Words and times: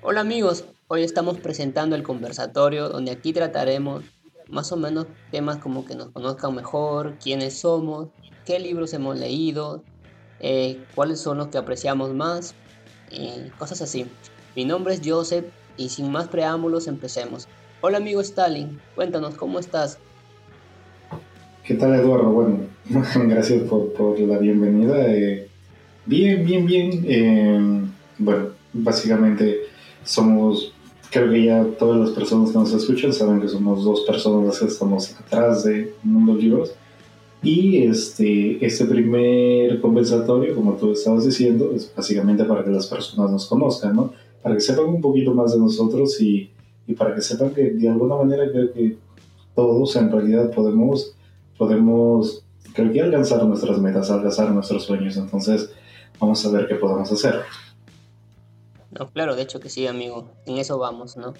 Hola 0.00 0.20
amigos, 0.20 0.64
hoy 0.86 1.02
estamos 1.02 1.38
presentando 1.38 1.96
el 1.96 2.04
conversatorio 2.04 2.88
donde 2.88 3.10
aquí 3.10 3.32
trataremos 3.32 4.04
más 4.48 4.70
o 4.70 4.76
menos 4.76 5.08
temas 5.32 5.56
como 5.56 5.84
que 5.84 5.96
nos 5.96 6.10
conozcan 6.10 6.54
mejor, 6.54 7.16
quiénes 7.20 7.58
somos, 7.58 8.06
qué 8.46 8.60
libros 8.60 8.94
hemos 8.94 9.18
leído, 9.18 9.82
eh, 10.38 10.78
cuáles 10.94 11.18
son 11.18 11.38
los 11.38 11.48
que 11.48 11.58
apreciamos 11.58 12.14
más, 12.14 12.54
y 13.10 13.50
cosas 13.58 13.82
así. 13.82 14.06
Mi 14.54 14.64
nombre 14.64 14.94
es 14.94 15.00
Joseph 15.04 15.46
y 15.76 15.88
sin 15.88 16.12
más 16.12 16.28
preámbulos 16.28 16.86
empecemos. 16.86 17.48
Hola 17.80 17.96
amigo 17.96 18.20
Stalin, 18.20 18.80
cuéntanos 18.94 19.34
cómo 19.34 19.58
estás. 19.58 19.98
¿Qué 21.64 21.74
tal 21.74 21.92
Eduardo? 21.96 22.30
Bueno, 22.30 22.60
gracias 23.26 23.62
por, 23.62 23.92
por 23.94 24.20
la 24.20 24.38
bienvenida. 24.38 25.12
Eh, 25.12 25.48
bien, 26.06 26.46
bien, 26.46 26.66
bien. 26.66 27.04
Eh, 27.04 27.80
bueno, 28.18 28.50
básicamente 28.72 29.67
somos, 30.08 30.72
creo 31.10 31.30
que 31.30 31.44
ya 31.44 31.64
todas 31.78 32.00
las 32.00 32.10
personas 32.10 32.50
que 32.50 32.58
nos 32.58 32.72
escuchan 32.72 33.12
saben 33.12 33.40
que 33.40 33.48
somos 33.48 33.84
dos 33.84 34.00
personas 34.02 34.58
que 34.58 34.66
estamos 34.66 35.14
atrás 35.18 35.64
de 35.64 35.94
Mundo 36.02 36.34
Libros. 36.34 36.72
Y 37.42 37.84
este, 37.84 38.64
este 38.64 38.84
primer 38.86 39.80
conversatorio, 39.80 40.54
como 40.54 40.72
tú 40.72 40.92
estabas 40.92 41.24
diciendo, 41.24 41.72
es 41.74 41.92
básicamente 41.94 42.44
para 42.44 42.64
que 42.64 42.70
las 42.70 42.86
personas 42.86 43.30
nos 43.30 43.46
conozcan, 43.46 43.94
¿no? 43.94 44.12
Para 44.42 44.56
que 44.56 44.60
sepan 44.60 44.86
un 44.86 45.00
poquito 45.00 45.32
más 45.34 45.52
de 45.52 45.60
nosotros 45.60 46.20
y, 46.20 46.50
y 46.86 46.94
para 46.94 47.14
que 47.14 47.22
sepan 47.22 47.50
que 47.50 47.70
de 47.70 47.88
alguna 47.88 48.16
manera 48.16 48.50
creo 48.50 48.72
que 48.72 48.96
todos 49.54 49.94
en 49.96 50.10
realidad 50.10 50.50
podemos 50.50 51.14
podemos, 51.58 52.44
creo 52.72 52.92
que 52.92 53.02
alcanzar 53.02 53.44
nuestras 53.44 53.78
metas, 53.78 54.10
alcanzar 54.10 54.50
nuestros 54.52 54.84
sueños. 54.84 55.16
Entonces, 55.16 55.70
vamos 56.18 56.46
a 56.46 56.50
ver 56.50 56.68
qué 56.68 56.76
podemos 56.76 57.10
hacer. 57.12 57.40
No, 58.90 59.10
claro, 59.10 59.36
de 59.36 59.42
hecho 59.42 59.60
que 59.60 59.68
sí, 59.68 59.86
amigo. 59.86 60.30
En 60.46 60.58
eso 60.58 60.78
vamos, 60.78 61.16
¿no? 61.16 61.34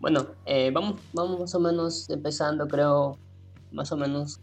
Bueno, 0.00 0.26
eh, 0.44 0.70
vamos, 0.72 1.00
vamos 1.12 1.40
más 1.40 1.54
o 1.54 1.60
menos 1.60 2.10
empezando, 2.10 2.66
creo, 2.66 3.18
más 3.72 3.90
o 3.92 3.96
menos 3.96 4.38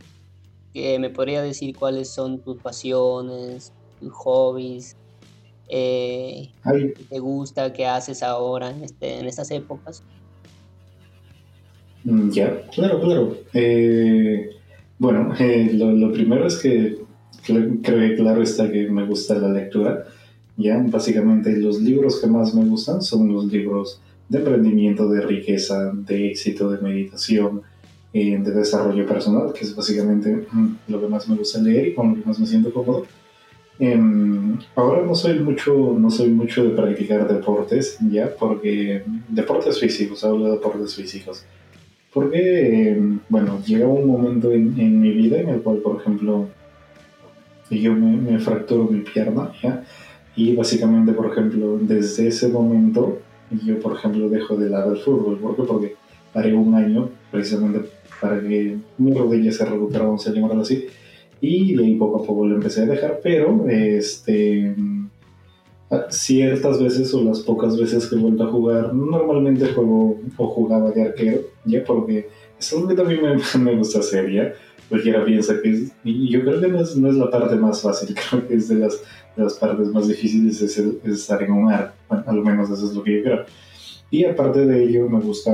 que 0.73 0.97
me 1.00 1.09
podría 1.09 1.41
decir 1.41 1.75
cuáles 1.78 2.09
son 2.14 2.39
tus 2.41 2.58
pasiones, 2.58 3.73
tus 4.00 4.14
hobbies, 4.14 4.95
eh, 5.69 6.50
qué 6.64 7.03
te 7.09 7.19
gusta, 7.19 7.72
qué 7.72 7.86
haces 7.86 8.23
ahora 8.23 8.69
en, 8.72 8.84
este, 8.84 9.19
en 9.19 9.25
estas 9.25 9.52
épocas. 9.52 10.03
Mm, 12.03 12.30
ya, 12.31 12.61
claro, 12.73 13.00
claro. 13.02 13.38
Eh, 13.53 14.50
bueno, 14.97 15.34
eh, 15.39 15.72
lo, 15.73 16.11
primero 16.11 16.47
es 16.47 16.58
que 16.58 16.97
creo 17.45 17.81
que 17.81 18.16
claro 18.16 18.41
está 18.41 18.72
que 18.72 18.89
me 18.89 19.06
gusta 19.06 19.36
la 19.36 19.50
lectura. 19.50 20.06
Ya, 20.62 20.84
básicamente 20.86 21.56
los 21.58 21.81
libros 21.81 22.20
que 22.20 22.28
más 22.28 22.54
me 22.54 22.66
gustan 22.66 23.02
son 23.02 23.34
los 23.34 23.45
libros 23.45 24.02
de 24.30 24.40
emprendimiento, 24.40 25.09
de 25.09 25.22
riqueza, 25.22 25.92
de 25.94 26.31
éxito, 26.31 26.70
de 26.70 26.81
meditación, 26.81 27.62
eh, 28.14 28.38
de 28.38 28.52
desarrollo 28.52 29.06
personal, 29.06 29.53
que 29.53 29.66
es 29.66 29.76
básicamente 29.76 30.48
mm, 30.52 30.68
lo 30.88 31.02
que 31.02 31.08
más 31.08 31.28
me 31.28 31.36
gusta 31.36 31.59
leer 31.59 31.88
y 31.88 31.94
con 31.94 32.09
lo 32.09 32.16
que 32.16 32.28
más 32.28 32.40
me 32.40 32.45
siento 32.45 32.73
cómodo. 32.73 33.06
Em, 33.80 34.59
ahora 34.76 35.03
no 35.06 35.16
soy 35.16 35.40
mucho, 35.40 35.98
no 35.98 36.12
soy 36.12 36.30
mucho 36.30 36.64
de 36.64 36.70
practicar 36.72 37.28
deportes, 37.28 37.98
ya, 38.12 38.34
porque 38.38 39.03
deportes 39.28 39.80
físicos, 39.80 40.23
hablo 40.23 40.46
de 40.46 40.52
deportes 40.52 40.96
físicos 40.96 41.46
porque, 42.14 43.02
bueno, 43.30 43.62
llega 43.66 43.88
un 43.88 44.06
momento 44.06 44.52
en, 44.52 44.80
en, 44.80 45.00
mi 45.00 45.12
vida 45.12 45.40
en 45.40 45.50
el 45.50 45.62
cual, 45.62 45.78
por 45.78 46.02
ejemplo, 46.02 46.50
yo 47.70 47.94
me, 47.94 48.18
me 48.18 48.40
fracturo 48.40 48.84
mi 48.86 49.00
pierna, 49.00 49.52
¿ya? 49.64 49.84
Y 50.36 50.56
básicamente, 50.56 51.14
por 51.14 51.32
ejemplo, 51.32 51.78
desde 51.82 52.28
ese 52.28 52.48
momento, 52.48 53.20
yo, 53.66 53.80
por 53.80 53.96
ejemplo, 53.96 54.30
dejo 54.30 54.56
de 54.56 54.70
lado 54.70 54.94
el 54.94 55.00
fútbol. 55.00 55.38
¿Por 55.38 55.56
qué? 55.56 55.64
Porque 55.64 55.96
paré 56.34 56.54
un 56.54 56.74
año 56.74 57.10
precisamente 57.30 57.82
para 58.22 58.40
que 58.40 58.78
mi 58.98 59.14
rodilla 59.14 59.52
se 59.52 59.66
recuperara, 59.66 60.06
vamos 60.06 60.28
a 60.28 60.32
llamarlo 60.32 60.62
así. 60.62 60.86
Y 61.41 61.75
de 61.75 61.84
ahí 61.84 61.96
poco 61.96 62.24
a 62.24 62.25
poco 62.25 62.46
lo 62.46 62.56
empecé 62.56 62.84
a 62.84 62.86
dejar, 62.86 63.20
pero 63.24 63.66
este 63.68 64.75
ciertas 66.09 66.81
veces 66.81 67.14
o 67.14 67.22
las 67.24 67.41
pocas 67.41 67.78
veces 67.78 68.08
que 68.08 68.16
he 68.16 68.20
vuelto 68.20 68.44
a 68.44 68.47
jugar, 68.47 68.94
normalmente 68.94 69.74
juego 69.74 70.20
o 70.38 70.47
jugaba 70.47 70.91
de 70.91 71.03
arquero, 71.03 71.41
ya 71.66 71.84
porque 71.84 72.30
es 72.58 72.72
lo 72.72 72.88
que 72.88 72.96
también 72.96 73.22
me, 73.22 73.59
me 73.59 73.75
gusta 73.75 74.00
hacer, 74.00 74.31
ya. 74.31 74.53
Cualquiera 74.91 75.24
piensa 75.24 75.62
que 75.62 75.72
es, 75.72 75.91
y 76.03 76.29
yo 76.29 76.41
creo 76.41 76.59
que 76.59 76.68
no 76.68 76.81
es, 76.81 76.97
no 76.97 77.09
es, 77.09 77.16
la 77.16 77.31
parte 77.31 77.56
más 77.56 77.81
fácil, 77.81 78.13
creo 78.29 78.46
que 78.46 78.56
es 78.56 78.68
de 78.68 78.75
las, 78.75 79.00
de 79.38 79.44
las 79.46 79.53
partes 79.53 79.88
más 79.88 80.06
difíciles 80.06 80.62
es, 80.62 80.78
estar 80.78 81.41
en 81.41 81.53
un 81.53 81.72
ar, 81.72 81.94
bueno, 82.09 82.25
al 82.28 82.41
menos 82.41 82.69
eso 82.69 82.88
es 82.88 82.94
lo 82.94 83.02
que 83.02 83.19
yo 83.19 83.24
creo. 83.24 83.46
Y 84.09 84.25
aparte 84.25 84.66
de 84.66 84.84
ello, 84.84 85.07
me 85.07 85.22
gusta, 85.22 85.53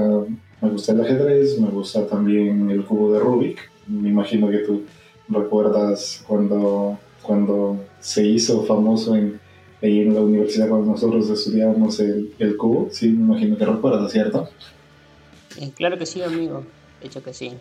me 0.59 0.69
gusta 0.71 0.93
el 0.93 1.01
ajedrez, 1.01 1.59
me 1.59 1.67
gusta 1.67 2.07
también 2.07 2.67
el 2.71 2.83
cubo 2.83 3.13
de 3.13 3.19
Rubik. 3.19 3.59
Me 3.85 4.09
imagino 4.09 4.49
que 4.49 4.57
tú 4.57 4.81
recuerdas 5.29 6.23
cuando, 6.27 6.97
cuando 7.21 7.79
se 7.99 8.25
hizo 8.25 8.63
famoso 8.63 9.15
en, 9.15 9.39
en 9.83 10.15
la 10.15 10.21
universidad 10.21 10.67
cuando 10.67 10.93
nosotros 10.93 11.29
estudiábamos 11.29 11.99
el, 11.99 12.33
el 12.39 12.57
cubo, 12.57 12.89
sí, 12.91 13.09
me 13.09 13.25
imagino 13.25 13.55
que 13.55 13.65
recuerdas, 13.67 14.11
¿cierto? 14.11 14.49
Eh, 15.61 15.69
claro 15.75 15.99
que 15.99 16.07
sí, 16.07 16.23
amigo, 16.23 16.63
de 17.01 17.05
hecho 17.05 17.21
que 17.21 17.35
sí. 17.35 17.51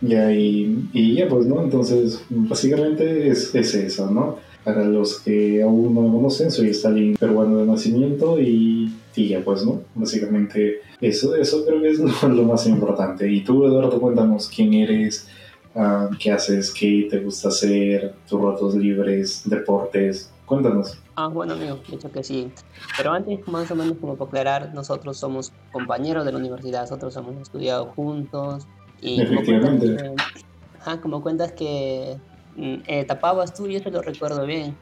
Ya, 0.00 0.32
y, 0.32 1.14
ya 1.14 1.28
pues, 1.28 1.46
¿no? 1.46 1.62
Entonces, 1.62 2.22
básicamente 2.28 3.28
es, 3.28 3.54
es, 3.54 3.74
eso, 3.74 4.10
¿no? 4.10 4.38
Para 4.64 4.84
los 4.84 5.20
que 5.20 5.62
aún 5.62 5.94
no 5.94 6.02
me 6.02 6.10
conocen, 6.10 6.50
soy 6.50 6.70
Stalin 6.70 7.16
peruano 7.16 7.58
de 7.58 7.66
nacimiento 7.66 8.40
y, 8.40 8.92
y 9.14 9.28
ya 9.28 9.40
pues, 9.40 9.64
¿no? 9.64 9.82
Básicamente 9.94 10.80
eso, 11.00 11.34
eso 11.36 11.64
creo 11.64 11.80
que 11.80 11.90
es 11.90 11.98
lo, 12.22 12.42
más 12.44 12.66
importante. 12.66 13.30
Y 13.30 13.42
tú, 13.42 13.64
Eduardo, 13.64 14.00
cuéntanos 14.00 14.48
quién 14.48 14.74
eres, 14.74 15.28
uh, 15.74 16.14
qué 16.18 16.32
haces, 16.32 16.72
qué 16.72 17.08
te 17.10 17.20
gusta 17.20 17.48
hacer, 17.48 18.14
tus 18.28 18.40
ratos 18.40 18.74
libres, 18.74 19.42
deportes, 19.44 20.30
Cuéntanos. 20.46 20.98
Ah, 21.16 21.28
bueno, 21.28 21.54
amigo, 21.54 21.78
de 21.88 21.96
hecho 21.96 22.12
que 22.12 22.22
sí. 22.22 22.52
Pero 22.98 23.12
antes, 23.12 23.46
más 23.48 23.70
o 23.70 23.74
menos, 23.74 23.96
como 23.98 24.16
para 24.16 24.28
aclarar, 24.28 24.74
nosotros 24.74 25.16
somos 25.16 25.52
compañeros 25.72 26.24
de 26.26 26.32
la 26.32 26.38
universidad, 26.38 26.82
nosotros 26.82 27.16
hemos 27.16 27.40
estudiado 27.40 27.86
juntos. 27.86 28.66
Y 29.00 29.20
Efectivamente. 29.20 29.86
Como 29.86 30.12
cuentas 30.12 30.42
que, 30.84 31.00
como 31.00 31.22
cuentas 31.22 31.52
que 31.52 32.16
mm, 32.56 32.74
eh, 32.86 33.04
tapabas 33.04 33.54
tú, 33.54 33.66
y 33.66 33.76
eso 33.76 33.90
lo 33.90 34.02
recuerdo 34.02 34.46
bien. 34.46 34.76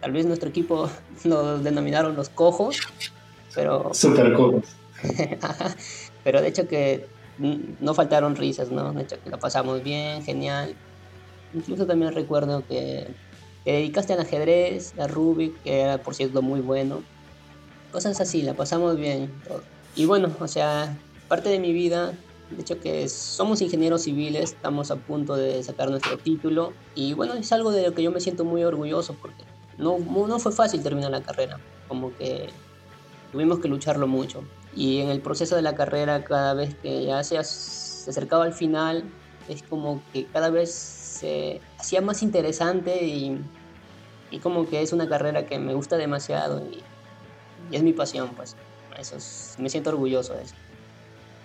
tal 0.00 0.12
vez 0.12 0.26
nuestro 0.26 0.48
equipo 0.48 0.88
lo 1.24 1.58
denominaron 1.58 2.16
los 2.16 2.28
cojos, 2.28 2.78
pero. 3.54 3.90
Super 3.94 4.32
cojos. 4.34 4.64
pero 6.24 6.42
de 6.42 6.48
hecho 6.48 6.68
que 6.68 7.06
mm, 7.38 7.54
no 7.80 7.94
faltaron 7.94 8.36
risas, 8.36 8.70
¿no? 8.70 8.92
De 8.92 9.02
hecho 9.02 9.16
que 9.22 9.30
lo 9.30 9.38
pasamos 9.38 9.82
bien, 9.82 10.22
genial. 10.22 10.74
Incluso 11.54 11.86
también 11.86 12.12
recuerdo 12.12 12.64
que 12.66 13.08
te 13.64 13.72
dedicaste 13.72 14.12
al 14.12 14.20
ajedrez, 14.20 14.94
a 14.98 15.06
Rubik, 15.06 15.62
que 15.62 15.80
era 15.80 15.98
por 15.98 16.14
cierto 16.14 16.42
muy 16.42 16.60
bueno. 16.60 17.02
Cosas 17.92 18.20
así, 18.20 18.42
la 18.42 18.54
pasamos 18.54 18.96
bien. 18.96 19.30
Y 19.96 20.06
bueno, 20.06 20.30
o 20.38 20.48
sea, 20.48 20.96
parte 21.28 21.48
de 21.48 21.58
mi 21.58 21.72
vida, 21.72 22.12
de 22.50 22.62
hecho 22.62 22.80
que 22.80 23.08
somos 23.08 23.62
ingenieros 23.62 24.02
civiles, 24.02 24.50
estamos 24.52 24.90
a 24.90 24.96
punto 24.96 25.36
de 25.36 25.62
sacar 25.62 25.90
nuestro 25.90 26.18
título. 26.18 26.72
Y 26.94 27.14
bueno, 27.14 27.34
es 27.34 27.52
algo 27.52 27.70
de 27.70 27.82
lo 27.82 27.94
que 27.94 28.02
yo 28.02 28.10
me 28.10 28.20
siento 28.20 28.44
muy 28.44 28.64
orgulloso 28.64 29.14
porque 29.14 29.44
no, 29.78 29.98
no 29.98 30.38
fue 30.38 30.52
fácil 30.52 30.82
terminar 30.82 31.10
la 31.10 31.22
carrera. 31.22 31.58
Como 31.88 32.14
que 32.16 32.48
tuvimos 33.32 33.60
que 33.60 33.68
lucharlo 33.68 34.06
mucho. 34.06 34.42
Y 34.74 34.98
en 34.98 35.08
el 35.08 35.20
proceso 35.20 35.56
de 35.56 35.62
la 35.62 35.74
carrera, 35.74 36.24
cada 36.24 36.54
vez 36.54 36.74
que 36.74 37.04
ya 37.04 37.22
se, 37.24 37.42
se 37.42 38.10
acercaba 38.10 38.44
al 38.44 38.52
final, 38.52 39.04
es 39.48 39.62
como 39.62 40.02
que 40.12 40.26
cada 40.26 40.50
vez 40.50 40.72
se 40.72 41.60
hacía 41.78 42.00
más 42.00 42.22
interesante 42.22 43.04
y, 43.04 43.38
y, 44.30 44.38
como 44.38 44.68
que 44.68 44.80
es 44.80 44.92
una 44.92 45.08
carrera 45.08 45.46
que 45.46 45.58
me 45.58 45.74
gusta 45.74 45.96
demasiado 45.96 46.62
y, 46.70 46.82
es 47.74 47.82
mi 47.82 47.92
pasión, 47.92 48.30
pues. 48.34 48.56
Eso 48.98 49.16
me 49.60 49.70
siento 49.70 49.90
orgulloso 49.90 50.34
de 50.34 50.42
eso. 50.42 50.54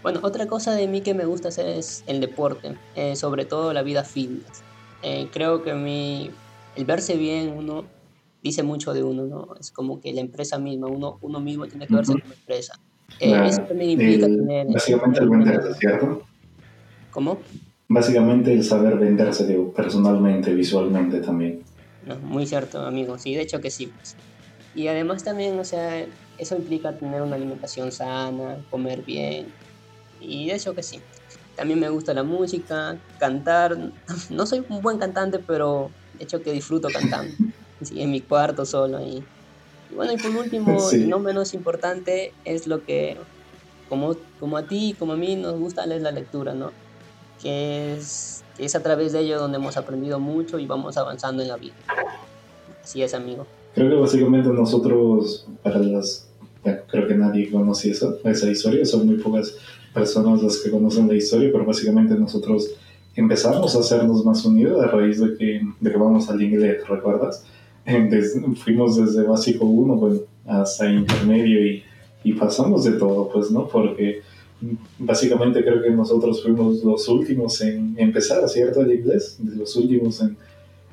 Bueno, 0.06 0.19
otra 0.22 0.46
cosa 0.46 0.75
de 0.75 0.88
mí 0.88 1.02
que 1.02 1.16
me 1.16 1.25
gusta 1.25 1.48
hacer 1.48 1.66
es 1.66 2.04
el 2.06 2.22
deporte, 2.22 2.78
eh, 2.96 3.16
sobre 3.16 3.44
todo 3.44 3.74
la 3.74 3.81
vida 3.81 4.04
fitness. 4.04 4.62
Eh, 5.02 5.30
creo 5.34 5.63
que 5.63 5.74
mi, 5.74 6.30
el 6.75 6.86
verse 6.86 7.18
bien 7.18 7.52
uno 7.57 7.86
dice 8.44 8.62
mucho 8.62 8.94
de 8.94 9.02
uno, 9.02 9.25
¿no? 9.25 9.56
Es 9.60 9.72
como 9.72 10.00
que 10.00 10.13
la 10.13 10.22
empresa 10.22 10.60
misma, 10.60 10.86
uno, 10.86 11.18
uno 11.22 11.40
mismo 11.40 11.66
tiene 11.66 11.88
que 11.88 11.96
verse 11.96 12.12
como 12.22 12.36
empresa. 12.36 12.80
Eh, 13.19 13.48
eso 13.48 13.63
también 13.63 13.90
implica 13.90 14.28
tener... 14.28 14.68
Básicamente 14.68 15.22
el 15.22 15.74
¿cierto? 15.74 16.22
¿Cómo? 17.10 17.40
Básicamente 17.88 18.54
el 18.54 18.63
saber 18.63 19.00
venderse 19.00 19.46
personalmente, 19.75 20.54
visualmente 20.54 21.19
también. 21.22 21.63
muy 22.22 22.46
cierto, 22.46 22.86
amigo. 22.86 23.18
Sí, 23.18 23.34
de 23.34 23.42
hecho 23.42 23.60
que 23.60 23.72
sí. 23.72 23.88
Pues. 23.88 24.16
Y 24.75 24.88
además 24.88 25.24
también, 25.24 25.58
o 25.58 25.63
sea, 25.63 26.06
eso 26.38 26.56
implica 26.56 26.96
tener 26.96 27.24
una 27.24 27.38
alimentación 27.38 27.92
sana, 27.92 28.63
comer 28.69 29.01
bien. 29.01 29.64
Y 30.27 30.48
de 30.48 30.56
hecho 30.56 30.74
que 30.75 30.83
sí. 30.83 31.00
También 31.56 31.80
me 31.80 31.89
gusta 31.89 32.13
la 32.13 32.24
música, 32.24 32.98
cantar. 33.19 33.77
No 34.30 34.45
soy 34.45 34.66
un 34.68 34.81
buen 34.81 34.98
cantante, 34.98 35.39
pero 35.39 35.89
de 36.18 36.24
hecho 36.24 36.42
que 36.42 36.51
disfruto 36.51 36.89
cantando. 36.89 37.33
Sí, 37.81 38.01
en 38.01 38.10
mi 38.10 38.22
cuarto 38.22 38.66
solo 38.66 38.98
ahí. 38.98 39.22
Y 39.92 39.95
bueno, 39.95 40.13
y 40.13 40.18
por 40.18 40.31
último, 40.31 40.77
no 41.07 41.19
menos 41.19 41.54
importante, 41.54 42.31
es 42.45 42.68
lo 42.68 42.86
que, 42.86 43.18
como, 43.89 44.16
como 44.39 44.56
a 44.56 44.63
ti 44.63 44.92
y 44.92 44.94
como 44.94 45.12
a 45.12 45.18
mí, 45.18 45.36
nos 45.36 45.60
gusta 45.60 45.86
leer 45.86 46.01
la 46.01 46.12
lectura, 46.12 46.54
¿no? 46.54 46.72
Que 47.42 47.95
es, 47.95 48.45
es 48.57 48.75
a 48.75 48.81
través 48.81 49.12
de 49.12 49.19
ello 49.19 49.39
donde 49.39 49.57
hemos 49.57 49.75
aprendido 49.75 50.22
mucho 50.22 50.57
y 50.57 50.66
vamos 50.66 50.95
avanzando 50.95 51.44
en 51.44 51.50
la 51.50 51.57
vida. 51.57 51.74
Así 52.81 53.04
es, 53.04 53.13
amigo. 53.13 53.45
Creo 53.74 53.89
que 53.89 53.95
básicamente 53.95 54.48
nosotros, 54.50 55.45
para 55.62 55.80
las... 55.80 56.30
creo 56.63 57.07
que 57.07 57.16
nadie 57.16 57.51
conoce 57.51 57.92
eso, 57.92 58.19
esa 58.24 58.50
historia, 58.50 58.86
son 58.86 59.06
muy 59.06 59.18
pocas 59.18 59.57
personas 59.95 60.44
las 60.44 60.57
que 60.57 60.69
conocen 60.69 61.07
la 61.07 61.15
historia, 61.15 61.50
pero 61.51 61.65
básicamente 61.65 62.13
nosotros 62.15 62.75
empezamos 63.15 63.75
a 63.75 63.80
hacernos 63.80 64.25
más 64.25 64.44
unidos 64.45 64.83
a 64.83 64.88
raíz 64.88 65.21
de 65.21 65.38
que, 65.38 65.62
de 65.80 65.92
que 65.92 65.97
vamos 65.97 66.30
al 66.30 66.42
inglés, 66.42 66.88
¿recuerdas? 66.88 67.44
fuimos 68.56 68.97
desde 68.97 69.24
básico 69.27 69.65
1 69.65 69.95
bueno, 69.95 70.19
hasta 70.47 70.92
intermedio 70.92 71.65
y, 71.65 71.83
y, 72.24 72.33
pasamos 72.33 72.83
de 72.83 72.94
todo, 72.94 73.30
pues, 73.31 73.51
¿no? 73.51 73.68
Porque 73.68 74.21
básicamente 74.97 75.63
creo 75.63 75.81
que 75.81 75.92
nosotros 75.92 76.41
fuimos 76.41 76.83
los 76.83 77.07
últimos 77.07 77.62
en 77.62 77.95
empezar, 77.98 78.48
¿cierto? 78.50 78.81
El 78.81 78.91
inglés, 78.91 79.38
de 79.39 79.56
los 79.56 79.75
últimos 79.75 80.19
en, 80.21 80.36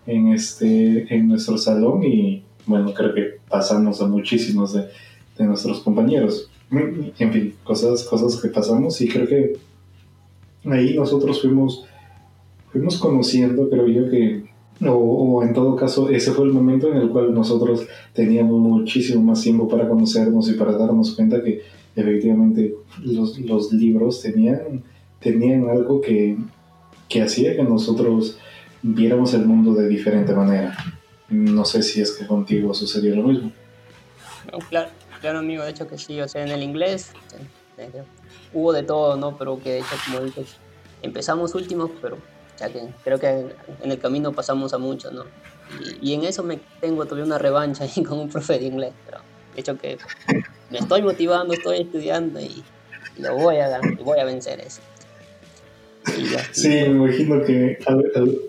en, 0.06 0.28
este, 0.28 1.12
en 1.14 1.28
nuestro 1.28 1.56
salón 1.56 2.04
y, 2.04 2.44
bueno, 2.66 2.92
creo 2.92 3.14
que 3.14 3.38
pasamos 3.48 4.00
a 4.02 4.06
muchísimos 4.06 4.74
de, 4.74 4.84
de 5.38 5.44
nuestros 5.44 5.80
compañeros. 5.80 6.50
En 6.72 7.32
fin, 7.32 7.54
cosas, 7.62 8.02
cosas 8.04 8.40
que 8.40 8.48
pasamos 8.48 9.00
y 9.00 9.08
creo 9.08 9.26
que 9.26 9.58
ahí 10.64 10.94
nosotros 10.94 11.42
fuimos, 11.42 11.84
fuimos 12.70 12.98
conociendo, 12.98 13.68
creo 13.68 13.86
yo, 13.88 14.10
que 14.10 14.44
o, 14.88 15.42
en 15.42 15.52
todo 15.52 15.76
caso, 15.76 16.08
ese 16.08 16.32
fue 16.32 16.46
el 16.46 16.52
momento 16.52 16.90
en 16.90 16.96
el 16.96 17.10
cual 17.10 17.32
nosotros 17.34 17.86
teníamos 18.12 18.58
muchísimo 18.58 19.22
más 19.22 19.42
tiempo 19.42 19.68
para 19.68 19.88
conocernos 19.88 20.48
y 20.48 20.54
para 20.54 20.72
darnos 20.72 21.14
cuenta 21.14 21.42
que 21.42 21.62
efectivamente 21.94 22.74
los, 23.02 23.38
los 23.38 23.72
libros 23.72 24.22
tenían, 24.22 24.82
tenían 25.20 25.68
algo 25.68 26.00
que, 26.00 26.36
que 27.08 27.22
hacía 27.22 27.54
que 27.54 27.62
nosotros 27.62 28.38
viéramos 28.82 29.34
el 29.34 29.46
mundo 29.46 29.74
de 29.74 29.88
diferente 29.88 30.34
manera. 30.34 30.76
No 31.28 31.64
sé 31.64 31.82
si 31.82 32.00
es 32.00 32.12
que 32.12 32.26
contigo 32.26 32.74
sucedió 32.74 33.14
lo 33.14 33.28
mismo. 33.28 33.52
claro, 34.68 34.90
claro, 35.22 35.38
amigo, 35.38 35.64
de 35.64 35.70
hecho 35.70 35.88
que 35.88 35.96
sí, 35.96 36.20
o 36.20 36.28
sea, 36.28 36.42
en 36.42 36.50
el 36.50 36.62
inglés 36.62 37.12
hubo 38.52 38.72
de 38.74 38.82
todo, 38.82 39.16
¿no? 39.16 39.38
Pero 39.38 39.58
que 39.62 39.72
de 39.72 39.78
hecho, 39.78 39.96
como 40.04 40.20
dices, 40.20 40.56
empezamos 41.00 41.54
últimos, 41.54 41.90
pero 42.02 42.18
que 42.58 42.88
creo 43.02 43.18
que 43.18 43.28
en 43.82 43.90
el 43.90 43.98
camino 43.98 44.32
pasamos 44.32 44.72
a 44.74 44.78
mucho, 44.78 45.10
¿no? 45.10 45.24
Y, 46.00 46.12
en 46.12 46.24
eso 46.24 46.42
me 46.42 46.60
tengo 46.80 47.04
todavía 47.04 47.24
una 47.24 47.38
revancha 47.38 47.84
ahí 47.96 48.02
con 48.04 48.18
un 48.18 48.28
profe 48.28 48.58
de 48.58 48.66
inglés, 48.66 48.92
pero 49.06 49.18
de 49.54 49.60
hecho 49.60 49.78
que 49.78 49.96
me 50.70 50.78
estoy 50.78 51.02
motivando, 51.02 51.54
estoy 51.54 51.80
estudiando 51.80 52.40
y, 52.40 52.62
lo 53.18 53.36
voy 53.36 53.56
a, 53.56 53.80
voy 54.02 54.18
a 54.18 54.24
vencer 54.24 54.60
eso. 54.60 54.80
Sí, 56.52 56.68
me 56.68 56.86
imagino 56.86 57.42
que 57.44 57.78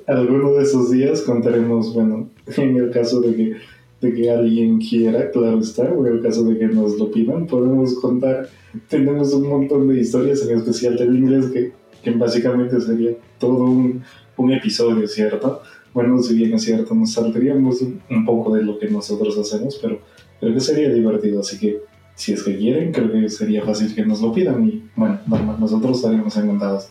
alguno 0.07 0.53
de 0.53 0.63
esos 0.63 0.89
días 0.91 1.21
contaremos, 1.21 1.93
bueno, 1.93 2.29
en 2.57 2.77
el 2.77 2.91
caso 2.91 3.19
de 3.21 3.35
que, 3.35 3.57
de 4.03 4.13
que 4.13 4.29
alguien 4.29 4.79
quiera, 4.79 5.31
claro 5.31 5.59
está, 5.59 5.83
o 5.83 6.05
en 6.05 6.13
el 6.15 6.21
caso 6.21 6.43
de 6.43 6.57
que 6.57 6.67
nos 6.67 6.97
lo 6.99 7.09
pidan, 7.09 7.47
podemos 7.47 7.95
contar, 7.95 8.49
tenemos 8.87 9.33
un 9.33 9.47
montón 9.47 9.87
de 9.87 9.99
historias, 9.99 10.47
en 10.47 10.57
especial 10.57 10.97
del 10.97 11.15
inglés, 11.15 11.47
que 11.47 11.71
que 12.03 12.11
básicamente 12.11 12.79
sería 12.81 13.11
todo 13.39 13.63
un, 13.63 14.03
un 14.37 14.51
episodio, 14.51 15.07
¿cierto? 15.07 15.61
Bueno, 15.93 16.21
si 16.21 16.35
bien 16.35 16.53
es 16.53 16.63
cierto, 16.63 16.93
nos 16.93 17.13
saldríamos 17.13 17.81
un, 17.81 18.25
poco 18.25 18.55
de 18.55 18.63
lo 18.63 18.77
que 18.77 18.89
nosotros 18.89 19.37
hacemos, 19.37 19.79
pero 19.81 19.99
creo 20.39 20.53
que 20.53 20.59
sería 20.59 20.89
divertido, 20.89 21.39
así 21.39 21.57
que 21.57 21.81
si 22.15 22.33
es 22.33 22.43
que 22.43 22.57
quieren, 22.57 22.91
creo 22.91 23.11
que 23.11 23.29
sería 23.29 23.63
fácil 23.63 23.95
que 23.95 24.05
nos 24.05 24.21
lo 24.21 24.33
pidan 24.33 24.67
y 24.67 24.83
bueno, 24.95 25.19
nosotros 25.59 25.97
estaríamos 25.97 26.35
encantados. 26.35 26.89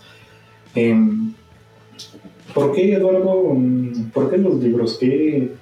Eh, 0.75 0.97
¿Por 2.55 2.73
qué, 2.73 2.95
Eduardo? 2.95 3.57
¿Por 4.13 4.31
qué 4.31 4.39
los 4.39 4.63
libros? 4.63 4.97
¿Qué, 4.99 5.53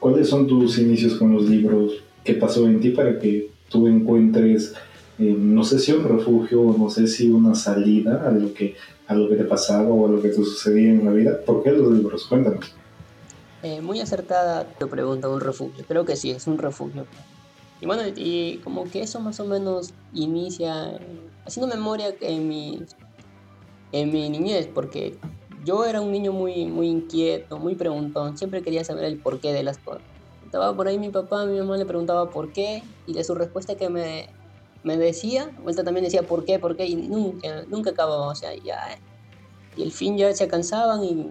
¿Cuáles 0.00 0.28
son 0.28 0.46
tus 0.46 0.78
inicios 0.78 1.14
con 1.14 1.32
los 1.32 1.48
libros? 1.48 1.92
¿Qué 2.24 2.34
pasó 2.34 2.66
en 2.66 2.80
ti 2.80 2.90
para 2.90 3.18
que 3.18 3.50
tú 3.68 3.86
encuentres 3.86 4.74
eh, 5.18 5.34
no 5.36 5.64
sé 5.64 5.78
si 5.78 5.92
un 5.92 6.04
refugio 6.04 6.60
o 6.60 6.76
no 6.76 6.90
sé 6.90 7.06
si 7.06 7.30
una 7.30 7.54
salida 7.54 8.28
a 8.28 8.30
lo 8.30 8.52
que 8.52 8.76
a 9.06 9.14
lo 9.14 9.28
que 9.28 9.36
te 9.36 9.44
pasaba 9.44 9.88
o 9.88 10.06
a 10.06 10.10
lo 10.10 10.20
que 10.20 10.28
te 10.28 10.34
sucedía 10.34 10.90
en 10.90 11.04
la 11.04 11.12
vida. 11.12 11.40
¿Por 11.46 11.62
qué 11.62 11.70
los 11.70 11.92
libros? 11.92 12.26
Cuéntanos. 12.26 12.74
Eh, 13.62 13.80
muy 13.80 14.00
acertada 14.00 14.64
tu 14.78 14.88
pregunta, 14.88 15.28
un 15.28 15.40
refugio. 15.40 15.84
Creo 15.86 16.04
que 16.04 16.16
sí, 16.16 16.30
es 16.32 16.46
un 16.46 16.58
refugio. 16.58 17.06
Y 17.80 17.86
bueno, 17.86 18.02
y 18.14 18.58
como 18.64 18.84
que 18.90 19.02
eso 19.02 19.20
más 19.20 19.38
o 19.40 19.44
menos 19.44 19.92
inicia 20.12 20.98
haciendo 21.44 21.74
memoria 21.74 22.14
en 22.20 22.48
mi, 22.48 22.82
en 23.92 24.12
mi 24.12 24.28
niñez, 24.28 24.68
porque 24.72 25.16
yo 25.66 25.84
era 25.84 26.00
un 26.00 26.12
niño 26.12 26.32
muy, 26.32 26.66
muy 26.66 26.88
inquieto, 26.88 27.58
muy 27.58 27.74
preguntón, 27.74 28.38
siempre 28.38 28.62
quería 28.62 28.84
saber 28.84 29.04
el 29.04 29.18
porqué 29.18 29.52
de 29.52 29.64
las 29.64 29.78
cosas. 29.78 30.02
Estaba 30.44 30.74
por 30.76 30.86
ahí 30.86 30.96
mi 30.96 31.10
papá, 31.10 31.44
mi 31.44 31.58
mamá 31.58 31.76
le 31.76 31.84
preguntaba 31.84 32.30
por 32.30 32.52
qué, 32.52 32.84
y 33.04 33.12
de 33.12 33.24
su 33.24 33.34
respuesta 33.34 33.74
que 33.74 33.90
me, 33.90 34.28
me 34.84 34.96
decía, 34.96 35.50
vuelta 35.62 35.82
también 35.82 36.04
decía 36.04 36.22
por 36.22 36.44
qué, 36.44 36.60
por 36.60 36.76
qué, 36.76 36.86
y 36.86 36.94
nunca, 36.94 37.64
nunca 37.68 37.90
acababa, 37.90 38.28
o 38.28 38.34
sea, 38.36 38.54
ya, 38.54 38.78
y 39.76 39.82
el 39.82 39.90
fin 39.90 40.16
ya 40.16 40.32
se 40.34 40.46
cansaban 40.46 41.02
y 41.02 41.30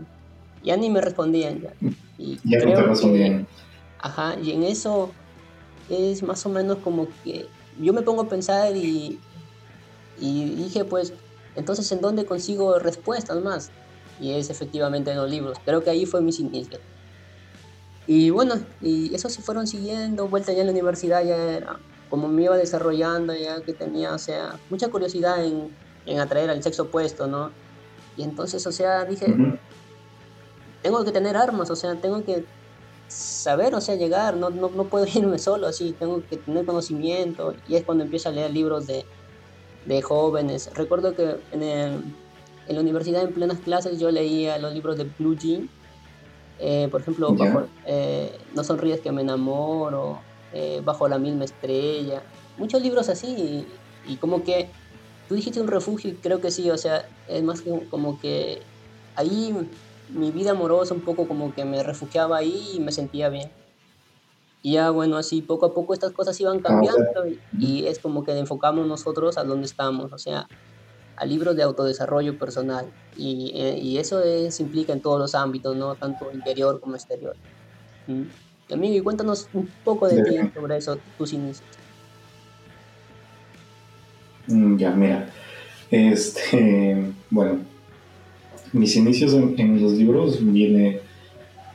ya 0.63 0.75
ni 0.75 0.89
me 0.89 0.99
respondían. 0.99 1.61
Ya, 1.61 1.73
y 2.17 2.37
ya 2.43 2.59
no 2.65 2.73
te 2.73 2.81
respondían. 2.81 3.47
ajá, 3.99 4.35
y 4.43 4.51
en 4.51 4.63
eso 4.63 5.13
es 5.89 6.23
más 6.23 6.45
o 6.45 6.49
menos 6.49 6.79
como 6.79 7.07
que 7.23 7.45
yo 7.79 7.93
me 7.93 8.01
pongo 8.01 8.23
a 8.23 8.29
pensar 8.29 8.75
y, 8.75 9.17
y 10.19 10.45
dije, 10.55 10.83
pues, 10.83 11.13
entonces, 11.55 11.89
¿en 11.93 12.01
dónde 12.01 12.25
consigo 12.25 12.79
respuestas 12.79 13.41
más? 13.41 13.71
Y 14.19 14.33
es 14.33 14.49
efectivamente 14.49 15.11
en 15.11 15.17
los 15.17 15.29
libros. 15.29 15.57
Creo 15.65 15.83
que 15.83 15.89
ahí 15.89 16.05
fue 16.05 16.21
mi 16.21 16.31
inicios. 16.31 16.81
Y 18.07 18.29
bueno, 18.29 18.55
y 18.81 19.13
eso 19.15 19.29
se 19.29 19.41
fueron 19.41 19.65
siguiendo, 19.65 20.27
vuelta 20.27 20.53
ya 20.53 20.61
en 20.61 20.67
la 20.67 20.71
universidad 20.73 21.23
ya 21.25 21.35
era 21.35 21.79
como 22.09 22.27
me 22.27 22.43
iba 22.43 22.55
desarrollando 22.55 23.35
ya 23.35 23.61
que 23.61 23.73
tenía, 23.73 24.13
o 24.13 24.19
sea, 24.19 24.59
mucha 24.69 24.89
curiosidad 24.89 25.43
en, 25.43 25.75
en 26.05 26.19
atraer 26.19 26.49
al 26.49 26.61
sexo 26.61 26.83
opuesto, 26.83 27.27
¿no? 27.27 27.51
Y 28.17 28.23
entonces, 28.23 28.65
o 28.67 28.71
sea, 28.71 29.05
dije, 29.05 29.35
tengo 30.81 31.03
que 31.03 31.11
tener 31.11 31.35
armas, 31.35 31.69
o 31.71 31.75
sea, 31.75 31.95
tengo 31.95 32.23
que 32.23 32.45
saber, 33.07 33.75
o 33.75 33.81
sea, 33.81 33.95
llegar, 33.95 34.37
no, 34.37 34.49
no, 34.49 34.69
no, 34.69 34.85
puedo 34.85 35.05
irme 35.13 35.39
solo 35.39 35.67
así, 35.67 35.93
tengo 35.93 36.23
que 36.29 36.37
tener 36.37 36.65
conocimiento. 36.65 37.55
Y 37.67 37.75
es 37.75 37.83
cuando 37.83 38.03
empiezo 38.03 38.29
a 38.29 38.31
leer 38.31 38.51
libros 38.51 38.87
de, 38.87 39.05
de 39.85 40.01
jóvenes. 40.01 40.69
Recuerdo 40.73 41.15
que 41.15 41.37
en, 41.51 41.63
el, 41.63 42.03
en 42.67 42.75
la 42.75 42.81
universidad, 42.81 43.23
en 43.23 43.33
plenas 43.33 43.59
clases, 43.59 43.99
yo 43.99 44.11
leía 44.11 44.57
los 44.57 44.73
libros 44.73 44.97
de 44.97 45.05
Blue 45.17 45.35
Jean. 45.35 45.69
Eh, 46.59 46.87
por 46.89 47.01
ejemplo, 47.01 47.35
eh, 47.85 48.37
No 48.53 48.63
sonríes 48.63 49.01
que 49.01 49.11
me 49.11 49.21
enamoro, 49.21 50.19
eh, 50.53 50.81
bajo 50.83 51.07
la 51.07 51.19
misma 51.19 51.43
estrella, 51.43 52.23
muchos 52.57 52.81
libros 52.81 53.09
así, 53.09 53.65
y, 54.07 54.15
como 54.17 54.43
que 54.43 54.69
tú 55.27 55.35
dijiste 55.35 55.59
un 55.59 55.67
refugio, 55.67 56.11
y 56.11 56.13
creo 56.15 56.39
que 56.39 56.51
sí, 56.51 56.69
o 56.69 56.77
sea, 56.77 57.05
es 57.27 57.43
más 57.43 57.63
como 57.89 58.19
que 58.19 58.61
ahí 59.15 59.53
mi 60.09 60.31
vida 60.31 60.51
amorosa 60.51 60.93
un 60.93 61.01
poco 61.01 61.27
como 61.27 61.53
que 61.53 61.65
me 61.65 61.81
refugiaba 61.83 62.37
ahí 62.37 62.73
y 62.75 62.79
me 62.79 62.91
sentía 62.91 63.29
bien. 63.29 63.51
Y 64.61 64.73
ya 64.73 64.89
bueno, 64.89 65.17
así 65.17 65.41
poco 65.41 65.67
a 65.67 65.73
poco 65.73 65.93
estas 65.93 66.11
cosas 66.11 66.39
iban 66.39 66.59
ah, 66.59 66.63
cambiando 66.63 67.27
y, 67.59 67.85
es 67.85 67.99
como 67.99 68.23
que 68.23 68.37
enfocamos 68.37 68.87
nosotros 68.87 69.37
a 69.37 69.43
dónde 69.43 69.65
estamos, 69.65 70.11
o 70.11 70.17
sea, 70.17 70.47
a 71.17 71.25
libros 71.25 71.55
de 71.55 71.63
autodesarrollo 71.63 72.37
personal. 72.37 72.85
Y, 73.17 73.51
eh, 73.55 73.79
y 73.81 73.97
eso 73.97 74.21
es, 74.21 74.59
implica 74.59 74.93
en 74.93 75.01
todos 75.01 75.19
los 75.19 75.35
ámbitos, 75.35 75.75
¿no? 75.75 75.95
Tanto 75.95 76.31
interior 76.33 76.79
como 76.79 76.95
exterior. 76.95 77.35
¿Mm? 78.07 78.23
Amigo, 78.73 78.95
y 78.95 79.01
cuéntanos 79.01 79.47
un 79.53 79.69
poco 79.83 80.07
de, 80.07 80.23
ti 80.23 80.37
sobre 80.53 80.77
eso, 80.77 80.97
tus 81.17 81.33
inicios. 81.33 81.67
Mm, 84.47 84.77
ya, 84.77 84.91
mira. 84.91 85.29
Este, 85.91 87.13
bueno, 87.29 87.59
mis 88.73 88.95
inicios 88.95 89.33
en, 89.33 89.81
los 89.81 89.93
libros 89.93 90.43
viene 90.43 90.99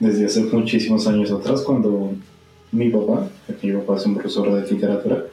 desde 0.01 0.27
hace 0.27 0.43
muchísimos 0.43 1.07
años 1.07 1.31
atrás, 1.31 1.63
cuando 1.63 2.13
mi 2.73 2.91
papá, 2.91 3.29
mi 3.63 3.73
papá 3.73 3.97
es 3.97 4.07
un 4.07 4.15
profesor 4.15 4.53
de 4.53 4.71
literatura, 4.71 5.25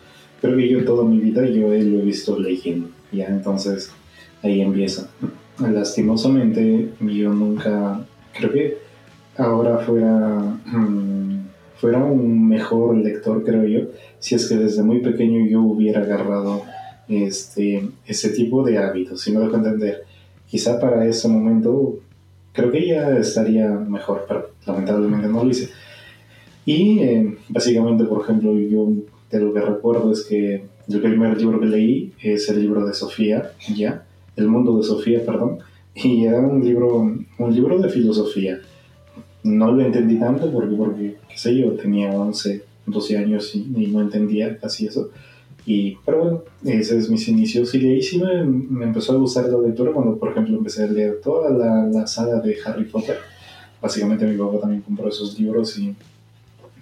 pero 0.41 0.55
que 0.55 0.69
yo 0.69 0.85
toda 0.85 1.03
mi 1.03 1.19
vida 1.19 1.45
yo 1.47 1.67
lo 1.67 1.73
he 1.73 2.03
visto 2.03 2.39
leyendo, 2.39 2.89
ya 3.11 3.27
entonces 3.27 3.91
ahí 4.43 4.61
empieza. 4.61 5.09
Lastimosamente 5.59 6.93
yo 6.99 7.33
nunca, 7.33 8.05
creo 8.33 8.51
que 8.51 8.77
ahora 9.37 9.79
fuera 9.79 10.39
mm, 10.65 11.37
fuera 11.77 12.03
un 12.03 12.47
mejor 12.47 12.97
lector, 12.97 13.43
creo 13.43 13.65
yo, 13.65 13.87
si 14.19 14.35
es 14.35 14.47
que 14.47 14.55
desde 14.55 14.83
muy 14.83 14.99
pequeño 14.99 15.47
yo 15.47 15.61
hubiera 15.61 16.01
agarrado 16.01 16.63
este, 17.07 17.87
ese 18.05 18.29
tipo 18.29 18.63
de 18.63 18.77
hábitos, 18.79 19.21
si 19.21 19.31
me 19.31 19.39
dejo 19.39 19.55
entender. 19.55 20.03
Quizá 20.47 20.79
para 20.79 21.05
ese 21.05 21.27
momento 21.27 21.99
creo 22.53 22.71
que 22.71 22.87
ya 22.87 23.17
estaría 23.17 23.69
mejor, 23.69 24.25
pero 24.27 24.49
lamentablemente 24.65 25.27
no 25.27 25.43
lo 25.43 25.49
hice. 25.49 25.69
Y 26.67 26.99
eh, 26.99 27.37
básicamente, 27.47 28.03
por 28.03 28.23
ejemplo, 28.23 28.53
yo 28.59 28.89
de 29.31 29.39
lo 29.39 29.53
que 29.53 29.61
recuerdo 29.61 30.11
es 30.11 30.25
que 30.25 30.65
el 30.89 31.01
primer 31.01 31.37
libro 31.37 31.61
que 31.61 31.65
leí 31.65 32.13
es 32.21 32.49
el 32.49 32.59
libro 32.59 32.85
de 32.85 32.93
Sofía, 32.93 33.53
¿ya? 33.73 34.05
El 34.35 34.49
mundo 34.49 34.75
de 34.75 34.83
Sofía, 34.83 35.25
perdón. 35.25 35.59
Y 35.95 36.25
era 36.25 36.41
un 36.41 36.61
libro, 36.61 37.09
un 37.39 37.55
libro 37.55 37.79
de 37.79 37.87
filosofía. 37.87 38.59
No 39.43 39.71
lo 39.71 39.81
entendí 39.81 40.19
tanto 40.19 40.51
porque, 40.51 40.75
porque 40.75 41.15
qué 41.29 41.37
sé 41.37 41.57
yo, 41.57 41.71
tenía 41.71 42.11
11, 42.11 42.61
12 42.85 43.17
años 43.17 43.55
y, 43.55 43.61
no 43.87 44.01
entendía 44.01 44.57
casi 44.57 44.87
eso. 44.87 45.11
Y, 45.65 45.95
pero 46.05 46.19
bueno, 46.19 46.43
ese 46.65 46.97
es 46.97 47.09
mis 47.09 47.29
inicios. 47.29 47.73
Y 47.75 47.87
ahí 47.87 48.01
sí 48.01 48.21
me, 48.21 48.43
me, 48.43 48.83
empezó 48.83 49.13
a 49.13 49.15
gustar 49.15 49.47
la 49.47 49.65
lectura 49.65 49.93
cuando, 49.93 50.17
por 50.17 50.31
ejemplo, 50.31 50.57
empecé 50.57 50.83
a 50.83 50.87
leer 50.87 51.21
toda 51.23 51.49
la, 51.49 51.87
la 51.87 52.07
saga 52.07 52.41
de 52.41 52.57
Harry 52.65 52.83
Potter. 52.83 53.15
Básicamente 53.81 54.27
mi 54.27 54.37
papá 54.37 54.59
también 54.59 54.81
compró 54.81 55.07
esos 55.07 55.39
libros 55.39 55.79
y, 55.79 55.95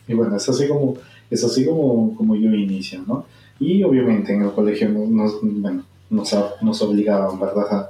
y 0.07 0.13
bueno, 0.13 0.35
es 0.35 0.47
así 0.47 0.67
como, 0.67 0.95
es 1.29 1.43
así 1.43 1.65
como, 1.65 2.15
como 2.15 2.35
yo 2.35 2.53
inicio, 2.53 3.03
¿no? 3.07 3.25
Y 3.59 3.83
obviamente 3.83 4.33
en 4.33 4.43
el 4.43 4.51
colegio 4.51 4.89
nos, 4.89 5.39
bueno, 5.41 5.83
nos, 6.09 6.35
nos 6.61 6.81
obligaban, 6.81 7.39
¿verdad? 7.39 7.65
A, 7.71 7.89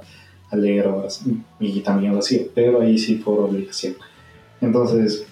a 0.50 0.56
leer 0.56 0.86
obras 0.86 1.22
y 1.58 1.80
también 1.80 2.12
lo 2.12 2.20
hacía, 2.20 2.42
pero 2.54 2.80
ahí 2.80 2.98
sí 2.98 3.16
por 3.16 3.40
obligación. 3.40 3.94
Entonces, 4.60 5.26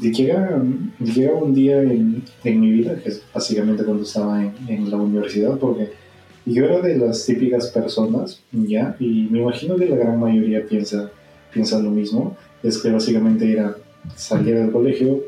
llega, 0.00 0.62
llega 1.00 1.32
un 1.34 1.54
día 1.54 1.80
en, 1.82 2.22
en, 2.44 2.60
mi 2.60 2.72
vida, 2.72 2.96
que 2.96 3.10
es 3.10 3.22
básicamente 3.32 3.84
cuando 3.84 4.02
estaba 4.02 4.42
en, 4.42 4.54
en, 4.68 4.90
la 4.90 4.96
universidad, 4.96 5.56
porque 5.58 5.92
yo 6.44 6.64
era 6.64 6.80
de 6.80 6.96
las 6.96 7.24
típicas 7.24 7.68
personas, 7.68 8.40
¿ya? 8.52 8.96
Y 8.98 9.28
me 9.30 9.40
imagino 9.40 9.76
que 9.76 9.86
la 9.86 9.96
gran 9.96 10.18
mayoría 10.18 10.66
piensa, 10.66 11.10
piensa 11.52 11.78
lo 11.78 11.90
mismo, 11.90 12.36
es 12.62 12.78
que 12.78 12.90
básicamente 12.90 13.50
era 13.50 13.76
salir 14.14 14.56
del 14.56 14.70
colegio, 14.70 15.20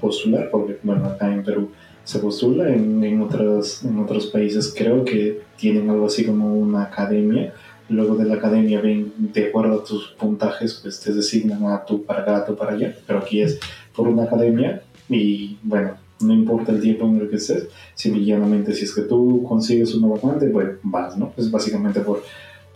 postular, 0.00 0.50
porque 0.50 0.78
bueno, 0.82 1.06
acá 1.06 1.32
en 1.32 1.42
Perú 1.42 1.70
se 2.04 2.18
postula, 2.18 2.72
en, 2.72 3.02
en, 3.04 3.20
otros, 3.20 3.84
en 3.84 3.98
otros 3.98 4.26
países 4.28 4.74
creo 4.76 5.04
que 5.04 5.42
tienen 5.56 5.90
algo 5.90 6.06
así 6.06 6.24
como 6.24 6.54
una 6.54 6.84
academia, 6.84 7.52
luego 7.88 8.16
de 8.16 8.24
la 8.24 8.34
academia 8.34 8.80
ven 8.80 9.12
de 9.18 9.48
acuerdo 9.48 9.80
a 9.80 9.84
tus 9.84 10.12
puntajes, 10.18 10.80
pues 10.82 11.00
te 11.00 11.12
designan 11.12 11.64
a 11.66 11.84
tú 11.84 12.04
para 12.04 12.22
acá, 12.22 12.46
para 12.56 12.72
allá, 12.72 12.96
pero 13.06 13.18
aquí 13.18 13.42
es 13.42 13.58
por 13.94 14.08
una 14.08 14.24
academia 14.24 14.82
y 15.08 15.58
bueno, 15.62 15.96
no 16.20 16.32
importa 16.32 16.72
el 16.72 16.80
tiempo 16.80 17.06
en 17.06 17.20
el 17.20 17.28
que 17.28 17.36
estés, 17.36 17.68
simplemente 17.94 18.72
si 18.72 18.84
es 18.84 18.94
que 18.94 19.02
tú 19.02 19.44
consigues 19.46 19.94
una 19.94 20.08
vacante, 20.08 20.48
bueno, 20.48 20.72
vas, 20.82 21.16
¿no? 21.16 21.32
Es 21.36 21.50
básicamente 21.50 22.00
por, 22.00 22.22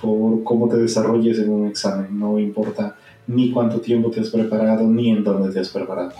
por 0.01 0.43
cómo 0.45 0.69
te 0.69 0.77
desarrolles 0.77 1.39
en 1.39 1.51
un 1.51 1.69
examen, 1.69 2.19
no 2.19 2.39
importa 2.39 2.97
ni 3.35 3.51
cuánto 3.51 3.81
tiempo 3.81 4.11
te 4.11 4.21
has 4.21 4.31
preparado, 4.31 4.85
ni 4.85 5.11
en 5.11 5.25
dónde 5.25 5.53
te 5.53 5.61
has 5.61 5.69
preparado. 5.69 6.12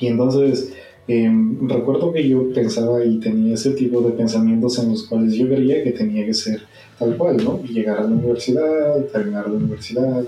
Y 0.00 0.08
entonces, 0.08 0.72
em, 1.06 1.68
recuerdo 1.68 2.12
que 2.12 2.28
yo 2.28 2.52
pensaba 2.52 3.04
y 3.04 3.18
tenía 3.18 3.54
ese 3.54 3.70
tipo 3.72 4.00
de 4.00 4.12
pensamientos 4.12 4.78
en 4.78 4.90
los 4.90 5.04
cuales 5.04 5.34
yo 5.34 5.46
creía 5.46 5.82
que 5.84 5.92
tenía 5.92 6.24
que 6.24 6.34
ser 6.34 6.62
tal 6.98 7.16
cual, 7.16 7.42
¿no? 7.42 7.62
Llegar 7.62 7.98
a 7.98 8.02
la 8.02 8.08
universidad, 8.08 9.04
terminar 9.06 9.48
la 9.48 9.56
universidad, 9.56 10.24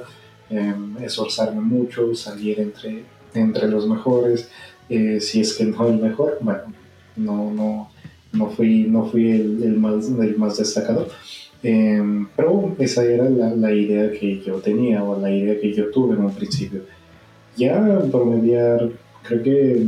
em, 0.50 0.96
esforzarme 1.02 1.60
mucho, 1.60 2.14
salir 2.14 2.60
entre, 2.60 3.04
entre 3.34 3.68
los 3.68 3.88
mejores, 3.88 4.48
eh, 4.88 5.20
si 5.20 5.40
es 5.40 5.54
que 5.54 5.64
no 5.64 5.88
el 5.88 5.98
mejor, 5.98 6.38
bueno, 6.40 6.62
no, 7.16 7.50
no, 7.52 7.90
no 8.32 8.50
fui, 8.50 8.84
no 8.84 9.06
fui 9.06 9.30
el, 9.30 9.62
el 9.62 9.76
más, 9.76 10.08
el 10.08 10.36
más 10.36 10.58
destacado, 10.58 11.08
em, 11.62 12.26
pero 12.36 12.74
esa 12.78 13.04
era 13.04 13.28
la, 13.28 13.54
la, 13.54 13.72
idea 13.72 14.10
que 14.10 14.40
yo 14.40 14.56
tenía 14.56 15.02
o 15.02 15.20
la 15.20 15.30
idea 15.30 15.58
que 15.60 15.72
yo 15.72 15.90
tuve 15.90 16.14
en 16.14 16.24
un 16.24 16.34
principio. 16.34 16.82
Ya 17.56 18.00
por 18.12 18.26
mediar, 18.26 18.90
creo 19.22 19.42
que 19.42 19.86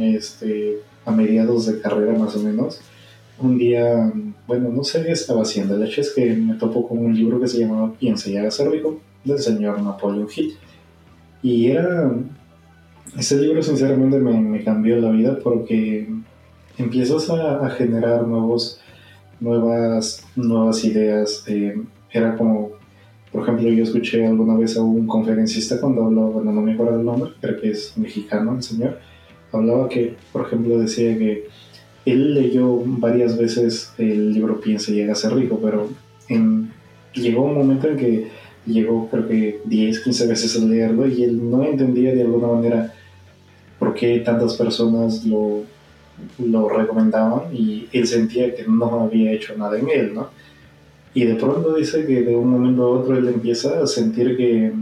este, 0.00 0.78
a 1.04 1.10
mediados 1.12 1.66
de 1.66 1.80
carrera 1.80 2.18
más 2.18 2.34
o 2.36 2.40
menos, 2.40 2.80
un 3.38 3.58
día, 3.58 4.12
bueno, 4.46 4.70
no 4.70 4.84
sé 4.84 5.04
qué 5.04 5.12
estaba 5.12 5.42
haciendo. 5.42 5.76
El 5.76 5.82
hecho 5.84 6.00
es 6.00 6.10
que 6.10 6.34
me 6.34 6.54
topo 6.54 6.88
con 6.88 6.98
un 6.98 7.14
libro 7.14 7.40
que 7.40 7.48
se 7.48 7.58
llamaba 7.58 7.92
Piensa 7.92 8.30
y 8.30 8.36
hágase 8.36 8.68
rico, 8.68 9.00
del 9.24 9.38
señor 9.38 9.82
Napoleon 9.82 10.28
Hill. 10.34 10.54
Y 11.42 11.68
era. 11.68 12.12
Ese 13.18 13.40
libro, 13.40 13.62
sinceramente, 13.62 14.18
me, 14.18 14.40
me 14.40 14.64
cambió 14.64 14.96
la 14.96 15.10
vida 15.10 15.38
porque 15.42 16.08
empiezas 16.78 17.30
a, 17.30 17.64
a, 17.64 17.70
generar 17.70 18.26
nuevos, 18.26 18.80
nuevas, 19.44 20.24
nuevas 20.34 20.82
ideas. 20.84 21.44
Eh, 21.46 21.80
era 22.10 22.36
como, 22.36 22.72
por 23.30 23.42
ejemplo, 23.42 23.68
yo 23.68 23.84
escuché 23.84 24.26
alguna 24.26 24.56
vez 24.56 24.76
a 24.76 24.82
un 24.82 25.06
conferencista 25.06 25.80
cuando 25.80 26.06
hablaba, 26.06 26.28
bueno, 26.30 26.52
no 26.52 26.62
me 26.62 26.72
acuerdo 26.72 26.98
el 26.98 27.04
nombre, 27.04 27.32
creo 27.40 27.60
que 27.60 27.70
es 27.70 27.96
mexicano 27.96 28.56
el 28.56 28.62
señor, 28.62 28.98
hablaba 29.52 29.88
que, 29.88 30.16
por 30.32 30.46
ejemplo, 30.46 30.78
decía 30.78 31.16
que 31.18 31.48
él 32.06 32.34
leyó 32.34 32.82
varias 32.84 33.36
veces 33.38 33.92
el 33.98 34.32
libro 34.32 34.60
Piensa 34.60 34.90
y 34.90 34.96
llega 34.96 35.12
a 35.12 35.16
ser 35.16 35.34
rico, 35.34 35.58
pero 35.62 35.88
en, 36.28 36.70
llegó 37.14 37.44
un 37.44 37.54
momento 37.54 37.88
en 37.88 37.96
que 37.96 38.28
llegó 38.66 39.08
creo 39.10 39.28
que 39.28 39.60
10, 39.64 40.00
15 40.00 40.26
veces 40.26 40.56
a 40.56 40.64
leerlo 40.64 41.06
y 41.06 41.22
él 41.24 41.50
no 41.50 41.64
entendía 41.64 42.14
de 42.14 42.22
alguna 42.22 42.48
manera 42.48 42.94
por 43.78 43.94
qué 43.94 44.20
tantas 44.20 44.54
personas 44.54 45.24
lo, 45.24 45.64
lo 46.38 46.68
recomendaban 46.68 47.54
y 47.54 47.88
él 47.92 48.06
sentía 48.06 48.54
que 48.54 48.64
no 48.66 49.00
había 49.00 49.32
hecho 49.32 49.56
nada 49.56 49.78
en 49.78 49.88
él, 49.88 50.14
¿no? 50.14 50.28
Y 51.12 51.24
de 51.24 51.34
pronto 51.36 51.74
dice 51.74 52.06
que 52.06 52.22
de 52.22 52.34
un 52.34 52.50
momento 52.50 52.82
a 52.82 52.90
otro 53.00 53.16
él 53.16 53.28
empieza 53.28 53.82
a 53.82 53.86
sentir 53.86 54.36
que, 54.36 54.72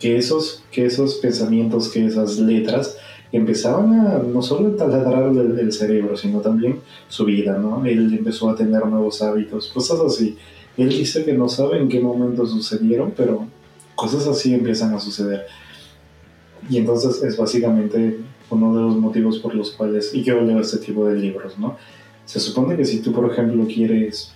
que, 0.00 0.16
esos, 0.16 0.64
que 0.70 0.86
esos 0.86 1.16
pensamientos, 1.16 1.90
que 1.90 2.06
esas 2.06 2.38
letras 2.38 2.96
empezaban 3.30 4.06
a 4.06 4.18
no 4.18 4.40
solo 4.40 4.70
taladrar 4.70 5.30
el, 5.30 5.58
el, 5.58 5.72
cerebro, 5.72 6.16
sino 6.16 6.40
también 6.40 6.80
su 7.08 7.24
vida, 7.26 7.58
¿no? 7.58 7.84
Él 7.84 8.14
empezó 8.16 8.48
a 8.48 8.56
tener 8.56 8.86
nuevos 8.86 9.20
hábitos, 9.20 9.68
cosas 9.68 10.00
así. 10.00 10.38
Él 10.76 10.88
dice 10.88 11.24
que 11.24 11.34
no 11.34 11.48
sabe 11.48 11.78
en 11.78 11.88
qué 11.88 12.00
momento 12.00 12.46
sucedieron, 12.46 13.12
pero 13.16 13.46
cosas 13.94 14.26
así 14.26 14.54
empiezan 14.54 14.94
a 14.94 15.00
suceder. 15.00 15.46
Y 16.70 16.78
entonces 16.78 17.22
es 17.22 17.36
básicamente 17.36 18.18
uno 18.50 18.74
de 18.74 18.82
los 18.82 18.96
motivos 18.96 19.38
por 19.38 19.54
los 19.54 19.70
cuales 19.72 20.12
yo 20.12 20.40
leo 20.40 20.60
este 20.60 20.78
tipo 20.78 21.06
de 21.06 21.16
libros, 21.16 21.58
¿no? 21.58 21.76
Se 22.24 22.40
supone 22.40 22.76
que 22.76 22.84
si 22.84 23.00
tú, 23.00 23.12
por 23.12 23.30
ejemplo, 23.30 23.66
quieres, 23.66 24.32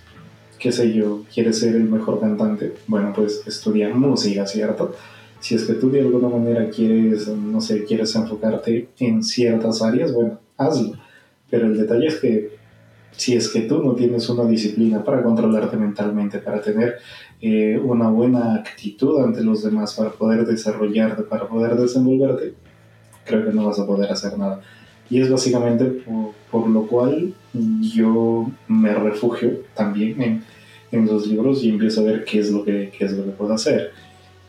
qué 0.59 0.71
sé 0.71 0.93
yo, 0.93 1.23
quieres 1.33 1.59
ser 1.59 1.75
el 1.75 1.85
mejor 1.85 2.19
cantante, 2.19 2.75
bueno, 2.87 3.13
pues 3.15 3.41
estudia 3.47 3.89
música, 3.89 4.45
¿cierto? 4.45 4.93
si 5.39 5.55
es 5.55 5.63
que 5.63 5.73
tú 5.73 5.89
de 5.89 6.01
alguna 6.01 6.27
manera 6.27 6.69
quieres, 6.69 7.27
no 7.27 7.61
sé, 7.61 7.85
quieres 7.85 8.13
enfocarte 8.15 8.89
en 8.99 9.23
ciertas 9.23 9.81
áreas, 9.81 10.13
bueno, 10.13 10.39
hazlo. 10.57 10.93
Pero 11.49 11.67
el 11.67 11.77
detalle 11.77 12.07
es 12.07 12.15
que 12.19 12.59
si 13.11 13.35
es 13.35 13.49
que 13.49 13.61
tú 13.61 13.81
no 13.81 13.93
tienes 13.93 14.29
una 14.29 14.47
disciplina 14.47 15.03
para 15.03 15.23
controlarte 15.23 15.77
mentalmente, 15.77 16.39
para 16.39 16.61
tener 16.61 16.97
eh, 17.41 17.79
una 17.83 18.09
buena 18.09 18.55
actitud 18.55 19.19
ante 19.23 19.43
los 19.43 19.63
demás, 19.63 19.95
para 19.95 20.11
poder 20.11 20.45
desarrollarte, 20.45 21.23
para 21.23 21.47
poder 21.47 21.75
desenvolverte, 21.75 22.53
creo 23.29 23.45
que 23.45 23.53
no 23.53 23.65
vas 23.65 23.79
a 23.79 23.85
poder 23.85 24.11
hacer 24.11 24.37
nada. 24.37 24.61
Y 25.09 25.21
es 25.21 25.29
básicamente 25.29 25.85
por, 25.85 26.33
por 26.51 26.69
lo 26.69 26.87
cual 26.87 27.33
yo 27.81 28.49
me 28.67 28.93
refugio 28.93 29.59
también 29.75 30.21
en, 30.21 30.43
en, 30.91 31.05
los 31.05 31.27
libros 31.27 31.63
y 31.63 31.69
empiezo 31.69 32.01
a 32.01 32.05
ver 32.05 32.25
qué 32.25 32.39
es 32.39 32.51
lo 32.51 32.63
que, 32.63 32.91
qué 32.95 33.05
es 33.05 33.13
lo 33.13 33.25
que 33.25 33.31
puedo 33.31 33.53
hacer. 33.53 33.91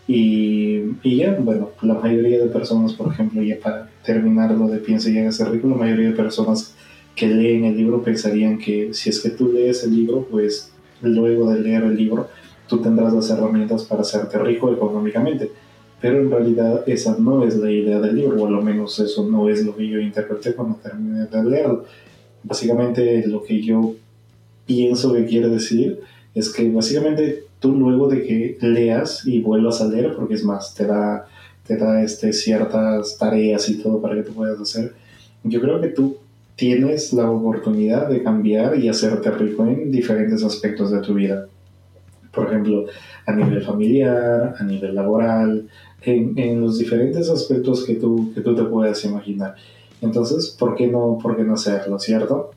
Y, 0.06 0.96
y, 1.02 1.16
ya, 1.16 1.36
bueno, 1.38 1.70
la 1.82 1.94
mayoría 1.94 2.40
de 2.40 2.46
personas, 2.46 2.94
por 2.94 3.12
ejemplo, 3.12 3.42
ya 3.42 3.58
para 3.60 3.88
terminar 4.04 4.50
lo 4.50 4.66
de 4.66 4.78
piensa 4.78 5.08
y 5.08 5.18
hágase 5.18 5.44
rico, 5.44 5.68
la 5.68 5.76
mayoría 5.76 6.08
de 6.08 6.16
personas 6.16 6.74
que 7.14 7.28
leen 7.28 7.64
el 7.64 7.76
libro 7.76 8.02
pensarían 8.02 8.58
que 8.58 8.92
si 8.92 9.10
es 9.10 9.20
que 9.20 9.30
tú 9.30 9.52
lees 9.52 9.84
el 9.84 9.94
libro, 9.94 10.26
pues 10.30 10.72
luego 11.02 11.50
de 11.50 11.60
leer 11.60 11.84
el 11.84 11.96
libro, 11.96 12.28
tú 12.66 12.78
tendrás 12.78 13.12
las 13.12 13.30
herramientas 13.30 13.84
para 13.84 14.02
hacerte 14.02 14.38
rico 14.38 14.72
económicamente. 14.72 15.50
Pero 16.00 16.20
en 16.20 16.30
realidad 16.30 16.82
esa 16.86 17.16
no 17.18 17.44
es 17.44 17.56
la 17.56 17.70
idea 17.70 18.00
del 18.00 18.16
libro, 18.16 18.42
o 18.42 18.46
al 18.46 18.64
menos 18.64 18.98
eso 19.00 19.28
no 19.28 19.48
es 19.48 19.64
lo 19.64 19.76
que 19.76 19.86
yo 19.86 19.98
interpreté 19.98 20.54
cuando 20.54 20.76
terminé 20.76 21.26
de 21.26 21.44
leerlo. 21.44 21.84
Básicamente 22.42 23.26
lo 23.26 23.42
que 23.42 23.60
yo 23.60 23.94
pienso 24.64 25.12
que 25.12 25.26
quiere 25.26 25.48
decir 25.48 26.00
es 26.34 26.50
que 26.50 26.70
básicamente 26.70 27.44
tú 27.58 27.72
luego 27.76 28.08
de 28.08 28.22
que 28.22 28.58
leas 28.60 29.26
y 29.26 29.40
vuelvas 29.40 29.80
a 29.80 29.88
leer, 29.88 30.14
porque 30.16 30.34
es 30.34 30.44
más, 30.44 30.74
te 30.74 30.86
da, 30.86 31.26
te 31.66 31.76
da 31.76 32.02
este, 32.02 32.32
ciertas 32.32 33.18
tareas 33.18 33.68
y 33.68 33.82
todo 33.82 34.00
para 34.00 34.14
que 34.14 34.22
tú 34.22 34.32
puedas 34.32 34.60
hacer, 34.60 34.94
yo 35.44 35.60
creo 35.60 35.80
que 35.80 35.88
tú 35.88 36.16
tienes 36.56 37.12
la 37.12 37.30
oportunidad 37.30 38.08
de 38.08 38.22
cambiar 38.22 38.78
y 38.78 38.88
hacerte 38.88 39.30
rico 39.30 39.66
en 39.66 39.90
diferentes 39.90 40.44
aspectos 40.44 40.90
de 40.90 41.00
tu 41.00 41.14
vida. 41.14 41.46
Por 42.32 42.46
ejemplo, 42.46 42.84
a 43.26 43.32
nivel 43.32 43.62
familiar, 43.62 44.54
a 44.58 44.62
nivel 44.62 44.94
laboral, 44.94 45.68
en, 46.02 46.38
en 46.38 46.60
los 46.60 46.78
diferentes 46.78 47.28
aspectos 47.28 47.84
que 47.84 47.94
tú, 47.94 48.32
que 48.34 48.40
tú 48.40 48.54
te 48.54 48.64
puedas 48.64 49.04
imaginar. 49.04 49.54
Entonces, 50.00 50.54
¿por 50.58 50.74
qué 50.74 50.86
no, 50.86 51.18
por 51.22 51.36
qué 51.36 51.44
no 51.44 51.54
hacerlo, 51.54 51.98
cierto? 51.98 52.50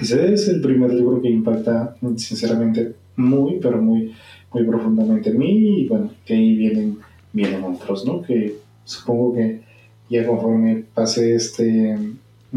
Ese 0.00 0.32
es 0.32 0.48
el 0.48 0.60
primer 0.60 0.92
libro 0.94 1.20
que 1.20 1.28
impacta, 1.28 1.96
sinceramente, 2.16 2.94
muy, 3.16 3.58
pero 3.60 3.80
muy, 3.82 4.12
muy 4.52 4.64
profundamente 4.64 5.30
en 5.30 5.38
mí. 5.38 5.80
Y 5.82 5.88
bueno, 5.88 6.10
que 6.24 6.34
ahí 6.34 6.56
vienen, 6.56 6.98
vienen 7.32 7.64
otros, 7.64 8.06
¿no? 8.06 8.22
Que 8.22 8.56
supongo 8.84 9.34
que 9.34 9.60
ya 10.08 10.26
conforme 10.26 10.84
pase 10.94 11.34
este, 11.34 11.98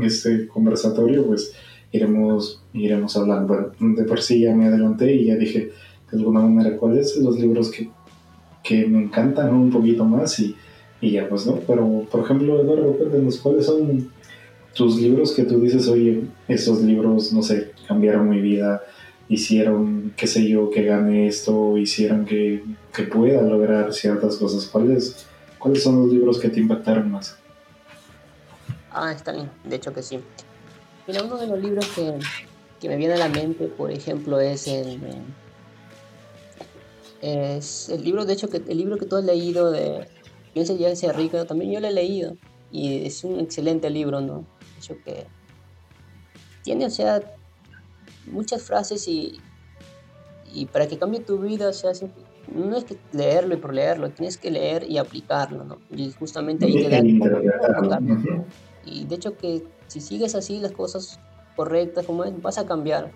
este 0.02 0.48
conversatorio, 0.48 1.26
pues 1.26 1.54
iremos, 1.92 2.64
iremos 2.74 3.18
hablando. 3.18 3.48
Bueno, 3.48 3.96
de 3.96 4.04
por 4.04 4.22
sí 4.22 4.42
ya 4.42 4.56
me 4.56 4.66
adelanté 4.66 5.14
y 5.14 5.26
ya 5.26 5.36
dije 5.36 5.72
de 6.12 6.18
alguna 6.18 6.42
manera 6.42 6.78
cuáles 6.78 7.18
los 7.18 7.40
libros 7.40 7.72
que, 7.72 7.90
que 8.64 8.88
me 8.88 9.04
encantan 9.04 9.54
un 9.54 9.70
poquito 9.70 10.06
más 10.06 10.40
y, 10.40 10.56
y, 11.02 11.12
ya 11.12 11.28
pues 11.28 11.46
no. 11.46 11.60
Pero 11.68 12.08
por 12.10 12.24
ejemplo, 12.24 12.62
Eduardo, 12.62 12.94
cuéntanos 12.94 13.38
cuáles 13.38 13.66
son 13.66 14.10
tus 14.74 15.00
libros 15.00 15.34
que 15.34 15.44
tú 15.44 15.60
dices, 15.60 15.88
oye, 15.88 16.24
estos 16.48 16.82
libros, 16.82 17.32
no 17.34 17.44
sé, 17.44 17.74
cambiaron 17.88 18.30
mi 18.30 18.42
vida, 18.42 18.82
hicieron, 19.28 20.14
qué 20.16 20.28
sé 20.28 20.48
yo, 20.48 20.70
que 20.70 20.84
gane 20.84 21.28
esto, 21.28 21.78
hicieron 21.78 22.26
que, 22.26 22.64
que 22.94 23.04
pueda 23.04 23.42
lograr 23.42 23.94
ciertas 23.94 24.38
cosas. 24.38 24.66
¿Cuáles, 24.66 25.28
¿Cuáles 25.60 25.84
son 25.84 26.02
los 26.02 26.12
libros 26.12 26.40
que 26.40 26.50
te 26.50 26.60
impactaron 26.60 27.12
más? 27.12 27.38
Ah, 28.92 29.12
está 29.12 29.32
bien, 29.32 29.50
de 29.64 29.76
hecho 29.76 29.94
que 29.94 30.02
sí. 30.02 30.20
Mira, 31.08 31.24
uno 31.24 31.38
de 31.38 31.48
los 31.48 31.60
libros 31.60 31.88
que, 31.90 32.20
que 32.80 32.90
me 32.90 32.96
viene 32.96 33.16
a 33.16 33.18
la 33.18 33.30
mente, 33.30 33.68
por 33.68 33.92
ejemplo, 33.92 34.40
es 34.40 34.68
el, 34.68 35.00
es 37.24 37.88
el 37.90 38.04
libro, 38.04 38.26
de 38.26 38.34
hecho, 38.34 38.50
que 38.50 38.58
el 38.58 38.78
libro 38.78 38.98
que 38.98 39.06
tú 39.06 39.16
has 39.16 39.24
leído 39.24 39.72
de 39.72 40.08
Piensa 40.54 40.74
ya 40.74 40.96
sea 40.96 41.14
rico, 41.14 41.46
también 41.46 41.72
yo 41.72 41.80
lo 41.80 41.88
he 41.88 41.92
leído 41.92 42.38
y 42.72 43.06
es 43.06 43.24
un 43.24 43.40
excelente 43.40 43.90
libro, 43.90 44.22
¿no? 44.22 44.46
De 44.60 44.78
hecho 44.78 44.98
que 45.04 45.26
tiene, 46.64 46.86
o 46.86 46.90
sea, 46.90 47.22
muchas 48.28 48.62
frases 48.62 49.08
y, 49.08 49.40
y 50.54 50.68
para 50.68 50.88
que 50.88 50.98
cambie 51.00 51.22
tu 51.22 51.40
vida, 51.40 51.70
o 51.70 51.74
sea, 51.74 51.92
no 52.54 52.78
es 52.78 52.84
que 52.84 52.98
leerlo 53.14 53.56
y 53.56 53.58
por 53.58 53.74
leerlo, 53.74 54.12
tienes 54.12 54.38
que 54.38 54.52
leer 54.52 54.90
y 54.90 54.98
aplicarlo, 54.98 55.64
¿no? 55.64 55.78
Y 55.90 56.12
justamente 56.12 56.66
ahí 56.66 56.84
te 56.84 56.90
da... 56.90 58.00
Y 58.86 59.06
de 59.06 59.16
hecho 59.16 59.38
que 59.38 59.64
si 59.88 60.02
sigues 60.02 60.36
así 60.36 60.60
las 60.60 60.74
cosas 60.74 61.20
correctas 61.56 62.06
como 62.06 62.26
es, 62.26 62.42
vas 62.42 62.58
a 62.58 62.66
cambiar. 62.66 63.12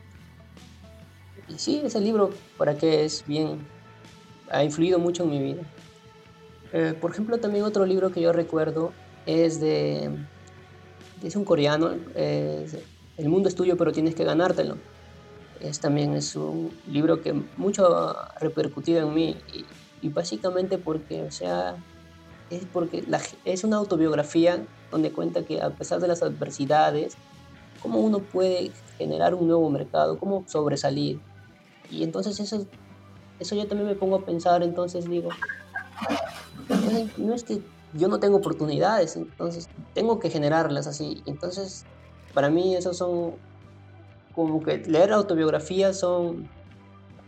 Y 1.48 1.60
sí, 1.60 1.82
ese 1.84 2.02
libro, 2.02 2.32
para 2.58 2.78
que 2.78 3.06
es 3.06 3.24
bien, 3.28 3.60
ha 4.50 4.63
influido 4.63 5.00
mucho 5.00 5.24
en 5.24 5.30
mi 5.30 5.39
vida. 5.39 5.62
Eh, 6.74 6.96
por 7.00 7.12
ejemplo, 7.12 7.38
también 7.39 7.63
otro 7.63 7.86
libro 7.86 8.12
que 8.12 8.22
yo 8.22 8.34
recuerdo 8.34 8.92
es 9.25 9.60
de, 9.60 10.12
es 11.24 11.36
un 11.36 11.46
coreano, 11.46 11.92
El 12.16 13.30
mundo 13.30 13.50
es 13.50 13.56
tuyo 13.56 13.77
pero 13.77 13.92
tienes 13.92 14.16
que 14.16 14.24
ganártelo. 14.24 14.77
Es, 15.60 15.80
también 15.80 16.13
es 16.13 16.36
un 16.36 16.72
libro 16.88 17.22
que 17.22 17.34
mucho 17.58 17.88
ha 17.88 18.34
repercutido 18.39 19.08
en 19.08 19.13
mí 19.13 19.38
y, 20.01 20.10
básicamente 20.10 20.77
porque, 20.77 21.24
o 21.24 21.32
sea, 21.32 21.75
es 22.50 22.66
porque 22.72 23.04
es 23.44 23.63
una 23.63 23.77
autobiografía 23.77 24.63
donde 24.92 25.12
cuenta 25.12 25.44
que 25.44 25.62
a 25.62 25.72
pesar 25.72 26.00
de 26.00 26.08
las 26.08 26.22
adversidades, 26.22 27.18
cómo 27.82 28.00
uno 28.00 28.20
puede 28.20 28.72
generar 28.98 29.34
un 29.34 29.48
nuevo 29.48 29.70
mercado, 29.70 30.20
cómo 30.20 30.46
sobresalir. 30.48 31.20
Y 31.89 32.04
entonces 32.04 32.39
eso, 32.39 32.68
eso 33.39 33.56
yo 33.56 33.67
también 33.67 33.88
me 33.88 33.96
pongo 33.96 34.17
a 34.17 34.25
pensar, 34.25 34.63
entonces 34.63 35.10
digo, 35.10 35.29
no 37.17 37.34
es 37.34 37.44
que 37.44 37.62
yo 37.94 38.08
no 38.08 38.20
tengo 38.20 38.38
oportunidades, 38.38 39.15
entonces 39.15 39.70
tengo 39.94 40.20
que 40.20 40.29
generarlas 40.29 40.88
así. 40.88 41.24
Entonces, 41.25 41.86
para 42.34 42.50
mí 42.50 42.75
esos 42.75 42.98
son 42.98 43.36
como 44.34 44.62
que 44.62 44.77
leer 44.79 45.13
autobiografías 45.13 46.00
son 46.00 46.48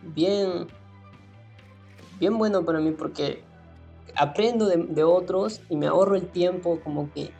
bien, 0.03 0.67
bien 2.19 2.37
bueno 2.37 2.63
para 2.63 2.79
mí 2.79 2.91
porque 2.91 3.43
aprendo 4.15 4.67
de, 4.67 5.03
otros 5.03 5.61
y 5.69 5.75
me 5.75 5.87
ahorro 5.87 6.15
el 6.15 6.27
tiempo 6.27 6.79
como 6.83 7.11
que 7.11 7.31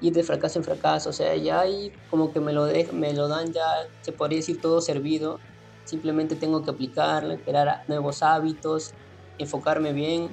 ir 0.00 0.12
de 0.12 0.22
fracaso 0.22 0.58
en 0.58 0.64
fracaso, 0.64 1.10
o 1.10 1.12
sea, 1.12 1.34
ya 1.36 1.60
ahí 1.60 1.92
como 2.10 2.32
que 2.32 2.40
me 2.40 2.52
lo, 2.52 2.66
de, 2.66 2.88
me 2.92 3.14
lo 3.14 3.28
dan 3.28 3.52
ya, 3.52 3.64
se 4.02 4.12
podría 4.12 4.38
decir 4.38 4.60
todo 4.60 4.80
servido, 4.80 5.40
simplemente 5.86 6.36
tengo 6.36 6.62
que 6.62 6.70
aplicarlo, 6.70 7.38
crear 7.38 7.84
nuevos 7.88 8.22
hábitos, 8.22 8.92
enfocarme 9.38 9.94
bien 9.94 10.28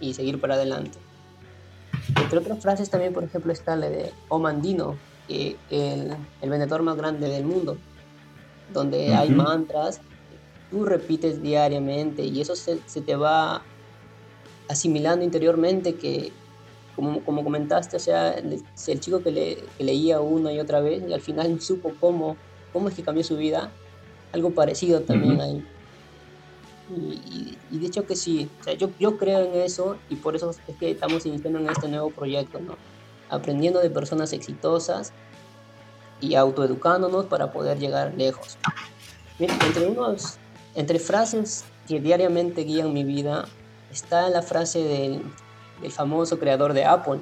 y 0.00 0.14
seguir 0.14 0.40
para 0.40 0.54
adelante. 0.54 0.98
Entre 2.18 2.38
otras 2.38 2.60
frases 2.62 2.88
también, 2.88 3.12
por 3.12 3.24
ejemplo, 3.24 3.52
está 3.52 3.76
la 3.76 3.90
de 3.90 4.12
Omandino, 4.28 4.96
que 5.28 5.58
el, 5.68 6.16
el 6.40 6.50
vendedor 6.50 6.82
más 6.82 6.96
grande 6.96 7.28
del 7.28 7.44
mundo, 7.44 7.76
donde 8.72 9.14
hay 9.14 9.28
mantras 9.28 10.00
tú 10.70 10.84
repites 10.84 11.42
diariamente 11.42 12.24
y 12.24 12.40
eso 12.40 12.56
se, 12.56 12.78
se 12.86 13.00
te 13.00 13.16
va 13.16 13.62
asimilando 14.68 15.24
interiormente 15.24 15.94
que, 15.94 16.32
como, 16.94 17.20
como 17.20 17.44
comentaste, 17.44 17.96
o 17.96 18.00
sea, 18.00 18.32
el, 18.32 18.62
el 18.86 19.00
chico 19.00 19.22
que, 19.22 19.30
le, 19.30 19.58
que, 19.78 19.84
leía 19.84 20.20
una 20.20 20.52
y 20.52 20.58
otra 20.58 20.80
vez 20.80 21.04
y 21.08 21.12
al 21.12 21.20
final 21.20 21.60
supo 21.62 21.92
cómo, 22.00 22.36
cómo 22.72 22.88
es 22.88 22.94
que 22.94 23.02
cambió 23.02 23.22
su 23.22 23.36
vida, 23.36 23.70
algo 24.32 24.50
parecido 24.50 25.00
también 25.00 25.40
ahí. 25.40 25.66
Y, 26.88 27.58
y, 27.70 27.78
de 27.78 27.86
hecho 27.86 28.06
que 28.06 28.14
sí, 28.14 28.48
o 28.60 28.64
sea, 28.64 28.74
yo, 28.74 28.90
yo 29.00 29.18
creo 29.18 29.40
en 29.40 29.60
eso 29.60 29.96
y 30.08 30.16
por 30.16 30.36
eso 30.36 30.50
es 30.50 30.76
que 30.76 30.92
estamos 30.92 31.26
iniciando 31.26 31.58
en 31.58 31.68
este 31.68 31.88
nuevo 31.88 32.10
proyecto, 32.10 32.60
¿no? 32.60 32.76
Aprendiendo 33.28 33.80
de 33.80 33.90
personas 33.90 34.32
exitosas 34.32 35.12
y 36.20 36.36
autoeducándonos 36.36 37.26
para 37.26 37.52
poder 37.52 37.78
llegar 37.78 38.14
lejos. 38.16 38.56
Entre, 39.38 39.86
unos, 39.86 40.38
entre 40.76 40.98
frases 40.98 41.64
que 41.88 42.00
diariamente 42.00 42.62
guían 42.62 42.92
mi 42.92 43.04
vida 43.04 43.46
está 43.90 44.30
la 44.30 44.42
frase 44.42 44.82
del, 44.82 45.22
del 45.80 45.90
famoso 45.90 46.38
creador 46.38 46.72
de 46.72 46.84
Apple, 46.84 47.20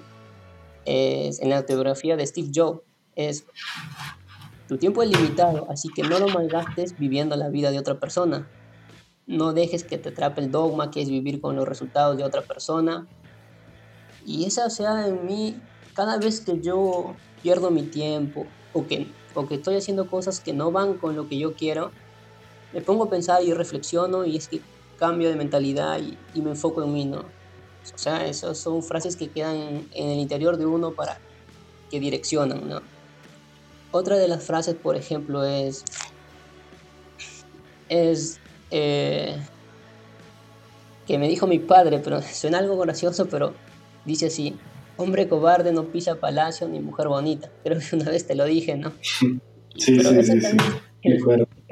es, 0.84 1.40
en 1.40 1.50
la 1.50 1.58
autobiografía 1.58 2.16
de 2.16 2.26
Steve 2.26 2.50
Jobs, 2.54 2.82
es, 3.16 3.44
tu 4.68 4.78
tiempo 4.78 5.02
es 5.02 5.10
limitado, 5.10 5.66
así 5.70 5.88
que 5.94 6.02
no 6.02 6.18
lo 6.18 6.28
malgastes 6.28 6.98
viviendo 6.98 7.36
la 7.36 7.48
vida 7.48 7.70
de 7.70 7.78
otra 7.78 8.00
persona. 8.00 8.48
No 9.26 9.52
dejes 9.52 9.84
que 9.84 9.98
te 9.98 10.10
atrape 10.10 10.40
el 10.40 10.50
dogma 10.50 10.90
que 10.90 11.02
es 11.02 11.08
vivir 11.08 11.40
con 11.40 11.56
los 11.56 11.66
resultados 11.66 12.16
de 12.16 12.24
otra 12.24 12.42
persona. 12.42 13.06
Y 14.26 14.44
esa, 14.44 14.70
sea, 14.70 15.06
en 15.06 15.26
mí, 15.26 15.60
cada 15.94 16.18
vez 16.18 16.40
que 16.40 16.60
yo 16.60 17.14
pierdo 17.42 17.70
mi 17.70 17.82
tiempo 17.82 18.46
o 18.72 18.86
que, 18.86 19.06
o 19.34 19.46
que 19.46 19.56
estoy 19.56 19.76
haciendo 19.76 20.08
cosas 20.08 20.40
que 20.40 20.52
no 20.52 20.72
van 20.72 20.94
con 20.94 21.14
lo 21.14 21.28
que 21.28 21.38
yo 21.38 21.54
quiero, 21.54 21.90
me 22.72 22.80
pongo 22.80 23.04
a 23.04 23.10
pensar 23.10 23.42
y 23.42 23.52
reflexiono 23.52 24.24
y 24.24 24.36
es 24.36 24.48
que 24.48 24.60
cambio 24.98 25.28
de 25.28 25.36
mentalidad 25.36 26.00
y, 26.00 26.40
me 26.40 26.50
enfoco 26.50 26.82
en 26.82 26.92
mí, 26.92 27.04
¿no? 27.04 27.20
O 27.20 27.98
sea, 27.98 28.26
esas 28.26 28.58
son 28.58 28.82
frases 28.82 29.16
que 29.16 29.28
quedan 29.28 29.86
en, 29.92 30.08
el 30.10 30.18
interior 30.18 30.56
de 30.56 30.66
uno 30.66 30.92
para 30.92 31.18
que 31.90 32.00
direccionan, 32.00 32.68
¿no? 32.68 32.80
Otra 33.94 34.18
de 34.18 34.26
las 34.26 34.42
frases, 34.42 34.74
por 34.74 34.96
ejemplo, 34.96 35.44
es, 35.44 35.84
es 37.88 38.40
eh, 38.72 39.36
que 41.06 41.16
me 41.16 41.28
dijo 41.28 41.46
mi 41.46 41.60
padre, 41.60 42.00
pero 42.00 42.20
suena 42.32 42.58
algo 42.58 42.76
gracioso, 42.76 43.26
pero 43.26 43.54
dice 44.04 44.26
así, 44.26 44.56
hombre 44.96 45.28
cobarde 45.28 45.72
no 45.72 45.92
pisa 45.92 46.16
palacio 46.16 46.66
ni 46.66 46.80
mujer 46.80 47.06
bonita. 47.06 47.52
Creo 47.62 47.78
que 47.78 47.94
una 47.94 48.10
vez 48.10 48.26
te 48.26 48.34
lo 48.34 48.44
dije, 48.46 48.76
¿no? 48.76 48.92
Sí, 49.76 49.96
pero 49.96 50.10
sí, 50.10 50.22
sí, 50.22 50.40
sí. 50.40 50.56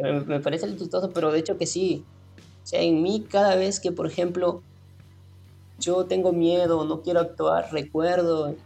Me, 0.03 0.21
me 0.23 0.41
parece 0.41 0.77
chistoso, 0.77 1.13
pero 1.13 1.31
de 1.31 1.39
hecho 1.39 1.57
que 1.57 1.67
sí. 1.67 2.05
O 2.39 2.67
sea, 2.67 2.81
en 2.81 3.01
mí 3.01 3.25
cada 3.29 3.55
vez 3.55 3.79
que, 3.79 3.93
por 3.93 4.09
ejemplo, 4.09 4.63
yo 5.79 6.05
tengo 6.07 6.33
miedo, 6.33 6.85
no 6.85 7.03
quiero 7.03 7.21
actuar, 7.21 7.69
recuerdo 7.71 8.57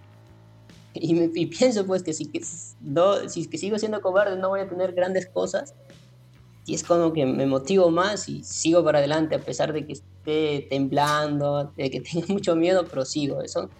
y, 1.00 1.14
me, 1.14 1.30
y 1.34 1.46
pienso 1.46 1.86
pues 1.86 2.02
que 2.02 2.12
si, 2.12 2.26
que, 2.26 2.42
no, 2.80 3.28
si 3.28 3.46
que 3.46 3.58
sigo 3.58 3.78
siendo 3.78 4.00
cobarde 4.00 4.36
no 4.36 4.48
voy 4.48 4.60
a 4.60 4.68
tener 4.68 4.92
grandes 4.92 5.26
cosas 5.26 5.74
y 6.66 6.74
es 6.74 6.82
como 6.82 7.12
que 7.12 7.24
me 7.24 7.46
motivo 7.46 7.90
más 7.90 8.28
y 8.28 8.42
sigo 8.42 8.82
para 8.82 8.98
adelante 8.98 9.36
a 9.36 9.40
pesar 9.40 9.72
de 9.72 9.86
que 9.86 9.92
esté 9.92 10.66
temblando, 10.68 11.72
de 11.76 11.90
que 11.90 12.00
tenga 12.12 12.26
mucho 12.28 12.56
miedo, 12.56 12.84
pero 12.90 13.04
sigo. 13.04 13.40
Eso, 13.40 13.70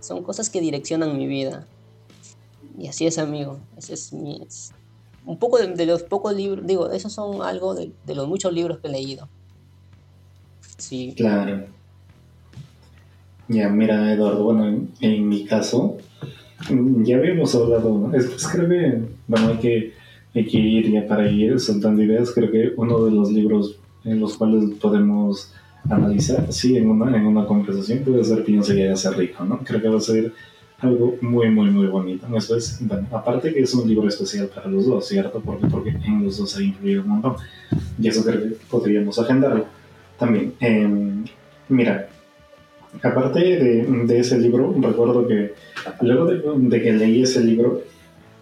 son 0.00 0.24
cosas 0.24 0.50
que 0.50 0.60
direccionan 0.60 1.16
mi 1.16 1.28
vida. 1.28 1.66
Y 2.76 2.88
así 2.88 3.06
es, 3.06 3.18
amigo. 3.18 3.60
Ese 3.76 3.94
es 3.94 4.12
mi, 4.12 4.42
es 4.42 4.72
un 5.24 5.38
poco 5.38 5.58
de, 5.58 5.68
de, 5.68 5.86
los 5.86 6.02
pocos 6.02 6.34
libros, 6.34 6.66
digo, 6.66 6.90
esos 6.90 7.12
son 7.12 7.42
algo 7.42 7.74
de, 7.74 7.92
de 8.04 8.14
los 8.16 8.26
muchos 8.26 8.52
libros 8.52 8.78
que 8.80 8.88
he 8.88 8.90
leído. 8.90 9.28
Sí. 10.78 11.14
Claro. 11.16 11.66
Ya, 13.46 13.68
mira, 13.68 14.12
Eduardo, 14.12 14.42
bueno, 14.42 14.66
en, 14.66 14.92
en, 15.00 15.28
mi 15.28 15.44
caso, 15.44 15.96
ya 17.04 17.16
habíamos 17.16 17.54
hablado, 17.54 18.10
es, 18.14 18.26
es, 18.26 18.48
creo 18.48 18.68
que, 18.68 19.02
bueno, 19.26 19.48
hay 19.48 19.56
que, 19.58 19.92
hay 20.34 20.46
que 20.46 20.58
ir 20.58 20.90
ya 20.90 21.06
para 21.06 21.30
ir 21.30 21.58
soltando 21.60 22.02
ideas, 22.02 22.30
creo 22.32 22.50
que 22.50 22.72
uno 22.76 23.04
de 23.04 23.10
los 23.10 23.30
libros 23.30 23.78
en 24.04 24.20
los 24.20 24.36
cuales 24.36 24.70
podemos 24.80 25.52
analizar, 25.88 26.52
sí, 26.52 26.76
en 26.76 26.90
una, 26.90 27.16
en 27.16 27.26
una 27.26 27.46
conversación 27.46 28.00
puede 28.00 28.24
ser 28.24 28.44
Piensa 28.44 28.74
ya 28.74 28.96
sea 28.96 29.12
rico, 29.12 29.44
¿no? 29.44 29.58
Creo 29.58 29.80
que 29.80 29.88
va 29.88 29.98
a 29.98 30.00
ser 30.00 30.32
algo 30.78 31.16
muy, 31.20 31.50
muy, 31.50 31.70
muy 31.70 31.86
bonito. 31.86 32.26
Eso 32.36 32.56
es, 32.56 32.78
bueno, 32.80 33.06
aparte 33.12 33.52
que 33.52 33.60
es 33.60 33.74
un 33.74 33.88
libro 33.88 34.08
especial 34.08 34.48
para 34.48 34.68
los 34.68 34.86
dos, 34.86 35.06
¿cierto? 35.06 35.40
Porque, 35.40 35.66
porque 35.66 35.90
en 35.90 36.24
los 36.24 36.38
dos 36.38 36.56
ha 36.56 36.62
influido 36.62 37.02
un 37.02 37.08
montón. 37.08 37.36
Y 37.98 38.08
eso 38.08 38.24
creo 38.24 38.40
que 38.40 38.56
podríamos 38.70 39.18
agendarlo. 39.18 39.66
También, 40.18 40.54
eh, 40.60 41.24
mira, 41.68 42.08
aparte 43.02 43.40
de, 43.40 44.18
ese 44.18 44.38
libro, 44.38 44.74
recuerdo 44.80 45.26
que 45.26 45.54
luego 46.00 46.26
de, 46.26 46.82
que 46.82 46.92
leí 46.92 47.22
ese 47.22 47.42
libro, 47.42 47.82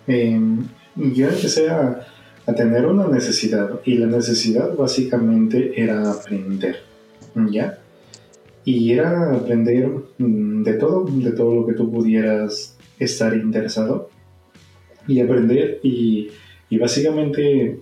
em, 0.07 0.67
yo 0.97 1.29
empecé 1.29 1.71
a, 1.71 2.07
tener 2.57 2.85
una 2.85 3.07
necesidad 3.07 3.81
y 3.85 3.95
la 3.95 4.07
necesidad 4.07 4.75
básicamente 4.75 5.81
era 5.81 6.11
aprender, 6.11 6.79
¿ya? 7.49 7.79
Y 8.65 8.91
era 8.91 9.37
aprender 9.37 9.89
mm, 10.19 10.65
de 10.65 10.73
todo, 10.73 11.05
de 11.05 11.31
todo 11.31 11.55
lo 11.55 11.65
que 11.65 11.75
tú 11.75 11.93
pudieras 11.93 12.77
estar 12.99 13.37
interesado 13.37 14.11
y 15.07 15.21
aprender 15.21 15.79
y, 15.85 16.31
y 16.69 16.79
básicamente 16.79 17.79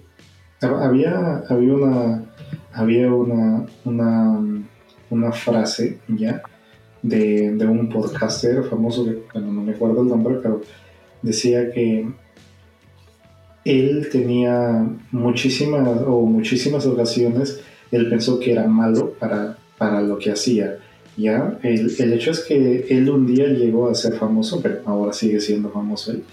había, 0.60 1.38
había 1.48 1.72
una 1.72 2.28
había 2.74 3.12
una, 3.12 3.66
una 3.84 5.32
frase 5.32 5.98
ya 6.08 6.42
de, 7.02 7.66
un 7.66 7.88
podcaster 7.88 8.62
famoso 8.64 9.04
que 9.04 9.22
bueno, 9.32 9.52
no 9.52 9.62
me 9.62 9.72
acuerdo 9.72 10.02
el 10.02 10.08
nombre 10.08 10.38
pero 10.42 10.60
decía 11.22 11.70
que 11.70 12.08
él 13.64 14.08
tenía 14.10 14.86
muchísimas 15.10 16.02
o 16.06 16.22
muchísimas 16.22 16.86
ocasiones 16.86 17.60
él 17.90 18.08
pensó 18.08 18.38
que 18.40 18.52
era 18.52 18.66
malo 18.66 19.14
para, 19.18 19.58
para 19.76 20.00
lo 20.00 20.18
que 20.18 20.30
hacía 20.30 20.78
ya 21.16 21.58
el, 21.62 21.92
el 21.98 22.12
hecho 22.12 22.30
es 22.30 22.40
que 22.40 22.86
él 22.88 23.10
un 23.10 23.26
día 23.26 23.46
llegó 23.48 23.88
a 23.88 23.94
ser 23.94 24.14
famoso 24.14 24.60
pero 24.62 24.80
ahora 24.84 25.12
sigue 25.12 25.40
siendo 25.40 25.70
famoso 25.70 26.12
él 26.12 26.24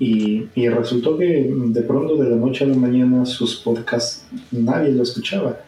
y, 0.00 0.48
y, 0.54 0.66
resultó 0.70 1.18
que 1.18 1.52
de 1.52 1.82
pronto 1.82 2.16
de 2.16 2.30
la 2.30 2.36
noche 2.36 2.64
a 2.64 2.68
la 2.68 2.74
mañana 2.74 3.26
sus 3.26 3.56
podcasts 3.56 4.24
nadie 4.50 4.92
lo 4.92 5.02
escuchaba. 5.02 5.60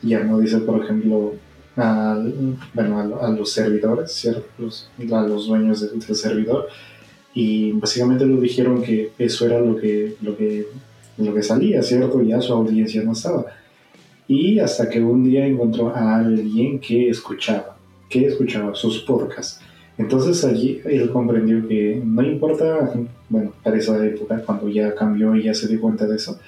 Ya 0.00 0.22
no 0.22 0.38
dice, 0.38 0.58
por 0.58 0.84
ejemplo, 0.84 1.34
a, 1.80 2.18
bueno, 2.74 3.18
a, 3.20 3.30
los 3.30 3.52
servidores, 3.52 4.12
¿cierto? 4.12 4.44
a 5.12 5.22
los 5.22 5.46
dueños 5.46 5.80
del, 5.80 6.02
servidor. 6.16 6.68
Y 7.34 7.72
básicamente 7.72 8.26
lo 8.26 8.40
dijeron 8.40 8.82
que 8.82 9.12
eso 9.18 9.46
era 9.46 9.60
lo 9.60 9.76
que, 9.76 10.16
lo 10.20 10.36
que, 10.36 10.66
lo 11.18 11.34
que 11.34 11.42
salía, 11.42 11.82
¿cierto? 11.82 12.22
Ya 12.22 12.40
su 12.40 12.52
audiencia 12.52 13.02
no 13.02 13.12
estaba. 13.12 13.46
Y 14.26 14.58
hasta 14.58 14.88
que 14.88 15.00
un 15.00 15.24
día 15.24 15.46
encontró 15.46 15.88
a 15.94 16.16
alguien 16.16 16.78
que 16.78 17.08
escuchaba, 17.08 17.76
que 18.08 18.26
escuchaba 18.26 18.74
sus 18.74 19.00
podcasts. 19.00 19.60
Entonces 19.98 20.44
allí 20.44 20.80
él 20.86 21.10
comprendió 21.10 21.66
que 21.68 22.00
no 22.02 22.22
importa, 22.22 22.92
bueno, 23.28 23.52
para 23.62 23.76
esa 23.76 24.02
época, 24.04 24.42
cuando 24.46 24.68
ya 24.68 24.94
cambió 24.94 25.36
y 25.36 25.42
ya 25.42 25.54
se 25.54 25.68
dio 25.68 25.80
cuenta 25.80 26.06
de 26.06 26.16
eso, 26.16 26.40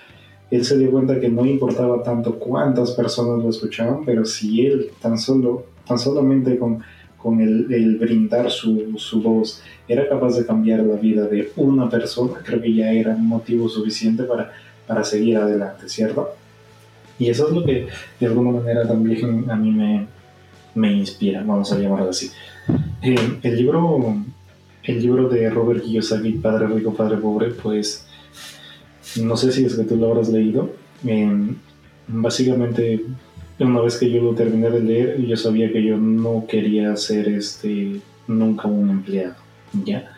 él 0.52 0.66
se 0.66 0.76
dio 0.76 0.90
cuenta 0.90 1.18
que 1.18 1.30
no 1.30 1.46
importaba 1.46 2.02
tanto 2.02 2.38
cuántas 2.38 2.90
personas 2.90 3.42
lo 3.42 3.48
escuchaban, 3.48 4.04
pero 4.04 4.26
si 4.26 4.66
él 4.66 4.90
tan 5.00 5.18
solo, 5.18 5.64
tan 5.88 5.98
solamente 5.98 6.58
con, 6.58 6.80
con 7.16 7.40
el, 7.40 7.72
el 7.72 7.96
brindar 7.96 8.50
su, 8.50 8.98
su, 8.98 9.22
voz 9.22 9.62
era 9.88 10.06
capaz 10.06 10.36
de 10.36 10.44
cambiar 10.44 10.80
la 10.80 10.96
vida 10.96 11.26
de 11.26 11.50
una 11.56 11.88
persona, 11.88 12.34
creo 12.44 12.60
que 12.60 12.74
ya 12.74 12.92
era 12.92 13.14
un 13.14 13.26
motivo 13.26 13.66
suficiente 13.66 14.24
para, 14.24 14.52
para 14.86 15.02
seguir 15.02 15.38
adelante, 15.38 15.88
¿cierto? 15.88 16.28
Y 17.18 17.30
eso 17.30 17.48
es 17.48 17.54
lo 17.54 17.64
que 17.64 17.86
de 18.20 18.26
alguna 18.26 18.50
manera 18.50 18.86
también 18.86 19.50
a 19.50 19.56
mí 19.56 19.70
me, 19.70 20.06
me 20.74 20.92
inspira, 20.92 21.42
vamos 21.42 21.72
a 21.72 21.78
llamarlo 21.78 22.10
así. 22.10 22.30
Eh, 23.00 23.38
el, 23.42 23.56
libro, 23.56 24.22
el 24.84 25.00
libro 25.00 25.30
de 25.30 25.48
Robert 25.48 25.82
Kiyosaki, 25.82 26.32
Padre 26.32 26.66
Rico, 26.66 26.92
Padre 26.92 27.16
Pobre, 27.16 27.52
pues 27.52 28.06
no 29.20 29.36
sé 29.36 29.52
si 29.52 29.64
es 29.64 29.74
que 29.74 29.84
tú 29.84 29.96
lo 29.96 30.10
habrás 30.10 30.28
leído. 30.28 30.70
Eh, 31.06 31.54
básicamente, 32.08 33.04
una 33.58 33.80
vez 33.80 33.98
que 33.98 34.10
yo 34.10 34.22
lo 34.22 34.34
terminé 34.34 34.70
de 34.70 34.80
leer, 34.80 35.20
yo 35.20 35.36
sabía 35.36 35.72
que 35.72 35.82
yo 35.82 35.96
no 35.96 36.46
quería 36.48 36.96
ser 36.96 37.28
este, 37.28 38.00
nunca 38.26 38.68
un 38.68 38.90
empleado, 38.90 39.36
¿ya? 39.84 40.10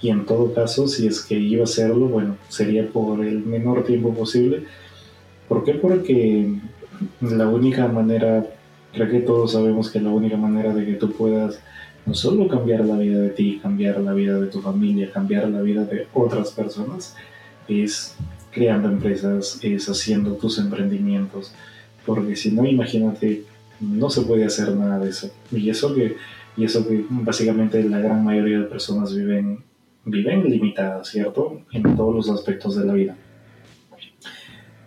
Y 0.00 0.10
en 0.10 0.26
todo 0.26 0.54
caso, 0.54 0.86
si 0.86 1.06
es 1.06 1.20
que 1.20 1.34
iba 1.34 1.62
a 1.62 1.64
hacerlo, 1.64 2.06
bueno, 2.06 2.36
sería 2.48 2.86
por 2.88 3.24
el 3.24 3.44
menor 3.44 3.84
tiempo 3.84 4.14
posible. 4.14 4.62
¿Por 5.48 5.64
qué? 5.64 5.74
Porque 5.74 6.54
la 7.20 7.48
única 7.48 7.88
manera, 7.88 8.46
creo 8.92 9.10
que 9.10 9.20
todos 9.20 9.52
sabemos 9.52 9.90
que 9.90 10.00
la 10.00 10.10
única 10.10 10.36
manera 10.36 10.72
de 10.72 10.86
que 10.86 10.94
tú 10.94 11.12
puedas 11.12 11.60
no 12.06 12.14
solo 12.14 12.48
cambiar 12.48 12.84
la 12.84 12.96
vida 12.96 13.20
de 13.20 13.30
ti, 13.30 13.58
cambiar 13.60 14.00
la 14.00 14.14
vida 14.14 14.38
de 14.38 14.46
tu 14.46 14.60
familia, 14.62 15.10
cambiar 15.12 15.48
la 15.48 15.60
vida 15.60 15.84
de 15.84 16.06
otras 16.14 16.52
personas, 16.52 17.14
es 17.68 18.16
creando 18.50 18.88
empresas, 18.88 19.60
es 19.62 19.88
haciendo 19.88 20.34
tus 20.34 20.58
emprendimientos, 20.58 21.52
porque 22.04 22.34
si 22.36 22.50
no, 22.52 22.64
imagínate, 22.66 23.44
no 23.80 24.10
se 24.10 24.22
puede 24.22 24.44
hacer 24.44 24.74
nada 24.74 24.98
de 24.98 25.10
eso. 25.10 25.30
Y 25.52 25.70
eso 25.70 25.94
que, 25.94 26.16
y 26.56 26.64
eso 26.64 26.86
que 26.88 27.04
básicamente 27.08 27.82
la 27.84 28.00
gran 28.00 28.24
mayoría 28.24 28.60
de 28.60 28.64
personas 28.64 29.14
viven, 29.14 29.64
viven 30.04 30.44
limitadas, 30.44 31.08
¿cierto? 31.08 31.62
En 31.72 31.82
todos 31.96 32.14
los 32.14 32.30
aspectos 32.30 32.76
de 32.76 32.86
la 32.86 32.94
vida. 32.94 33.16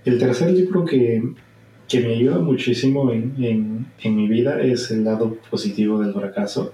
El 0.03 0.17
tercer 0.17 0.51
libro 0.51 0.83
que, 0.83 1.23
que 1.87 1.99
me 2.01 2.15
ayuda 2.15 2.39
muchísimo 2.39 3.11
en, 3.11 3.35
en, 3.43 3.85
en 4.01 4.15
mi 4.15 4.27
vida 4.27 4.61
es 4.61 4.89
El 4.89 5.03
lado 5.03 5.37
positivo 5.49 5.99
del 5.99 6.13
fracaso 6.13 6.73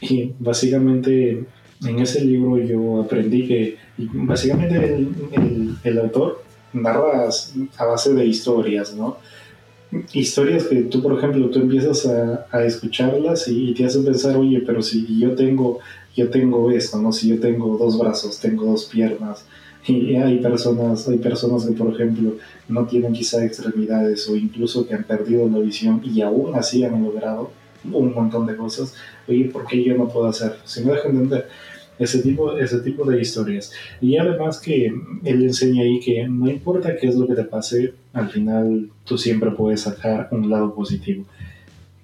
y 0.00 0.32
básicamente 0.38 1.44
en 1.84 1.98
ese 1.98 2.24
libro 2.24 2.58
yo 2.58 3.00
aprendí 3.00 3.46
que 3.46 3.76
básicamente 3.98 4.76
el, 4.76 5.76
el, 5.82 5.98
autor 5.98 6.42
narra 6.72 7.28
a 7.76 7.84
base 7.84 8.14
de 8.14 8.26
historias, 8.26 8.94
¿no? 8.94 9.16
Historias 10.12 10.64
que 10.64 10.82
tú, 10.82 11.02
por 11.02 11.18
ejemplo, 11.18 11.50
tú 11.50 11.60
empiezas 11.60 12.06
a, 12.06 12.46
a 12.52 12.64
escucharlas 12.64 13.48
y, 13.48 13.74
te 13.74 13.84
hacen 13.84 14.04
pensar, 14.04 14.36
oye, 14.36 14.62
pero 14.64 14.82
si 14.82 15.18
yo 15.18 15.34
tengo, 15.34 15.80
yo 16.14 16.30
tengo 16.30 16.70
esto, 16.70 16.98
¿no? 17.00 17.12
Si 17.12 17.28
yo 17.28 17.40
tengo 17.40 17.76
dos 17.76 17.98
brazos, 17.98 18.38
tengo 18.38 18.66
dos 18.66 18.84
piernas, 18.84 19.44
y 19.86 20.14
hay 20.14 20.38
personas, 20.38 21.08
hay 21.08 21.18
personas 21.18 21.66
que, 21.66 21.72
por 21.72 21.92
ejemplo, 21.94 22.36
no 22.68 22.84
tienen 22.84 23.12
quizá 23.12 23.44
extremidades 23.44 24.28
o 24.28 24.36
incluso 24.36 24.86
que 24.86 24.94
han 24.94 25.04
perdido 25.04 25.48
la 25.48 25.58
visión 25.58 26.02
y 26.04 26.20
aún 26.20 26.54
así 26.54 26.84
han 26.84 27.02
logrado 27.02 27.50
un 27.90 28.12
montón 28.12 28.46
de 28.46 28.56
cosas. 28.56 28.94
Oye, 29.26 29.46
¿por 29.46 29.66
qué 29.66 29.82
yo 29.82 29.96
no 29.96 30.08
puedo 30.08 30.26
hacer? 30.26 30.56
Si 30.64 30.84
me 30.84 30.92
deja 30.92 31.08
entender 31.08 31.48
ese 32.00 32.20
tipo, 32.20 32.56
ese 32.56 32.80
tipo 32.80 33.04
de 33.04 33.20
historias. 33.20 33.72
Y 34.00 34.16
además 34.16 34.58
que 34.58 34.86
él 35.24 35.42
enseña 35.44 35.82
ahí 35.82 36.00
que 36.00 36.26
no 36.26 36.50
importa 36.50 36.96
qué 36.96 37.06
es 37.06 37.14
lo 37.14 37.28
que 37.28 37.34
te 37.34 37.44
pase, 37.44 37.94
al 38.12 38.28
final 38.28 38.90
tú 39.04 39.16
siempre 39.16 39.52
puedes 39.52 39.82
sacar 39.82 40.28
un 40.32 40.50
lado 40.50 40.74
positivo. 40.74 41.24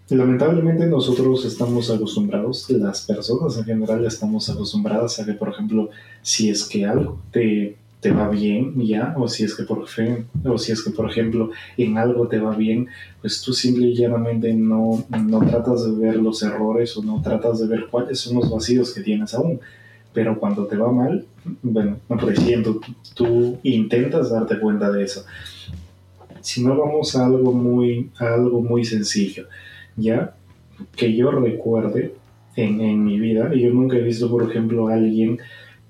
Lamentablemente 0.08 0.86
nosotros 0.86 1.44
estamos 1.44 1.90
acostumbrados, 1.90 2.70
las 2.70 3.04
personas 3.04 3.58
en 3.58 3.64
general 3.64 4.04
estamos 4.04 4.48
acostumbradas 4.48 5.18
a 5.18 5.26
que, 5.26 5.32
por 5.32 5.48
ejemplo, 5.48 5.90
si 6.22 6.48
es 6.48 6.62
que 6.62 6.84
algo 6.84 7.18
te 7.32 7.76
te 8.00 8.12
va 8.12 8.28
bien 8.28 8.80
ya, 8.86 9.14
o 9.16 9.26
si 9.26 9.42
es 9.42 9.56
que 9.56 9.64
por 9.64 9.78
o 9.78 10.58
si 10.58 10.72
es 10.72 10.84
que 10.84 10.90
por 10.90 11.10
ejemplo 11.10 11.50
en 11.76 11.98
algo 11.98 12.28
te 12.28 12.38
va 12.38 12.54
bien, 12.54 12.88
pues 13.20 13.42
tú 13.42 13.52
simple 13.52 13.88
y 13.88 13.96
llanamente 13.96 14.52
no, 14.52 15.04
no 15.08 15.38
tratas 15.40 15.84
de 15.84 15.92
ver 15.92 16.16
los 16.16 16.42
errores 16.42 16.96
o 16.96 17.02
no 17.02 17.20
tratas 17.22 17.58
de 17.58 17.66
ver 17.66 17.86
cuáles 17.90 18.20
son 18.20 18.36
los 18.36 18.50
vacíos 18.50 18.92
que 18.92 19.00
tienes 19.00 19.34
aún. 19.34 19.60
Pero 20.16 20.40
cuando 20.40 20.66
te 20.66 20.78
va 20.78 20.90
mal, 20.90 21.26
bueno, 21.62 21.98
por 22.08 22.32
ejemplo, 22.32 22.80
tú 23.14 23.58
intentas 23.62 24.30
darte 24.30 24.58
cuenta 24.58 24.90
de 24.90 25.04
eso. 25.04 25.26
Si 26.40 26.64
no 26.64 26.74
vamos 26.74 27.14
a 27.14 27.26
algo 27.26 27.52
muy, 27.52 28.10
algo 28.18 28.62
muy 28.62 28.86
sencillo, 28.86 29.46
ya 29.94 30.34
que 30.96 31.14
yo 31.14 31.30
recuerde 31.32 32.14
en, 32.54 32.80
en 32.80 33.04
mi 33.04 33.20
vida, 33.20 33.52
yo 33.52 33.68
nunca 33.74 33.98
he 33.98 34.00
visto, 34.00 34.30
por 34.30 34.50
ejemplo, 34.50 34.88
alguien 34.88 35.38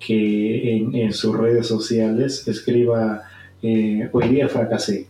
que 0.01 0.77
en, 0.77 1.13
sus 1.13 1.39
redes 1.39 1.69
sociales 1.69 2.49
escriba 2.49 3.23
eh, 3.63 4.09
hoy 4.11 4.29
día 4.31 4.49
fracasé. 4.49 5.07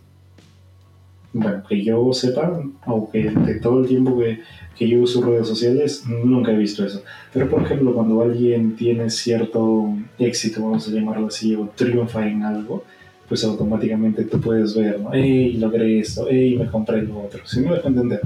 Bueno, 1.39 1.63
que 1.69 1.85
yo 1.85 2.15
sepa, 2.15 2.63
aunque 2.87 3.29
de 3.31 3.61
todo 3.61 3.81
el 3.81 3.87
tiempo 3.87 4.19
que, 4.19 4.41
que 4.75 4.89
yo 4.89 5.01
uso 5.01 5.21
redes 5.21 5.47
sociales, 5.47 6.05
nunca 6.07 6.51
he 6.51 6.57
visto 6.57 6.83
eso. 6.83 7.03
Pero 7.31 7.51
por 7.51 7.63
ejemplo, 7.63 7.93
cuando 7.95 8.23
alguien 8.23 8.75
tiene 8.75 9.11
cierto 9.11 9.95
éxito, 10.19 10.63
vamos 10.63 10.89
a 10.89 10.93
llamarlo 10.93 11.27
así, 11.27 11.55
o 11.55 11.69
triunfa 11.75 12.27
en 12.27 12.43
algo, 12.43 12.85
pues 13.29 13.45
automáticamente 13.45 14.25
tú 14.25 14.41
puedes 14.41 14.75
ver, 14.75 14.99
¿no? 14.99 15.13
¡Ey, 15.13 15.59
logré 15.59 15.99
esto! 16.01 16.27
¡Ey, 16.27 16.57
me 16.57 16.71
compré 16.71 17.03
lo 17.03 17.25
otro! 17.25 17.47
Si 17.47 17.61
me 17.61 17.75
dejo 17.75 17.89
entender. 17.89 18.21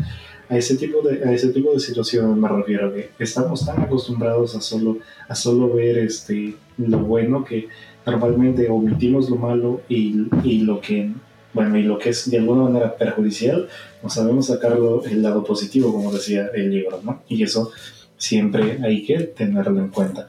A 0.48 0.56
ese, 0.56 0.76
tipo 0.76 1.02
de, 1.02 1.24
a 1.24 1.32
ese 1.32 1.48
tipo 1.48 1.72
de 1.72 1.80
situaciones 1.80 2.36
me 2.36 2.48
refiero, 2.48 2.92
que 2.94 3.10
estamos 3.18 3.66
tan 3.66 3.82
acostumbrados 3.82 4.54
a 4.54 4.60
solo, 4.60 4.98
a 5.28 5.34
solo 5.34 5.74
ver 5.74 5.98
este, 5.98 6.54
lo 6.78 7.00
bueno 7.00 7.44
que 7.44 7.66
normalmente 8.06 8.68
omitimos 8.68 9.28
lo 9.28 9.36
malo 9.36 9.80
y, 9.88 10.26
y 10.44 10.60
lo 10.60 10.80
que 10.80 11.10
bueno, 11.52 11.76
y 11.76 11.82
lo 11.82 11.98
que 11.98 12.10
es 12.10 12.30
de 12.30 12.38
alguna 12.38 12.64
manera 12.64 12.96
perjudicial, 12.96 13.68
no 14.02 14.08
sabemos 14.08 14.46
sacarlo 14.46 15.04
el 15.04 15.22
lado 15.22 15.44
positivo, 15.44 15.92
como 15.92 16.12
decía 16.12 16.50
el 16.54 16.70
libro, 16.70 17.00
¿no? 17.02 17.22
Y 17.28 17.42
eso 17.42 17.70
siempre 18.16 18.78
hay 18.82 19.04
que 19.04 19.18
tenerlo 19.18 19.80
en 19.80 19.88
cuenta. 19.88 20.28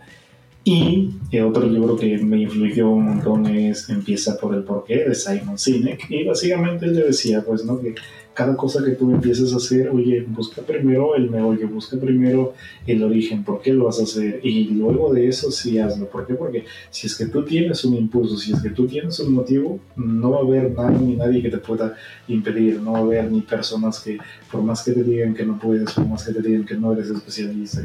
Y 0.64 1.10
otro 1.44 1.68
libro 1.68 1.96
que 1.96 2.20
me 2.20 2.42
influyó 2.42 2.92
un 2.92 3.06
montón 3.06 3.48
es 3.48 3.90
Empieza 3.90 4.38
por 4.38 4.54
el 4.54 4.64
porqué 4.64 5.06
de 5.06 5.16
Simon 5.16 5.58
Sinek. 5.58 6.06
Y 6.10 6.24
básicamente 6.24 6.86
él 6.86 6.94
le 6.94 7.06
decía, 7.06 7.42
pues, 7.42 7.66
¿no? 7.66 7.80
Que 7.80 7.96
cada 8.34 8.56
cosa 8.56 8.84
que 8.86 8.92
tú 8.92 9.12
empieces 9.12 9.54
a 9.54 9.58
hacer, 9.58 9.90
oye, 9.90 10.24
busca 10.28 10.62
primero 10.62 11.16
el 11.16 11.30
meollo, 11.30 11.68
busca 11.68 11.98
primero 11.98 12.54
el 12.86 13.04
origen, 13.04 13.44
por 13.44 13.62
qué 13.62 13.74
lo 13.74 13.86
vas 13.86 14.00
a 14.00 14.04
hacer. 14.04 14.40
Y 14.44 14.66
luego 14.66 15.12
de 15.12 15.28
eso 15.28 15.52
sí 15.52 15.80
hazlo. 15.80 16.08
¿Por 16.08 16.28
qué? 16.28 16.36
Porque 16.36 16.66
si 16.92 17.08
es 17.08 17.16
que 17.16 17.26
tú 17.26 17.44
tienes 17.44 17.84
un 17.84 17.96
impulso, 17.96 18.38
si 18.38 18.54
es 18.54 18.62
que 18.62 18.70
tú 18.70 18.86
tienes 18.86 19.20
un 19.20 19.34
motivo, 19.34 19.80
no 19.96 20.30
va 20.30 20.38
a 20.38 20.42
haber 20.42 20.72
nada 20.72 20.92
ni 20.92 21.16
nadie 21.16 21.42
que 21.42 21.50
te 21.50 21.58
pueda 21.58 21.96
impedir. 22.28 22.80
No 22.80 22.92
va 22.92 23.00
a 23.00 23.02
haber 23.02 23.32
ni 23.32 23.42
personas 23.42 24.00
que, 24.00 24.20
por 24.52 24.62
más 24.62 24.84
que 24.84 24.92
te 24.92 25.04
digan 25.04 25.34
que 25.34 25.44
no 25.44 25.58
puedes, 25.58 25.92
por 25.92 26.06
más 26.08 26.24
que 26.24 26.34
te 26.34 26.42
digan 26.42 26.66
que 26.66 26.76
no 26.76 26.94
eres 26.94 27.10
especialista, 27.10 27.82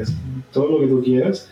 todo 0.53 0.73
lo 0.73 0.81
que 0.81 0.87
tú 0.89 1.03
quieras 1.03 1.49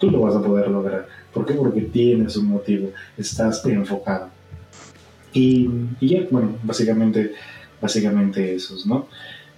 tú 0.00 0.10
lo 0.10 0.22
vas 0.22 0.34
a 0.34 0.42
poder 0.42 0.68
lograr. 0.68 1.06
¿Por 1.32 1.46
qué? 1.46 1.54
Porque 1.54 1.82
tienes 1.82 2.36
un 2.36 2.46
motivo, 2.46 2.90
estás 3.16 3.64
enfocado. 3.66 4.28
Y, 5.32 5.70
y 6.00 6.08
ya, 6.08 6.26
bueno, 6.30 6.56
básicamente, 6.64 7.34
básicamente 7.80 8.56
esos, 8.56 8.86
¿no? 8.86 9.06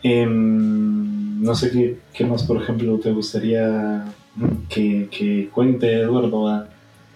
Em, 0.03 1.41
no 1.41 1.55
sé 1.55 1.71
qué, 1.71 1.99
qué, 2.13 2.27
más, 2.27 2.43
por 2.43 2.61
ejemplo, 2.61 2.99
te 2.99 3.13
gustaría 3.13 4.05
que, 4.69 5.09
que 5.11 5.49
cuente 5.49 6.01
Eduardo 6.01 6.49
a, 6.49 6.69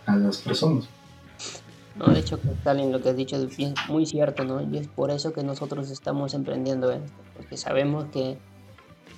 a, 0.06 0.16
las 0.16 0.38
personas. 0.38 0.88
No, 1.96 2.06
de 2.06 2.20
hecho, 2.20 2.38
Stalin, 2.60 2.92
lo 2.92 3.02
que 3.02 3.10
has 3.10 3.16
dicho 3.16 3.36
es 3.36 3.74
muy 3.88 4.06
cierto, 4.06 4.44
¿no? 4.44 4.62
Y 4.62 4.78
es 4.78 4.86
por 4.86 5.10
eso 5.10 5.32
que 5.32 5.42
nosotros 5.42 5.90
estamos 5.90 6.32
emprendiendo 6.34 6.92
esto, 6.92 7.10
porque 7.34 7.56
sabemos 7.56 8.06
que 8.12 8.36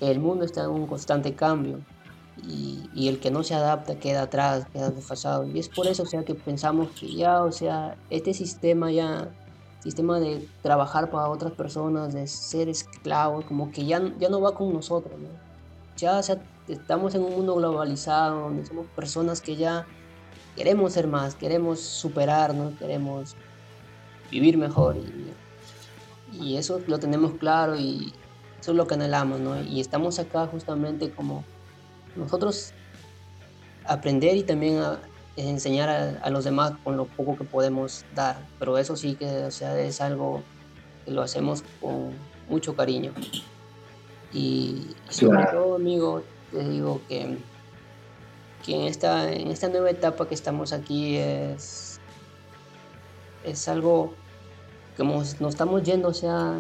el 0.01 0.19
mundo 0.19 0.45
está 0.45 0.65
en 0.65 0.71
un 0.71 0.87
constante 0.87 1.35
cambio 1.35 1.81
y, 2.47 3.09
el 3.09 3.21
que 3.21 3.31
no 3.31 3.43
se 3.43 3.55
adapta 3.55 3.99
queda 3.99 4.23
atrás, 4.23 4.67
queda 4.73 4.91
desfasado. 4.91 5.47
Y 5.47 5.59
es 5.59 5.69
por 5.69 5.87
eso, 5.87 6.03
o 6.03 6.07
sea, 6.07 6.25
que 6.25 6.35
pensamos 6.35 6.91
que 6.99 7.15
ya, 7.15 7.43
o 7.43 7.53
sea, 7.53 7.97
este 8.11 8.35
sistema 8.35 8.91
ya, 8.91 9.29
sistema 9.81 10.21
de 10.21 10.47
trabajar 10.63 11.11
para 11.11 11.29
otras 11.29 11.53
personas, 11.53 12.13
de 12.13 12.27
ser 12.27 12.69
esclavos, 12.69 13.45
como 13.45 13.71
que 13.71 13.87
ya, 13.87 14.03
ya 14.19 14.29
no 14.29 14.41
va 14.41 14.55
con 14.55 14.73
nosotros, 14.73 15.19
¿no? 15.19 15.29
Ya, 15.97 16.19
o 16.19 16.23
sea, 16.23 16.41
estamos 16.69 17.15
en 17.15 17.23
un 17.23 17.33
mundo 17.33 17.55
globalizado, 17.57 18.41
donde 18.41 18.67
somos 18.67 18.87
personas 18.89 19.41
que 19.41 19.57
ya 19.57 19.87
queremos 20.57 20.93
ser 20.93 21.07
más, 21.07 21.35
queremos 21.35 21.81
superarnos, 21.81 22.75
queremos 22.79 23.37
vivir 24.31 24.59
mejor. 24.59 24.97
Y, 24.97 25.33
y 26.33 26.57
eso 26.57 26.81
lo 26.87 26.99
tenemos 26.99 27.33
claro 27.35 27.77
y 27.77 28.13
eso 28.61 28.73
es 28.73 28.77
lo 28.77 28.87
que 28.87 28.95
anhelamos, 28.95 29.41
¿no? 29.41 29.61
Y 29.63 29.81
estamos 29.81 30.19
acá 30.19 30.47
justamente 30.47 31.11
como 31.11 31.45
nosotros 32.19 32.73
aprender 33.85 34.37
y 34.37 34.43
también 34.43 34.83
enseñar 35.37 35.89
a, 36.23 36.31
los 36.31 36.45
demás 36.45 36.73
con 36.85 36.97
lo 36.97 37.07
poco 37.07 37.37
que 37.37 37.45
podemos 37.45 38.05
dar. 38.15 38.39
Pero 38.59 38.79
eso 38.79 38.97
sí 38.97 39.15
que 39.15 39.45
o 39.45 39.51
sea, 39.51 39.79
es 39.81 40.01
algo 40.01 40.43
que 41.05 41.13
lo 41.13 41.23
hacemos 41.23 41.63
con 41.81 42.13
mucho 42.49 42.75
cariño. 42.75 43.13
Y, 44.33 44.89
sobre 45.09 45.47
todo, 45.47 45.77
amigo, 45.77 46.23
te 46.51 46.69
digo 46.69 47.01
que, 47.09 47.39
que 48.65 48.75
en, 48.75 48.83
esta, 48.83 49.33
en 49.33 49.49
esta 49.49 49.69
nueva 49.69 49.91
etapa 49.91 50.29
que 50.29 50.35
estamos 50.35 50.73
aquí 50.73 51.17
es, 51.17 51.99
es 53.45 53.69
algo 53.69 54.13
que 54.97 55.05
nos, 55.05 55.41
nos 55.41 55.55
estamos 55.55 55.83
yendo, 55.83 56.09
o 56.09 56.15
sea, 56.15 56.55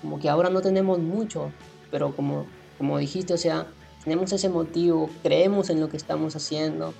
como 0.00 0.20
que 0.20 0.28
ahora 0.28 0.50
no 0.50 0.60
tenemos 0.60 0.98
mucho, 1.00 1.50
pero 1.90 2.14
como, 2.14 2.46
como 2.78 2.98
dijiste, 2.98 3.34
o 3.34 3.38
sea, 3.38 3.66
tenemos 4.06 4.32
ese 4.32 4.48
motivo, 4.48 5.10
creemos 5.24 5.68
en 5.68 5.80
lo 5.80 5.88
que 5.88 5.96
estamos 5.96 6.36
haciendo, 6.36 6.94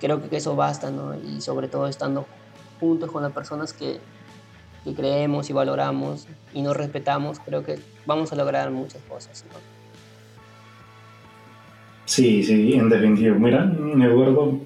creo 0.00 0.30
que 0.30 0.36
eso 0.36 0.54
basta, 0.54 0.92
¿no? 0.92 1.16
Y 1.16 1.40
sobre 1.40 1.66
todo 1.66 1.88
estando 1.88 2.24
juntos 2.78 3.10
con 3.10 3.24
las 3.24 3.32
personas 3.32 3.72
que, 3.72 3.98
que 4.84 4.94
creemos 4.94 5.50
y 5.50 5.52
valoramos 5.52 6.28
y 6.54 6.62
nos 6.62 6.76
respetamos, 6.76 7.40
creo 7.40 7.64
que 7.64 7.80
vamos 8.06 8.32
a 8.32 8.36
lograr 8.36 8.70
muchas 8.70 9.02
cosas, 9.08 9.44
¿no? 9.48 9.58
Sí, 12.04 12.44
sí, 12.44 12.74
en 12.74 12.88
definitiva. 12.88 13.36
Mira, 13.36 13.64
Eduardo, 14.06 14.60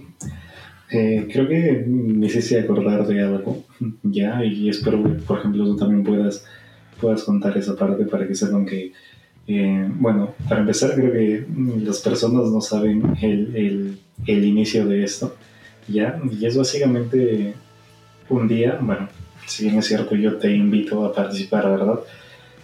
eh, 0.91 1.27
creo 1.33 1.49
que 1.49 1.83
me 1.89 2.27
hiciste 2.27 2.61
acordar 2.61 3.07
de 3.07 3.23
algo, 3.23 3.65
ya, 4.03 4.45
y 4.45 4.69
espero 4.69 5.03
que, 5.03 5.09
por 5.09 5.39
ejemplo, 5.39 5.65
tú 5.65 5.77
también 5.77 6.05
puedas, 6.05 6.45
puedas 7.01 7.23
contar 7.23 7.57
esa 7.57 7.75
parte 7.75 8.05
para 8.05 8.29
que 8.29 8.35
sepan 8.35 8.67
que 8.67 8.93
eh, 9.47 9.87
bueno, 9.95 10.35
para 10.49 10.61
empezar, 10.63 10.95
creo 10.95 11.13
que 11.13 11.47
las 11.83 12.01
personas 12.01 12.51
no 12.51 12.61
saben 12.61 13.17
el, 13.21 13.99
el, 14.27 14.45
inicio 14.45 14.87
de 14.87 15.05
esto, 15.05 15.37
¿ya? 15.87 16.19
Y 16.31 16.47
es 16.47 16.57
básicamente 16.57 17.55
un 18.31 18.49
día, 18.49 18.79
bueno, 18.81 19.09
si 19.47 19.65
bien 19.65 19.79
es 19.79 19.87
cierto, 19.87 20.15
yo 20.15 20.37
te 20.37 20.51
invito 20.55 21.05
a 21.05 21.13
participar, 21.13 21.69
¿verdad? 21.69 22.01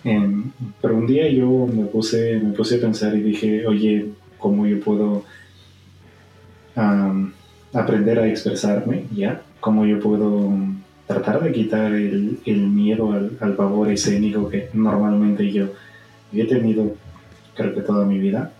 Em, 0.04 0.50
pero 0.80 0.96
un 0.96 1.06
día 1.06 1.28
yo 1.28 1.66
me 1.66 1.84
puse, 1.84 2.38
me 2.40 2.52
puse 2.54 2.76
a 2.76 2.80
pensar 2.80 3.14
y 3.14 3.20
dije, 3.22 3.66
oye, 3.66 4.06
¿cómo 4.38 4.66
yo 4.66 4.80
puedo 4.80 5.24
aprender 7.74 8.18
a 8.18 8.28
expresarme, 8.28 9.04
¿ya? 9.14 9.42
¿Cómo 9.60 9.84
yo 9.84 10.00
puedo 10.00 10.50
tratar 11.06 11.42
de 11.42 11.52
quitar 11.52 11.92
el, 11.92 12.38
el 12.46 12.60
miedo 12.68 13.12
al, 13.12 13.36
al 13.40 13.54
pavor 13.54 13.90
escénico 13.90 14.48
que 14.48 14.70
normalmente 14.72 15.52
yo 15.52 15.68
he 16.32 16.44
tenido 16.44 16.94
creo 17.54 17.74
que 17.74 17.80
toda 17.82 18.06
mi 18.06 18.18
vida, 18.18 18.52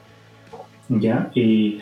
¿ya? 0.88 1.30
Y, 1.34 1.78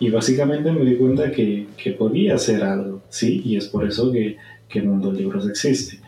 y 0.00 0.10
básicamente 0.10 0.72
me 0.72 0.84
di 0.84 0.96
cuenta 0.96 1.30
que, 1.30 1.66
que, 1.76 1.92
podía 1.92 2.34
hacer 2.34 2.62
algo, 2.62 3.02
¿sí? 3.08 3.42
Y 3.44 3.56
es 3.56 3.66
por 3.66 3.86
eso 3.86 4.10
que, 4.12 4.36
que 4.68 4.82
Mundo 4.82 5.12
Libros 5.12 5.48
existe. 5.48 5.98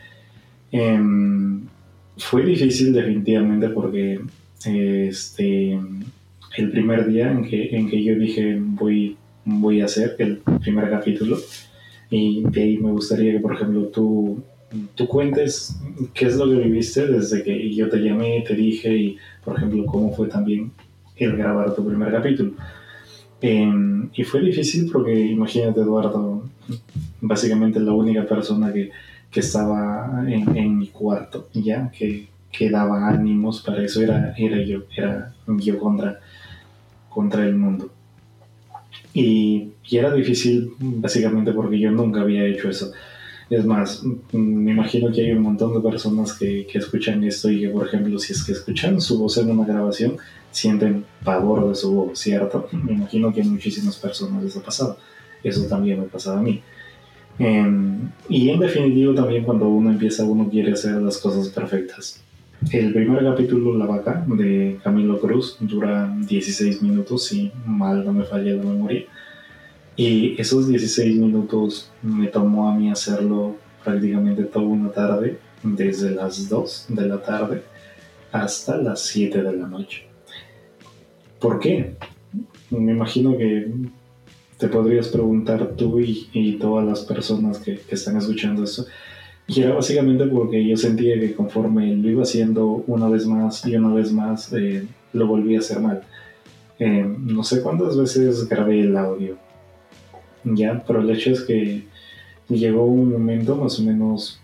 Em, 0.73 1.67
fue 2.17 2.45
difícil 2.45 2.93
definitivamente 2.93 3.69
porque 3.69 4.21
este, 4.65 5.79
el 6.57 6.71
primer 6.71 7.07
día 7.07 7.31
en 7.31 7.45
que, 7.45 7.77
en 7.77 7.89
que 7.89 8.03
yo 8.03 8.17
dije 8.17 8.57
voy, 8.59 9.17
voy 9.45 9.81
a 9.81 9.85
hacer 9.85 10.17
el 10.19 10.39
primer 10.63 10.91
capítulo, 10.91 11.39
y 12.11 12.45
de 12.49 12.63
ahí 12.63 12.79
me 12.79 12.93
gustaría 12.93 13.33
que, 13.33 13.41
por 13.41 13.55
ejemplo, 13.55 13.87
tú 13.87 14.43
tú 14.95 15.07
cuentes 15.07 15.77
qué 16.13 16.27
es 16.27 16.37
lo 16.37 16.47
que 16.47 16.57
viviste 16.57 17.07
desde 17.07 17.43
que 17.43 17.75
yo 17.75 17.89
te 17.89 17.99
llamé, 17.99 18.45
te 18.47 18.55
dije 18.55 18.97
y, 18.97 19.19
por 19.45 19.57
ejemplo, 19.57 19.85
cómo 19.87 20.15
fue 20.15 20.29
también 20.29 20.73
el 21.17 21.37
grabar 21.37 21.75
tu 21.75 21.87
primer 21.87 22.11
capítulo. 22.13 22.53
Em, 23.41 24.09
y 24.15 24.25
fue 24.25 24.41
difícil 24.41 24.91
porque, 24.91 25.13
imagínate, 25.19 25.81
Eduardo, 25.81 26.45
básicamente 27.21 27.81
la 27.81 27.93
única 27.93 28.25
persona 28.27 28.73
que, 28.73 28.91
que 29.31 29.41
estaba 29.41 30.25
en, 30.27 30.57
en, 30.57 30.79
mi 30.79 30.89
cuarto, 30.89 31.49
ya, 31.53 31.91
que, 31.91 32.29
que, 32.51 32.71
daba 32.71 33.09
ánimos 33.09 33.63
para 33.63 33.83
eso 33.83 34.01
era, 34.03 34.35
era 34.37 34.63
yo, 34.63 34.85
era 34.97 35.35
yo 35.47 35.79
contra, 35.79 36.21
contra 37.11 37.47
el 37.47 37.55
mundo. 37.55 37.91
Y, 39.13 39.69
y 39.89 39.97
era 39.97 40.13
difícil 40.13 40.73
básicamente 40.79 41.53
porque 41.53 41.79
yo 41.79 41.91
nunca 41.91 42.23
había 42.23 42.45
hecho 42.47 42.69
eso 42.69 42.93
es 43.51 43.65
más, 43.65 44.03
me 44.33 44.73
imagino 44.73 45.13
que 45.13 45.23
hay 45.23 45.33
un 45.33 45.43
montón 45.43 45.75
de 45.75 45.89
personas 45.89 46.33
que, 46.33 46.67
que, 46.71 46.79
escuchan 46.79 47.23
esto 47.25 47.51
y 47.51 47.61
que, 47.61 47.69
por 47.69 47.87
ejemplo, 47.87 48.19
si 48.19 48.33
es 48.33 48.43
que 48.43 48.53
escuchan 48.53 49.01
su 49.01 49.19
voz 49.19 49.37
en 49.39 49.51
una 49.51 49.67
grabación, 49.67 50.17
sienten 50.51 51.05
pavor 51.23 51.69
de 51.69 51.75
su 51.75 51.93
voz, 51.93 52.19
¿cierto? 52.19 52.69
Me 52.73 52.93
imagino 52.93 53.33
que 53.33 53.43
a 53.43 53.45
muchísimas 53.45 53.97
personas 53.97 54.43
les 54.43 54.57
ha 54.57 54.63
pasado. 54.63 54.97
Eso 55.43 55.67
también 55.67 56.01
me 56.01 56.07
pasaba 56.07 56.39
a 56.39 56.43
mí. 56.43 56.63
Em, 57.39 58.11
y 58.29 58.49
en 58.51 58.61
definitivo 58.61 59.13
también 59.13 59.45
cuando 59.45 59.69
uno 59.69 59.91
empieza, 59.91 60.25
uno 60.25 60.49
quiere 60.49 60.73
hacer 60.73 61.03
las 61.03 61.19
cosas 61.19 61.49
perfectas. 61.49 62.23
El 62.71 62.93
primer 62.95 63.23
capítulo, 63.25 63.77
La 63.77 63.85
Vaca, 63.85 64.25
de 64.27 64.79
Camilo 64.83 65.21
Cruz, 65.21 65.59
dura 65.61 66.15
16 66.19 66.81
minutos, 66.81 67.25
si 67.27 67.53
mal 67.67 68.05
no 68.05 68.13
me 68.13 68.25
falla 68.25 68.53
la 68.53 68.63
memoria. 68.63 69.05
Y 69.97 70.41
esos 70.41 70.69
16 70.69 71.17
minutos 71.17 71.91
me 72.03 72.27
tomó 72.27 72.69
a 72.69 72.75
mí 72.75 72.91
hacerlo 72.91 73.57
prácticamente 73.85 74.45
toda 74.45 74.67
una 74.67 74.91
tarde, 74.91 75.39
desde 75.63 76.11
las 76.11 76.49
2 76.49 76.87
de 76.89 77.07
la 77.07 77.23
tarde 77.23 77.63
hasta 78.33 78.77
las 78.77 79.01
7 79.03 79.43
de 79.43 79.53
la 79.53 79.67
noche. 79.67 80.07
¿Por 81.39 81.61
qué? 81.61 81.97
Me 82.71 82.93
imagino 82.93 83.37
que 83.37 83.71
te 84.59 84.69
podrías 84.69 85.09
preguntar 85.09 85.75
tú 85.77 86.01
y, 86.01 86.59
todas 86.61 86.85
las 86.85 87.01
personas 87.01 87.59
que, 87.59 87.81
están 87.89 88.17
escuchando 88.17 88.65
esto. 88.65 88.87
Y 89.47 89.61
era 89.61 89.75
básicamente 89.75 90.27
porque 90.27 90.67
yo 90.67 90.77
sentía 90.77 91.21
que 91.21 91.35
conforme 91.35 91.95
lo 91.97 92.11
iba 92.11 92.23
haciendo 92.23 92.83
una 92.87 93.09
vez 93.09 93.27
más 93.27 93.65
y 93.67 93.77
una 93.77 93.95
vez 93.95 94.11
más, 94.11 94.53
eh, 94.53 94.87
lo 95.13 95.27
volví 95.27 95.55
a 95.55 95.59
hacer 95.59 95.81
mal. 95.81 96.03
Eh, 96.79 97.07
no 97.19 97.45
sé 97.45 97.63
cuántas 97.63 97.97
veces 97.97 98.49
grabé 98.49 98.81
el 98.81 98.97
audio, 98.97 99.37
ya, 100.45 100.83
pero 100.87 101.01
el 101.01 101.11
hecho 101.11 101.31
es 101.31 101.43
que 101.43 101.85
llegó 102.49 102.85
un 102.85 103.13
momento 103.13 103.57
más 103.57 103.79
o 103.81 103.83
menos 103.83 104.41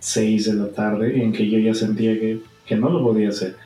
6 0.00 0.46
de 0.46 0.54
la 0.54 0.68
tarde 0.68 1.22
en 1.22 1.32
que 1.32 1.48
yo 1.48 1.58
ya 1.58 1.74
sentía 1.74 2.12
que, 2.18 2.40
que 2.66 2.76
no 2.76 2.90
lo 2.90 3.02
podía 3.02 3.28
hacer. 3.28 3.56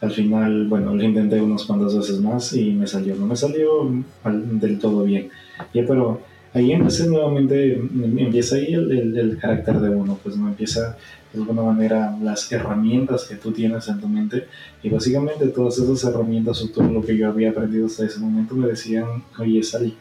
Al 0.00 0.10
final, 0.10 0.66
bueno, 0.66 0.94
lo 0.94 1.02
intenté 1.02 1.40
unas 1.40 1.64
cuantas 1.64 1.96
veces 1.96 2.20
más 2.20 2.52
y 2.52 2.72
me 2.72 2.86
salió. 2.86 3.14
No 3.14 3.26
me 3.26 3.36
salió 3.36 3.90
del 4.24 4.78
todo 4.78 5.04
bien. 5.04 5.28
Ya, 5.72 5.86
pero 5.86 6.20
ahí 6.52 6.72
empecé 6.72 7.06
nuevamente, 7.08 7.74
empieza 7.74 8.56
ahí 8.56 8.74
el, 8.74 9.16
el, 9.16 9.38
carácter 9.38 9.80
de 9.80 9.90
uno, 9.90 10.18
pues 10.22 10.36
no 10.36 10.48
empieza 10.48 10.96
de 11.32 11.40
alguna 11.40 11.62
manera 11.62 12.16
las 12.22 12.50
herramientas 12.52 13.24
que 13.24 13.34
tú 13.34 13.50
tienes 13.50 13.88
en 13.88 14.00
tu 14.00 14.08
mente 14.08 14.46
y 14.82 14.88
básicamente 14.88 15.48
todas 15.48 15.78
esas 15.78 16.04
herramientas 16.04 16.62
o 16.62 16.68
todo 16.68 16.88
lo 16.88 17.02
que 17.02 17.16
yo 17.16 17.28
había 17.28 17.50
aprendido 17.50 17.86
hasta 17.86 18.06
ese 18.06 18.20
momento 18.20 18.54
me 18.54 18.68
decían, 18.68 19.24
oye 19.38 19.62
Sally, 19.64 19.96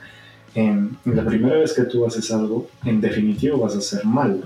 en 0.56 0.98
la 1.06 1.26
primera 1.26 1.58
vez 1.58 1.74
que 1.74 1.84
tú 1.84 2.06
haces 2.06 2.32
algo, 2.32 2.68
en 2.86 3.02
definitivo 3.02 3.58
vas 3.58 3.76
a 3.76 3.80
hacer 3.80 4.06
mal. 4.06 4.44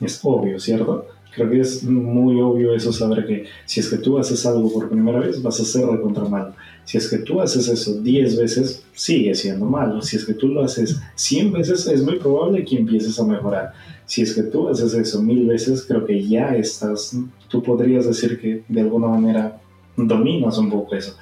Es 0.00 0.20
obvio, 0.22 0.58
¿cierto? 0.60 1.06
Creo 1.34 1.50
que 1.50 1.60
es 1.60 1.82
muy 1.82 2.40
obvio 2.40 2.74
eso, 2.74 2.92
saber 2.92 3.26
que 3.26 3.46
si 3.64 3.80
es 3.80 3.88
que 3.88 3.96
tú 3.96 4.18
haces 4.18 4.44
algo 4.46 4.72
por 4.72 4.88
primera 4.88 5.18
vez, 5.18 5.42
vas 5.42 5.58
a 5.58 5.62
hacerlo 5.64 6.00
contra 6.00 6.24
malo. 6.24 6.54
Si 6.84 6.98
es 6.98 7.08
que 7.08 7.18
tú 7.18 7.40
haces 7.40 7.66
eso 7.68 8.00
10 8.00 8.38
veces, 8.38 8.84
sigue 8.92 9.34
siendo 9.34 9.64
malo. 9.64 10.00
Si 10.02 10.16
es 10.16 10.24
que 10.24 10.34
tú 10.34 10.48
lo 10.48 10.62
haces 10.62 11.00
100 11.16 11.52
veces, 11.52 11.86
es 11.86 12.02
muy 12.02 12.18
probable 12.18 12.64
que 12.64 12.76
empieces 12.76 13.18
a 13.18 13.24
mejorar. 13.24 13.72
Si 14.06 14.22
es 14.22 14.34
que 14.34 14.42
tú 14.42 14.68
haces 14.68 14.94
eso 14.94 15.22
mil 15.22 15.46
veces, 15.46 15.84
creo 15.88 16.04
que 16.04 16.22
ya 16.22 16.54
estás, 16.54 17.16
tú 17.48 17.62
podrías 17.62 18.06
decir 18.06 18.38
que 18.38 18.62
de 18.68 18.80
alguna 18.82 19.08
manera 19.08 19.60
dominas 19.96 20.58
un 20.58 20.70
poco 20.70 20.94
eso. 20.94 21.16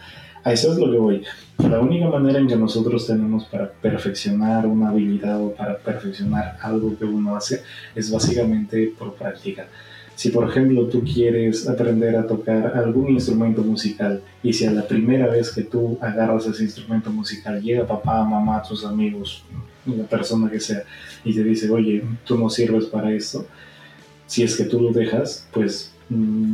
A 0.44 0.52
eso 0.52 0.72
es 0.72 0.78
lo 0.78 0.90
que 0.90 0.98
voy. 0.98 1.22
La 1.59 1.78
única 1.78 2.07
manera 2.09 2.38
en 2.38 2.48
que 2.48 2.57
nosotros 2.57 3.07
tenemos 3.07 3.44
para 3.44 3.70
perfeccionar 3.70 4.66
una 4.66 4.88
habilidad 4.88 5.40
o 5.40 5.55
para 5.55 5.78
perfeccionar 5.78 6.59
algo 6.61 6.98
que 6.98 7.05
uno 7.05 7.37
hace 7.37 7.62
es 7.94 8.11
básicamente 8.11 8.92
por 8.98 9.14
práctica. 9.14 9.68
Si 10.16 10.31
por 10.31 10.48
ejemplo 10.48 10.87
tú 10.87 11.02
quieres 11.02 11.68
aprender 11.68 12.16
a 12.16 12.26
tocar 12.26 12.76
algún 12.76 13.11
instrumento 13.11 13.62
musical 13.62 14.22
y 14.42 14.52
si 14.52 14.66
a 14.66 14.72
la 14.72 14.87
primera 14.87 15.28
vez 15.28 15.52
que 15.52 15.62
tú 15.62 15.96
agarras 16.00 16.46
ese 16.46 16.64
instrumento 16.64 17.11
musical 17.11 17.62
llega 17.62 17.87
papá, 17.87 18.24
mamá, 18.24 18.62
tus 18.62 18.85
amigos, 18.85 19.44
la 19.87 20.05
persona 20.05 20.50
que 20.50 20.61
sea 20.61 20.83
y 21.24 21.35
te 21.35 21.44
dice, 21.44 21.70
oye, 21.70 22.02
tú 22.24 22.37
no 22.37 22.50
sirves 22.50 22.87
para 22.87 23.12
esto, 23.12 23.46
si 24.26 24.42
es 24.42 24.57
que 24.57 24.64
tú 24.64 24.81
lo 24.81 24.92
dejas, 24.92 25.48
pues 25.52 25.92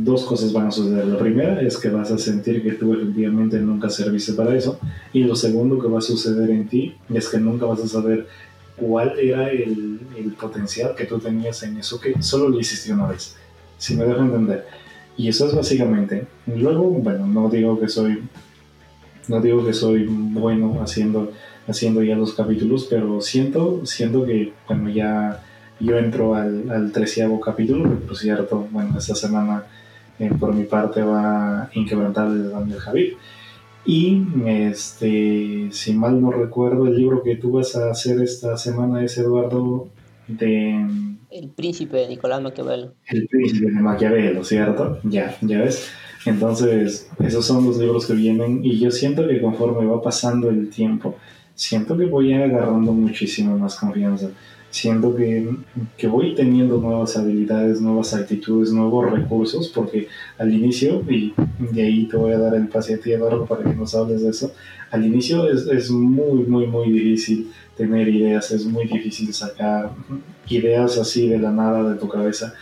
dos 0.03 0.23
cosas 0.23 0.53
van 0.53 0.67
a 0.67 0.71
suceder. 0.71 1.05
La 1.05 1.17
primera 1.17 1.61
es 1.61 1.77
que 1.77 1.89
vas 1.89 2.11
a 2.11 2.17
sentir 2.17 2.63
que 2.63 2.73
tú 2.73 2.93
efectivamente 2.93 3.59
nunca 3.59 3.89
serviste 3.89 4.33
para 4.33 4.55
eso 4.55 4.79
y 5.13 5.23
lo 5.23 5.35
segundo 5.35 5.79
que 5.79 5.87
va 5.87 5.99
a 5.99 6.01
suceder 6.01 6.49
en 6.49 6.67
ti 6.67 6.95
es 7.13 7.29
que 7.29 7.39
nunca 7.39 7.65
vas 7.65 7.81
a 7.81 7.87
saber 7.87 8.27
cuál 8.75 9.19
era 9.19 9.49
el, 9.49 9.99
el 10.17 10.31
potencial 10.33 10.95
que 10.95 11.05
tú 11.05 11.19
tenías 11.19 11.61
en 11.63 11.77
eso 11.77 11.99
que 11.99 12.21
solo 12.21 12.49
lo 12.49 12.59
hiciste 12.59 12.93
una 12.93 13.07
vez 13.07 13.35
si 13.79 13.95
me 13.95 14.05
dejo 14.05 14.21
entender. 14.21 14.67
Y 15.17 15.27
eso 15.27 15.47
es 15.47 15.55
básicamente. 15.55 16.27
Luego, 16.45 16.91
bueno, 16.91 17.25
no 17.25 17.49
digo 17.49 17.79
que 17.79 17.89
soy, 17.89 18.23
no 19.27 19.41
digo 19.41 19.65
que 19.65 19.73
soy 19.73 20.05
bueno 20.07 20.81
haciendo, 20.81 21.31
haciendo 21.67 22.03
ya 22.03 22.15
los 22.15 22.33
capítulos, 22.33 22.87
pero 22.89 23.19
siento, 23.21 23.85
siento 23.85 24.25
que, 24.25 24.53
bueno, 24.67 24.89
ya 24.89 25.43
yo 25.79 25.97
entro 25.97 26.35
al, 26.35 26.69
al 26.69 26.91
treceavo 26.91 27.39
capítulo, 27.39 27.99
por 27.99 28.17
cierto, 28.17 28.67
bueno, 28.71 28.97
esta 28.97 29.15
semana 29.15 29.63
eh, 30.19 30.29
por 30.37 30.53
mi 30.53 30.65
parte 30.65 31.01
va 31.01 31.69
Inquebrantable 31.73 32.43
de 32.43 32.49
Daniel 32.49 32.79
Javier. 32.79 33.13
Y 33.85 34.23
este, 34.45 35.69
si 35.71 35.93
mal 35.93 36.21
no 36.21 36.31
recuerdo, 36.31 36.87
el 36.87 36.97
libro 36.97 37.23
que 37.23 37.37
tú 37.37 37.51
vas 37.51 37.75
a 37.75 37.89
hacer 37.89 38.21
esta 38.21 38.57
semana 38.57 39.03
es 39.03 39.17
Eduardo 39.17 39.87
de 40.27 40.85
el 41.31 41.49
príncipe 41.49 41.97
de 41.97 42.07
Nicolás 42.07 42.41
Maquiavelo. 42.41 42.93
El 43.07 43.27
príncipe 43.27 43.71
de 43.71 43.79
Maquiavelo, 43.79 44.43
¿cierto? 44.43 44.99
Ya, 45.03 45.37
ya 45.41 45.59
ves. 45.59 45.89
Entonces, 46.25 47.09
esos 47.19 47.45
son 47.45 47.65
los 47.65 47.77
libros 47.77 48.07
que 48.07 48.13
vienen 48.13 48.65
y 48.65 48.79
yo 48.79 48.91
siento 48.91 49.27
que 49.27 49.39
conforme 49.39 49.85
va 49.85 50.01
pasando 50.01 50.49
el 50.49 50.69
tiempo, 50.69 51.15
siento 51.53 51.95
que 51.95 52.05
voy 52.05 52.33
agarrando 52.33 52.91
muchísimo 52.93 53.57
más 53.57 53.75
confianza. 53.75 54.29
Siento 54.71 55.15
que, 55.15 55.49
que 55.97 56.07
voy 56.07 56.35
teniendo 56.35 56.77
nuevas 56.77 57.17
habilidades, 57.17 57.81
nuevas 57.81 58.13
actitudes, 58.13 58.71
nuevos 58.71 59.11
recursos, 59.11 59.69
porque 59.69 60.07
al 60.37 60.53
inicio, 60.53 61.03
y 61.09 61.33
de 61.71 61.81
ahí 61.81 62.05
te 62.05 62.17
voy 62.17 62.33
a 62.33 62.37
dar 62.37 62.53
el 62.53 62.67
pase 62.67 62.93
a 62.93 62.99
ti, 62.99 63.11
Eduardo, 63.11 63.45
para 63.45 63.63
que 63.63 63.75
nos 63.75 63.95
hables 63.95 64.21
de 64.21 64.29
eso, 64.29 64.53
al 64.91 65.05
inicio 65.05 65.49
es, 65.49 65.67
es 65.67 65.89
muy, 65.89 66.43
muy, 66.43 66.67
muy 66.67 66.91
difícil 66.91 67.51
tener 67.75 68.07
ideas, 68.09 68.51
es 68.51 68.65
muy 68.65 68.85
difícil 68.85 69.33
sacar 69.33 69.91
ideas 70.49 70.97
así 70.97 71.27
de 71.27 71.39
la 71.39 71.51
nada 71.51 71.89
de 71.89 71.97
tu 71.97 72.07
cabeza 72.07 72.53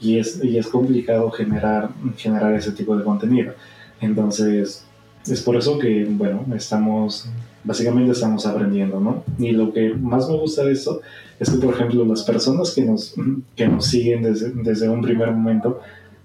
y 0.00 0.18
es, 0.18 0.42
y 0.42 0.58
es 0.58 0.66
complicado 0.66 1.30
generar, 1.30 1.90
generar 2.16 2.54
ese 2.54 2.72
tipo 2.72 2.96
de 2.96 3.04
contenido. 3.04 3.52
Entonces, 4.00 4.84
es 5.26 5.40
por 5.42 5.56
eso 5.56 5.78
que, 5.78 6.04
bueno, 6.10 6.44
estamos, 6.56 7.28
básicamente 7.62 8.12
estamos 8.12 8.44
aprendiendo, 8.46 8.98
¿no? 8.98 9.24
Y 9.38 9.52
lo 9.52 9.72
que 9.72 9.94
más 9.94 10.28
me 10.28 10.36
gusta 10.36 10.64
de 10.64 10.72
esto 10.72 11.00
es 11.42 11.50
que, 11.50 11.58
por 11.58 11.74
ejemplo, 11.74 12.04
las 12.04 12.22
personas 12.22 12.72
que 12.72 12.84
nos, 12.84 13.14
que 13.56 13.66
nos 13.66 13.86
siguen 13.86 14.22
desde, 14.22 14.50
desde 14.50 14.88
un 14.88 15.02
primer 15.02 15.32
momento 15.32 15.80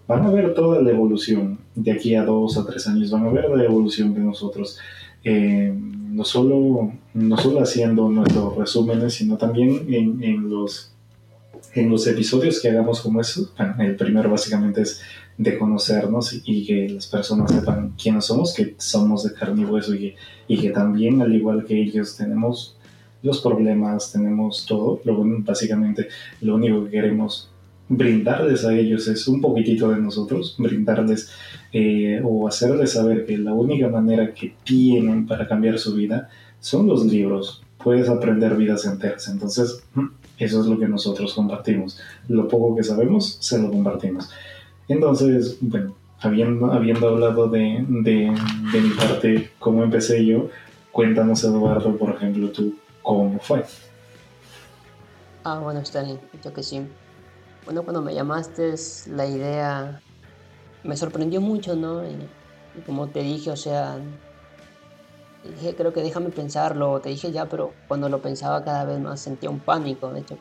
van 0.07 0.25
a 0.25 0.29
ver 0.29 0.53
toda 0.53 0.79
la 0.81 0.91
evolución 0.91 1.57
de 1.73 1.91
aquí 1.91 2.13
a 2.13 2.23
dos 2.23 2.57
a 2.57 2.65
tres 2.65 2.87
años, 2.87 3.09
van 3.09 3.25
a 3.25 3.31
ver 3.31 3.49
la 3.49 3.63
evolución 3.63 4.13
de 4.13 4.19
nosotros. 4.19 4.77
Eh, 5.23 5.73
no, 5.75 6.23
solo, 6.23 6.93
no 7.15 7.37
solo 7.37 7.61
haciendo 7.61 8.07
nuestros 8.09 8.55
resúmenes, 8.55 9.15
sino 9.15 9.37
también 9.37 9.91
en, 9.91 10.23
en 10.23 10.49
los 10.49 10.93
en 11.73 11.89
los 11.89 12.07
episodios 12.07 12.59
que 12.59 12.69
hagamos 12.69 13.01
como 13.01 13.21
eso, 13.21 13.51
el 13.79 13.95
primero 13.95 14.29
básicamente 14.29 14.81
es 14.81 15.01
de 15.37 15.57
conocernos 15.57 16.41
y, 16.45 16.65
que 16.65 16.89
las 16.89 17.07
personas 17.07 17.51
sepan 17.51 17.93
quiénes 18.01 18.25
somos, 18.25 18.53
que 18.53 18.75
somos 18.77 19.23
de 19.23 19.33
carne 19.33 19.61
y 19.61 19.65
hueso 19.65 19.93
y, 19.93 20.15
y, 20.47 20.59
que 20.59 20.71
también, 20.71 21.21
al 21.21 21.35
igual 21.35 21.65
que 21.65 21.79
ellos, 21.79 22.17
tenemos 22.17 22.76
los 23.27 23.41
problemas, 23.41 24.11
tenemos 24.11 24.65
todo. 24.65 25.01
Lo, 25.03 25.23
básicamente, 25.23 26.07
lo 26.41 26.55
único 26.55 26.85
que 26.85 26.91
queremos 26.91 27.49
brindarles 27.89 28.65
a 28.65 28.75
ellos 28.75 29.07
es 29.07 29.27
un 29.27 29.39
poquitito 29.39 29.89
de 29.89 30.01
nosotros, 30.01 30.55
brindarles 30.57 31.31
eh, 31.71 32.19
o 32.23 32.47
hacerles 32.47 32.93
saber 32.93 33.25
que 33.25 33.37
la 33.37 33.53
única 33.53 33.87
manera 33.87 34.33
que 34.33 34.55
tienen 34.63 35.27
para 35.27 35.47
cambiar 35.47 35.77
su 35.79 35.93
vida 35.93 36.29
son 36.59 36.87
los 36.87 37.05
libros. 37.05 37.61
Puedes 37.83 38.09
aprender 38.09 38.55
vidas 38.55 38.85
enteras. 38.85 39.27
Entonces, 39.29 39.83
eso 40.37 40.61
es 40.61 40.67
lo 40.67 40.79
que 40.79 40.87
nosotros 40.87 41.33
compartimos. 41.33 41.99
Lo 42.27 42.47
poco 42.47 42.75
que 42.75 42.83
sabemos, 42.83 43.37
se 43.39 43.61
lo 43.61 43.69
compartimos. 43.69 44.29
Entonces, 44.87 45.57
bueno, 45.61 45.95
habiendo, 46.19 46.71
habiendo 46.71 47.07
hablado 47.09 47.47
de, 47.47 47.85
de, 47.87 48.33
de 48.73 48.81
mi 48.81 48.89
parte, 48.89 49.51
cómo 49.59 49.83
empecé 49.83 50.25
yo, 50.25 50.49
cuéntanos, 50.91 51.43
Eduardo, 51.43 51.95
por 51.95 52.15
ejemplo, 52.15 52.49
tú, 52.49 52.73
cómo 53.07 53.39
fue. 53.39 53.65
Ah, 55.43 55.59
bueno, 55.59 55.79
Stanley, 55.79 56.19
yo 56.43 56.53
que 56.53 56.61
sí. 56.61 56.85
Bueno, 57.65 57.83
cuando 57.83 58.01
me 58.01 58.13
llamaste, 58.13 58.75
la 59.07 59.25
idea 59.25 60.01
me 60.83 60.97
sorprendió 60.97 61.41
mucho, 61.41 61.75
¿no? 61.75 62.03
y 62.07 62.17
como 62.85 63.07
te 63.07 63.21
dije, 63.21 63.49
o 63.49 63.57
sea, 63.57 63.97
dije, 65.43 65.75
creo 65.75 65.93
que 65.93 66.03
déjame 66.03 66.29
pensarlo, 66.29 66.99
te 66.99 67.09
dije 67.09 67.31
ya, 67.31 67.45
pero 67.45 67.73
cuando 67.87 68.09
lo 68.09 68.21
pensaba 68.21 68.63
cada 68.63 68.85
vez 68.85 68.99
más 68.99 69.21
sentía 69.21 69.49
un 69.49 69.59
pánico, 69.59 70.09
de 70.09 70.19
hecho. 70.19 70.37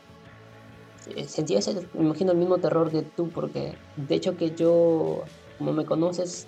Eh, 1.14 1.29
sentía 1.29 1.61
ese, 1.61 1.74
me 1.94 2.05
imagino, 2.05 2.33
el 2.33 2.38
mismo 2.38 2.59
terror 2.59 2.90
que 2.90 3.02
tú, 3.02 3.29
porque 3.31 3.74
de 3.96 4.14
hecho 4.14 4.37
que 4.37 4.50
yo, 4.50 5.22
como 5.57 5.72
me 5.72 5.87
conoces, 5.87 6.46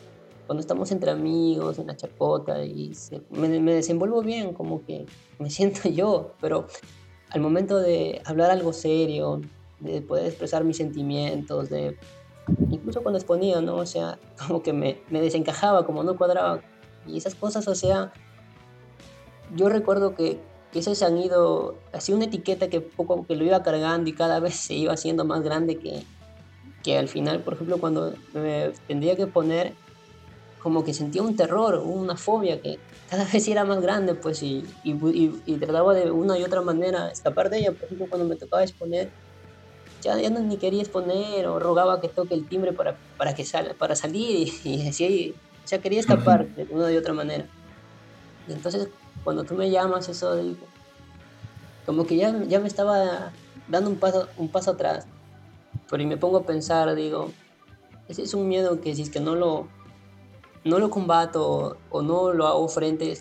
cuando 0.48 0.62
estamos 0.62 0.90
entre 0.92 1.10
amigos, 1.10 1.78
en 1.78 1.88
la 1.88 1.96
chacota, 1.96 2.64
y 2.64 2.92
me, 3.28 3.60
me 3.60 3.74
desenvuelvo 3.74 4.22
bien, 4.22 4.54
como 4.54 4.82
que 4.82 5.04
me 5.38 5.50
siento 5.58 5.90
yo, 5.90 6.32
pero 6.40 6.66
al 7.28 7.42
momento 7.42 7.78
de 7.78 8.22
hablar 8.24 8.50
algo 8.50 8.72
serio, 8.72 9.42
de 9.78 10.00
poder 10.00 10.24
expresar 10.24 10.64
mis 10.64 10.78
sentimientos, 10.78 11.68
de 11.68 11.98
incluso 12.70 13.02
cuando 13.02 13.18
exponía, 13.18 13.60
¿no? 13.60 13.76
O 13.76 13.84
sea, 13.84 14.18
como 14.46 14.62
que 14.62 14.72
me, 14.72 15.02
me 15.10 15.20
desencajaba, 15.20 15.84
como 15.84 16.02
no 16.02 16.16
cuadraba. 16.16 16.62
Y 17.06 17.18
esas 17.18 17.34
cosas, 17.34 17.68
o 17.68 17.74
sea, 17.74 18.14
yo 19.54 19.68
recuerdo 19.68 20.14
que, 20.14 20.40
que 20.72 20.78
esos 20.78 20.96
se 20.96 21.04
han 21.04 21.18
ido, 21.18 21.76
así 21.92 22.14
una 22.14 22.24
etiqueta 22.24 22.70
que 22.70 22.80
poco 22.80 23.26
que 23.26 23.36
lo 23.36 23.44
iba 23.44 23.62
cargando 23.62 24.08
y 24.08 24.14
cada 24.14 24.40
vez 24.40 24.54
se 24.54 24.72
iba 24.72 24.94
haciendo 24.94 25.26
más 25.26 25.42
grande 25.42 25.76
que, 25.76 26.04
que 26.82 26.96
al 26.96 27.08
final, 27.08 27.42
por 27.42 27.52
ejemplo, 27.52 27.76
cuando 27.76 28.14
me 28.32 28.72
tendría 28.86 29.14
que 29.14 29.26
poner, 29.26 29.74
como 30.62 30.84
que 30.84 30.92
sentía 30.92 31.22
un 31.22 31.36
terror, 31.36 31.76
una 31.84 32.16
fobia 32.16 32.60
que 32.60 32.78
cada 33.08 33.24
vez 33.32 33.46
era 33.48 33.64
más 33.64 33.80
grande, 33.80 34.14
pues, 34.14 34.42
y, 34.42 34.64
y, 34.84 34.92
y, 35.46 35.56
trataba 35.56 35.94
de 35.94 36.10
una 36.10 36.38
y 36.38 36.44
otra 36.44 36.62
manera 36.62 37.10
escapar 37.10 37.50
de 37.50 37.58
ella. 37.58 37.72
Por 37.72 37.84
ejemplo, 37.84 38.06
cuando 38.08 38.26
me 38.28 38.36
tocaba 38.36 38.62
exponer, 38.62 39.10
ya, 40.02 40.20
ya 40.20 40.30
no 40.30 40.40
ni 40.40 40.56
quería 40.56 40.82
exponer 40.82 41.46
o 41.46 41.58
rogaba 41.58 42.00
que 42.00 42.08
toque 42.08 42.34
el 42.34 42.46
timbre 42.46 42.72
para, 42.72 42.96
para, 43.16 43.34
que 43.34 43.44
sal, 43.44 43.74
para 43.78 43.96
salir 43.96 44.48
y, 44.64 44.68
y 44.68 44.88
así, 44.88 45.34
sea, 45.68 45.80
quería 45.80 46.00
escapar 46.00 46.48
de 46.48 46.66
una 46.70 46.90
y 46.90 46.96
otra 46.96 47.12
manera. 47.12 47.46
Y 48.48 48.52
entonces 48.52 48.88
cuando 49.22 49.44
tú 49.44 49.54
me 49.54 49.70
llamas, 49.70 50.08
eso 50.08 50.34
como 51.84 52.06
que 52.06 52.16
ya, 52.16 52.44
ya 52.44 52.60
me 52.60 52.68
estaba 52.68 53.32
dando 53.68 53.90
un 53.90 53.96
paso, 53.96 54.28
un 54.38 54.48
paso 54.48 54.72
atrás. 54.72 55.06
Pero 55.90 56.02
y 56.02 56.06
me 56.06 56.16
pongo 56.16 56.38
a 56.38 56.42
pensar, 56.44 56.94
digo, 56.94 57.30
ese 58.08 58.22
es 58.22 58.34
un 58.34 58.48
miedo 58.48 58.80
que 58.80 58.94
si 58.94 59.02
es 59.02 59.10
que 59.10 59.20
no 59.20 59.34
lo, 59.36 59.68
no 60.68 60.78
lo 60.78 60.90
combato 60.90 61.76
o 61.90 62.02
no 62.02 62.32
lo 62.32 62.46
hago 62.46 62.68
frente, 62.68 63.18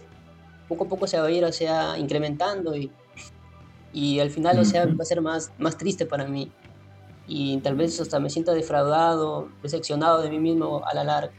poco 0.67 0.85
a 0.85 0.87
poco 0.87 1.07
se 1.07 1.19
va 1.19 1.27
a 1.27 1.31
ir, 1.31 1.43
o 1.43 1.51
sea, 1.51 1.97
incrementando 1.97 2.75
y, 2.75 2.91
y 3.93 4.19
al 4.19 4.29
final, 4.29 4.59
o 4.59 4.65
sea, 4.65 4.85
va 4.85 5.01
a 5.01 5.05
ser 5.05 5.21
más, 5.21 5.51
más 5.57 5.77
triste 5.77 6.05
para 6.05 6.27
mí. 6.27 6.51
Y 7.27 7.57
tal 7.57 7.75
vez 7.75 7.99
hasta 7.99 8.19
me 8.19 8.29
sienta 8.29 8.53
defraudado, 8.53 9.49
decepcionado 9.61 10.21
de 10.21 10.29
mí 10.29 10.39
mismo 10.39 10.81
a 10.85 10.93
la 10.93 11.03
larga. 11.03 11.33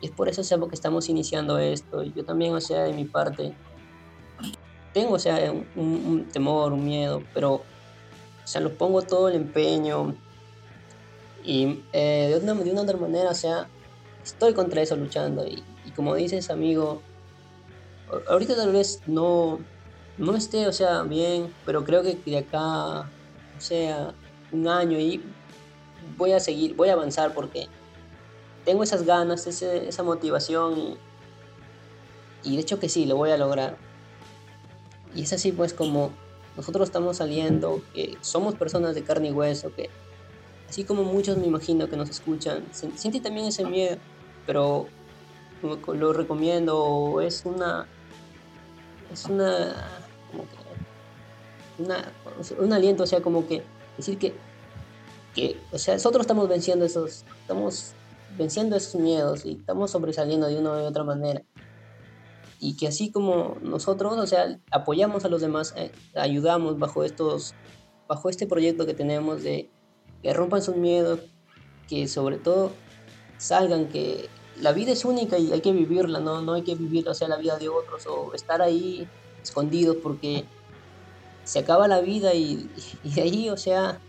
Y 0.00 0.06
es 0.06 0.12
por 0.12 0.28
eso, 0.28 0.42
o 0.42 0.44
sea, 0.44 0.58
porque 0.58 0.74
estamos 0.74 1.08
iniciando 1.08 1.58
esto. 1.58 2.02
Y 2.02 2.12
yo 2.12 2.24
también, 2.24 2.54
o 2.54 2.60
sea, 2.60 2.82
de 2.84 2.92
mi 2.92 3.04
parte, 3.04 3.54
tengo, 4.92 5.14
o 5.14 5.18
sea, 5.18 5.52
un, 5.74 6.28
temor, 6.32 6.72
un 6.72 6.84
miedo, 6.84 7.22
pero, 7.34 7.54
o 7.54 7.62
sea, 8.44 8.60
lo 8.60 8.76
pongo 8.76 9.02
todo 9.02 9.28
el 9.28 9.36
empeño. 9.36 10.14
Y 11.44 11.82
eh, 11.92 12.30
de, 12.32 12.40
una, 12.42 12.54
de 12.62 12.70
una 12.70 12.82
otra 12.82 12.96
manera, 12.96 13.30
o 13.30 13.34
sea, 13.34 13.68
estoy 14.26 14.52
contra 14.52 14.82
eso 14.82 14.96
luchando. 14.96 15.46
Y, 15.46 15.62
y 15.84 15.90
como 15.92 16.14
dices, 16.14 16.50
amigo, 16.50 17.00
ahorita 18.28 18.56
tal 18.56 18.72
vez 18.72 19.00
no, 19.06 19.60
no 20.18 20.36
esté, 20.36 20.66
o 20.66 20.72
sea, 20.72 21.02
bien, 21.02 21.52
pero 21.64 21.84
creo 21.84 22.02
que 22.02 22.18
de 22.24 22.38
acá, 22.38 23.00
o 23.00 23.60
sea, 23.60 24.14
un 24.52 24.68
año 24.68 24.98
y 24.98 25.22
voy 26.16 26.32
a 26.32 26.40
seguir, 26.40 26.74
voy 26.74 26.88
a 26.88 26.94
avanzar 26.94 27.34
porque 27.34 27.68
tengo 28.64 28.82
esas 28.82 29.04
ganas, 29.04 29.46
esa 29.46 30.02
motivación 30.02 30.98
y, 32.42 32.56
de 32.56 32.62
hecho 32.62 32.78
que 32.78 32.88
sí, 32.88 33.06
lo 33.06 33.16
voy 33.16 33.30
a 33.30 33.36
lograr. 33.36 33.76
Y 35.14 35.22
es 35.22 35.32
así 35.32 35.52
pues 35.52 35.72
como 35.72 36.10
nosotros 36.56 36.88
estamos 36.88 37.18
saliendo, 37.18 37.82
que 37.94 38.16
somos 38.20 38.54
personas 38.54 38.94
de 38.94 39.02
carne 39.02 39.28
y 39.28 39.32
hueso, 39.32 39.74
que 39.74 39.90
así 40.68 40.84
como 40.84 41.04
muchos 41.04 41.36
me 41.36 41.46
imagino 41.46 41.88
que 41.88 41.96
nos 41.96 42.08
escuchan, 42.08 42.64
siente 42.72 43.20
también 43.20 43.46
ese 43.46 43.64
miedo, 43.64 43.98
pero 44.46 44.86
lo 45.94 46.12
recomiendo, 46.12 47.20
es 47.20 47.44
una 47.44 47.86
es 49.12 49.24
una, 49.26 49.74
como 50.30 50.44
que, 52.48 52.54
un 52.54 52.72
aliento, 52.72 53.04
o 53.04 53.06
sea, 53.06 53.20
como 53.20 53.46
que 53.46 53.62
decir 53.96 54.18
que, 54.18 54.34
que, 55.34 55.58
o 55.72 55.78
sea, 55.78 55.94
nosotros 55.94 56.22
estamos 56.22 56.48
venciendo 56.48 56.84
esos, 56.84 57.24
estamos 57.40 57.92
venciendo 58.36 58.76
esos 58.76 59.00
miedos 59.00 59.44
y 59.44 59.52
estamos 59.52 59.90
sobresaliendo 59.90 60.46
de 60.46 60.58
una 60.58 60.72
u 60.72 60.86
otra 60.86 61.04
manera. 61.04 61.42
Y 62.58 62.76
que 62.76 62.88
así 62.88 63.10
como 63.10 63.58
nosotros, 63.62 64.16
o 64.16 64.26
sea, 64.26 64.58
apoyamos 64.70 65.24
a 65.24 65.28
los 65.28 65.40
demás, 65.42 65.74
eh, 65.76 65.92
ayudamos 66.14 66.78
bajo 66.78 67.04
estos, 67.04 67.54
bajo 68.08 68.30
este 68.30 68.46
proyecto 68.46 68.86
que 68.86 68.94
tenemos 68.94 69.42
de 69.42 69.70
que 70.22 70.32
rompan 70.32 70.62
sus 70.62 70.76
miedos, 70.76 71.20
que 71.88 72.08
sobre 72.08 72.38
todo 72.38 72.72
salgan, 73.38 73.88
que 73.88 74.28
la 74.60 74.72
vida 74.72 74.92
es 74.92 75.04
única 75.04 75.38
y 75.38 75.52
hay 75.52 75.60
que 75.60 75.72
vivirla, 75.72 76.20
¿no? 76.20 76.40
No 76.42 76.54
hay 76.54 76.62
que 76.62 76.74
vivir, 76.74 77.06
sea, 77.14 77.28
la 77.28 77.36
vida 77.36 77.58
de 77.58 77.68
otros 77.68 78.06
o 78.06 78.32
estar 78.34 78.62
ahí 78.62 79.06
escondidos 79.42 79.96
porque 80.02 80.44
se 81.44 81.58
acaba 81.58 81.86
la 81.88 82.00
vida 82.00 82.34
y, 82.34 82.68
y 83.04 83.20
ahí, 83.20 83.50
o 83.50 83.56
sea, 83.56 84.00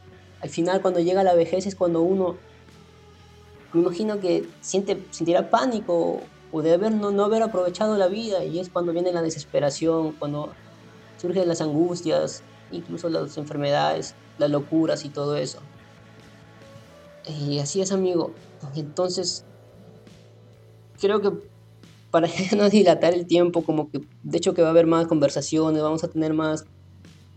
al 0.42 0.50
final 0.50 0.82
cuando 0.82 1.00
llega 1.00 1.24
la 1.24 1.36
vejez 1.36 1.68
es 1.68 1.76
cuando 1.76 2.02
uno, 2.02 2.38
me 3.74 3.82
imagino 3.82 4.20
que 4.20 4.48
siente, 4.62 5.04
sentirá 5.12 5.50
pánico 5.50 6.22
o 6.52 6.62
de 6.62 6.74
haber, 6.74 6.94
no, 6.94 7.12
no 7.12 7.26
haber 7.26 7.44
aprovechado 7.44 7.98
la 7.98 8.08
vida 8.08 8.44
y 8.44 8.60
es 8.60 8.70
cuando 8.70 8.94
viene 8.94 9.12
la 9.12 9.22
desesperación, 9.22 10.14
cuando 10.14 10.54
surgen 11.18 11.48
las 11.48 11.62
angustias, 11.62 12.44
incluso 12.72 13.10
las 13.10 13.38
enfermedades, 13.38 14.16
las 14.38 14.50
locuras 14.50 15.06
y 15.06 15.10
todo 15.10 15.36
eso. 15.36 15.60
Y 17.28 17.60
así 17.60 17.82
es, 17.82 17.92
amigo. 17.92 18.32
Entonces, 18.76 19.46
creo 21.00 21.22
que 21.22 21.32
para 22.12 22.28
no 22.58 22.70
dilatar 22.70 23.14
el 23.14 23.26
tiempo, 23.26 23.64
como 23.64 23.90
que 23.90 24.02
de 24.24 24.38
hecho 24.38 24.54
que 24.54 24.62
va 24.62 24.70
a 24.70 24.72
haber 24.72 24.88
más 24.88 25.08
conversaciones, 25.08 25.82
vamos 25.82 26.04
a 26.04 26.08
tener 26.08 26.34
más, 26.34 26.66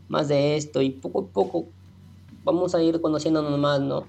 más 0.09 0.29
de 0.29 0.57
esto 0.57 0.83
y 0.83 0.91
poco 0.91 1.21
a 1.21 1.27
poco 1.27 1.67
vamos 2.45 2.75
a 2.75 2.83
ir 2.83 3.01
conociéndonos 3.01 3.59
más, 3.59 3.81
¿no? 3.81 4.07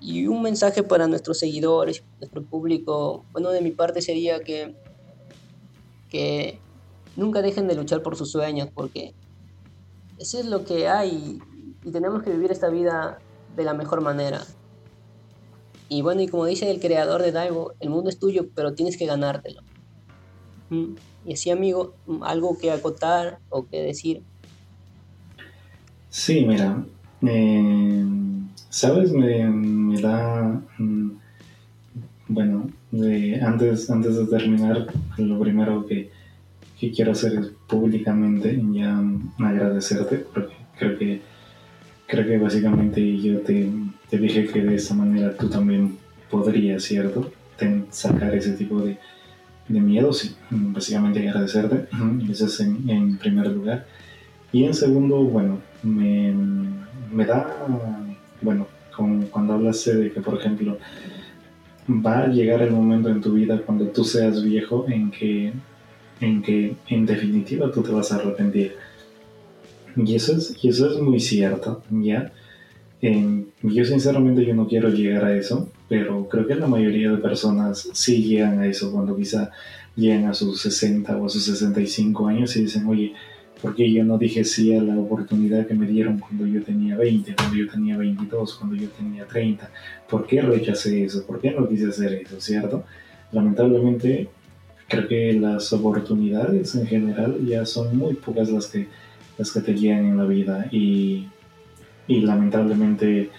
Y 0.00 0.26
un 0.26 0.40
mensaje 0.40 0.82
para 0.82 1.06
nuestros 1.06 1.38
seguidores, 1.38 2.02
nuestro 2.18 2.42
público, 2.42 3.24
bueno, 3.32 3.50
de 3.50 3.60
mi 3.60 3.70
parte 3.70 4.00
sería 4.00 4.40
que, 4.40 4.74
que 6.08 6.58
nunca 7.16 7.42
dejen 7.42 7.68
de 7.68 7.74
luchar 7.74 8.02
por 8.02 8.16
sus 8.16 8.30
sueños, 8.30 8.68
porque 8.74 9.14
eso 10.18 10.38
es 10.38 10.46
lo 10.46 10.64
que 10.64 10.88
hay 10.88 11.38
y 11.84 11.90
tenemos 11.90 12.22
que 12.22 12.30
vivir 12.30 12.50
esta 12.50 12.70
vida 12.70 13.18
de 13.56 13.64
la 13.64 13.74
mejor 13.74 14.00
manera. 14.00 14.42
Y 15.92 16.02
bueno, 16.02 16.22
y 16.22 16.28
como 16.28 16.46
dice 16.46 16.70
el 16.70 16.78
creador 16.78 17.20
de 17.20 17.32
Daigo, 17.32 17.74
el 17.80 17.90
mundo 17.90 18.10
es 18.10 18.18
tuyo, 18.20 18.46
pero 18.54 18.74
tienes 18.74 18.96
que 18.96 19.06
ganártelo. 19.06 19.60
Mm, 20.70 20.94
y 21.26 21.32
así, 21.32 21.50
amigo, 21.50 21.94
algo 22.22 22.56
que 22.56 22.70
acotar 22.70 23.40
o 23.48 23.66
que 23.66 23.82
decir. 23.82 24.22
Sí, 26.08 26.44
mira, 26.46 26.84
eh, 27.26 28.06
sabes, 28.68 29.10
me, 29.10 30.00
da, 30.00 30.62
mm, 30.78 31.10
bueno, 32.28 32.70
antes, 33.42 33.90
antes 33.90 34.16
de 34.16 34.26
terminar, 34.26 34.86
lo 35.18 35.40
primero 35.40 35.86
que, 35.86 36.08
que 36.78 36.92
quiero 36.92 37.10
hacer 37.10 37.34
es 37.34 37.48
públicamente 37.68 38.62
ya 38.72 39.02
agradecerte, 39.40 40.18
porque 40.32 40.54
creo 40.78 40.96
que 40.96 41.29
creo 42.10 42.26
que 42.26 42.38
básicamente 42.38 43.18
yo 43.18 43.40
te, 43.40 43.70
te, 44.08 44.18
dije 44.18 44.46
que 44.46 44.62
de 44.62 44.74
esa 44.74 44.94
manera 44.94 45.36
tú 45.36 45.48
también 45.48 45.96
podrías, 46.30 46.82
¿cierto? 46.82 47.32
sacar 47.90 48.34
ese 48.34 48.52
tipo 48.52 48.80
de, 48.80 48.96
de 49.68 49.80
miedos 49.80 50.24
y 50.24 50.34
básicamente 50.50 51.28
agradecerte. 51.28 51.86
Eso 52.30 52.46
es 52.46 52.60
en, 52.60 53.18
primer 53.18 53.48
lugar. 53.48 53.86
Y 54.50 54.64
en 54.64 54.74
segundo, 54.74 55.22
bueno, 55.24 55.60
me, 55.82 56.34
me 57.12 57.24
da, 57.26 57.66
bueno, 58.40 58.66
cuando 59.30 59.52
hablas 59.52 59.84
de 59.84 60.10
que, 60.10 60.20
por 60.20 60.38
ejemplo, 60.38 60.78
va 61.88 62.20
a 62.20 62.26
llegar 62.28 62.62
el 62.62 62.72
momento 62.72 63.08
en 63.10 63.20
tu 63.20 63.34
vida 63.34 63.60
cuando 63.64 63.86
tú 63.88 64.04
seas 64.04 64.42
viejo 64.42 64.86
en 64.88 65.10
que, 65.10 65.52
en 66.20 66.42
que 66.42 66.76
en 66.88 67.06
definitiva 67.06 67.70
tú 67.70 67.82
te 67.82 67.90
vas 67.90 68.10
a 68.12 68.16
arrepentir 68.16 68.74
y 69.96 70.14
eso 70.14 70.36
es, 70.36 70.56
y 70.62 70.68
eso 70.68 70.90
es 70.90 70.98
muy 71.00 71.20
cierto, 71.20 71.82
¿ya? 71.90 72.32
yo 73.62 73.84
sinceramente 73.84 74.44
yo 74.44 74.54
no 74.54 74.68
quiero 74.68 74.90
llegar 74.90 75.24
a 75.24 75.34
eso, 75.34 75.70
pero 75.88 76.28
creo 76.28 76.46
que 76.46 76.54
la 76.54 76.66
mayoría 76.66 77.10
de 77.10 77.16
personas 77.16 77.88
sí 77.94 78.22
llegan 78.22 78.58
a 78.60 78.66
eso 78.66 78.92
cuando 78.92 79.16
quizá 79.16 79.50
llegan 79.96 80.26
a 80.26 80.34
sus 80.34 80.60
60 80.60 81.16
o 81.16 81.26
a 81.26 81.28
sus 81.28 81.44
65 81.44 82.26
años 82.28 82.54
y 82.56 82.62
dicen, 82.62 82.86
oye, 82.86 83.14
¿por 83.60 83.74
qué 83.74 83.90
yo 83.90 84.04
no 84.04 84.18
dije 84.18 84.44
sí 84.44 84.74
a 84.74 84.82
la 84.82 84.98
oportunidad 84.98 85.66
que 85.66 85.74
me 85.74 85.86
dieron 85.86 86.18
cuando 86.18 86.46
yo 86.46 86.62
tenía 86.62 86.96
20, 86.96 87.34
cuando 87.34 87.56
yo 87.56 87.68
tenía 87.68 87.96
22, 87.96 88.54
cuando 88.54 88.76
yo 88.76 88.88
tenía 88.90 89.26
30? 89.26 89.70
¿Por 90.08 90.26
qué 90.26 90.42
rechacé 90.42 91.04
eso? 91.04 91.24
¿Por 91.26 91.40
qué 91.40 91.52
no 91.52 91.68
quise 91.68 91.88
hacer 91.88 92.12
eso? 92.14 92.40
¿Cierto? 92.40 92.84
Lamentablemente 93.32 94.28
creo 94.88 95.08
que 95.08 95.32
las 95.34 95.72
oportunidades 95.72 96.74
en 96.74 96.86
general 96.86 97.38
ya 97.46 97.64
son 97.64 97.96
muy 97.96 98.14
pocas 98.14 98.50
las 98.50 98.66
que 98.66 98.88
las 99.40 99.52
que 99.52 99.60
te 99.60 99.72
guían 99.72 100.04
en 100.04 100.18
la 100.18 100.24
vida 100.24 100.68
y, 100.70 101.28
y 102.06 102.20
lamentablemente 102.20 103.30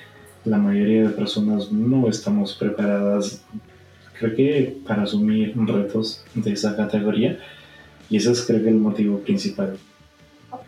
la 0.46 0.58
mayoría 0.58 1.04
de 1.04 1.10
personas 1.10 1.72
no 1.72 2.10
estamos 2.10 2.56
preparadas, 2.56 3.44
creo 4.18 4.36
que 4.36 4.78
para 4.88 5.04
asumir 5.04 5.54
retos 5.56 6.26
de 6.34 6.54
esa 6.54 6.76
categoría 6.76 7.38
y 8.10 8.18
ese 8.18 8.32
es 8.32 8.42
creo 8.42 8.64
que 8.64 8.70
el 8.70 8.78
motivo 8.78 9.20
principal 9.20 9.78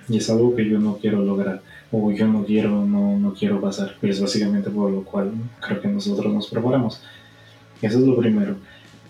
y 0.08 0.18
es 0.18 0.30
algo 0.30 0.56
que 0.56 0.70
yo 0.70 0.78
no 0.78 0.98
quiero 0.98 1.26
lograr 1.26 1.62
o 1.92 2.12
yo 2.12 2.28
no 2.28 2.44
quiero, 2.46 2.86
no, 2.86 3.18
no 3.18 3.34
quiero 3.34 3.60
pasar, 3.60 3.96
y 4.02 4.10
es 4.10 4.22
básicamente 4.22 4.70
por 4.70 4.92
lo 4.92 5.04
cual 5.04 5.32
creo 5.60 5.82
que 5.82 5.88
nosotros 5.88 6.32
nos 6.32 6.48
preparamos. 6.48 7.02
Eso 7.82 8.00
es 8.00 8.06
lo 8.06 8.18
primero. 8.18 8.56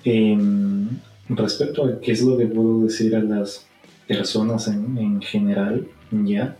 Em, 0.03 0.89
respecto 1.29 1.85
a 1.85 2.01
qué 2.01 2.11
es 2.11 2.21
lo 2.21 2.37
que 2.37 2.45
puedo 2.45 2.83
decir 2.83 3.15
a 3.15 3.19
las 3.19 3.65
personas 4.07 4.67
en, 4.67 4.97
en 4.97 5.21
general, 5.21 5.87
ya, 6.25 6.57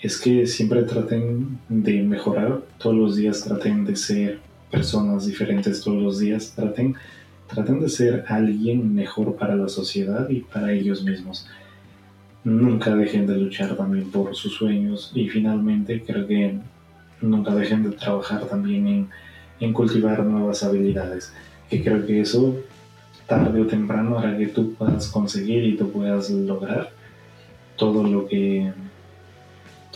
es 0.00 0.20
que 0.20 0.46
siempre 0.46 0.82
traten 0.82 1.58
de 1.68 2.02
mejorar, 2.02 2.62
todos 2.78 2.96
los 2.96 3.16
días 3.16 3.42
traten 3.42 3.84
de 3.84 3.96
ser 3.96 4.38
personas 4.70 5.26
diferentes 5.26 5.82
todos 5.82 6.00
los 6.02 6.18
días, 6.18 6.52
traten, 6.54 6.94
traten 7.48 7.80
de 7.80 7.88
ser 7.88 8.24
alguien 8.28 8.94
mejor 8.94 9.36
para 9.36 9.56
la 9.56 9.68
sociedad 9.68 10.28
y 10.28 10.40
para 10.40 10.72
ellos 10.72 11.02
mismos. 11.02 11.48
Nunca 12.44 12.94
dejen 12.94 13.26
de 13.26 13.36
luchar 13.36 13.76
también 13.76 14.10
por 14.10 14.34
sus 14.36 14.54
sueños 14.54 15.10
y 15.14 15.28
finalmente 15.28 16.02
creo 16.06 16.26
que 16.26 16.58
nunca 17.20 17.54
dejen 17.54 17.82
de 17.82 17.90
trabajar 17.90 18.46
también 18.46 18.86
en, 18.86 19.08
en 19.58 19.72
cultivar 19.72 20.24
nuevas 20.24 20.62
habilidades, 20.62 21.32
que 21.68 21.82
creo 21.82 22.06
que 22.06 22.20
eso 22.20 22.56
tarde 23.26 23.60
o 23.60 23.66
temprano 23.66 24.18
hará 24.18 24.36
que 24.38 24.46
tú 24.46 24.74
puedas 24.74 25.08
conseguir 25.08 25.64
y 25.64 25.76
tú 25.76 25.90
puedas 25.90 26.30
lograr 26.30 26.97
todo 27.78 28.02
lo 28.02 28.26
que 28.26 28.70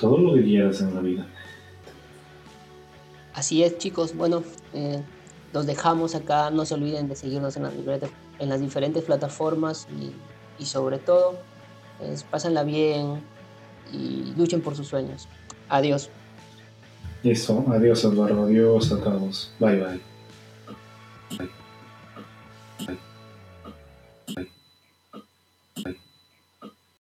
todo 0.00 0.16
lo 0.16 0.34
que 0.34 0.42
quieras 0.42 0.80
en 0.80 0.94
la 0.94 1.00
vida. 1.00 1.26
Así 3.34 3.62
es, 3.62 3.78
chicos. 3.78 4.16
Bueno, 4.16 4.42
eh, 4.72 5.02
los 5.52 5.66
dejamos 5.66 6.14
acá. 6.14 6.50
No 6.50 6.64
se 6.64 6.74
olviden 6.74 7.08
de 7.08 7.16
seguirnos 7.16 7.56
en 7.56 7.64
las, 8.48 8.60
diferentes 8.60 9.04
plataformas 9.04 9.86
y, 10.58 10.64
sobre 10.64 10.98
todo, 10.98 11.38
pásenla 12.30 12.64
bien 12.64 13.22
y 13.92 14.32
luchen 14.36 14.60
por 14.60 14.76
sus 14.76 14.88
sueños. 14.88 15.28
Adiós. 15.68 16.10
Eso, 17.22 17.64
adiós 17.68 18.04
Eduardo, 18.04 18.44
adiós 18.44 18.90
a 18.90 18.98
todos. 18.98 19.52
Bye 19.60 19.76
bye. 19.76 20.00
bye. 21.38 21.61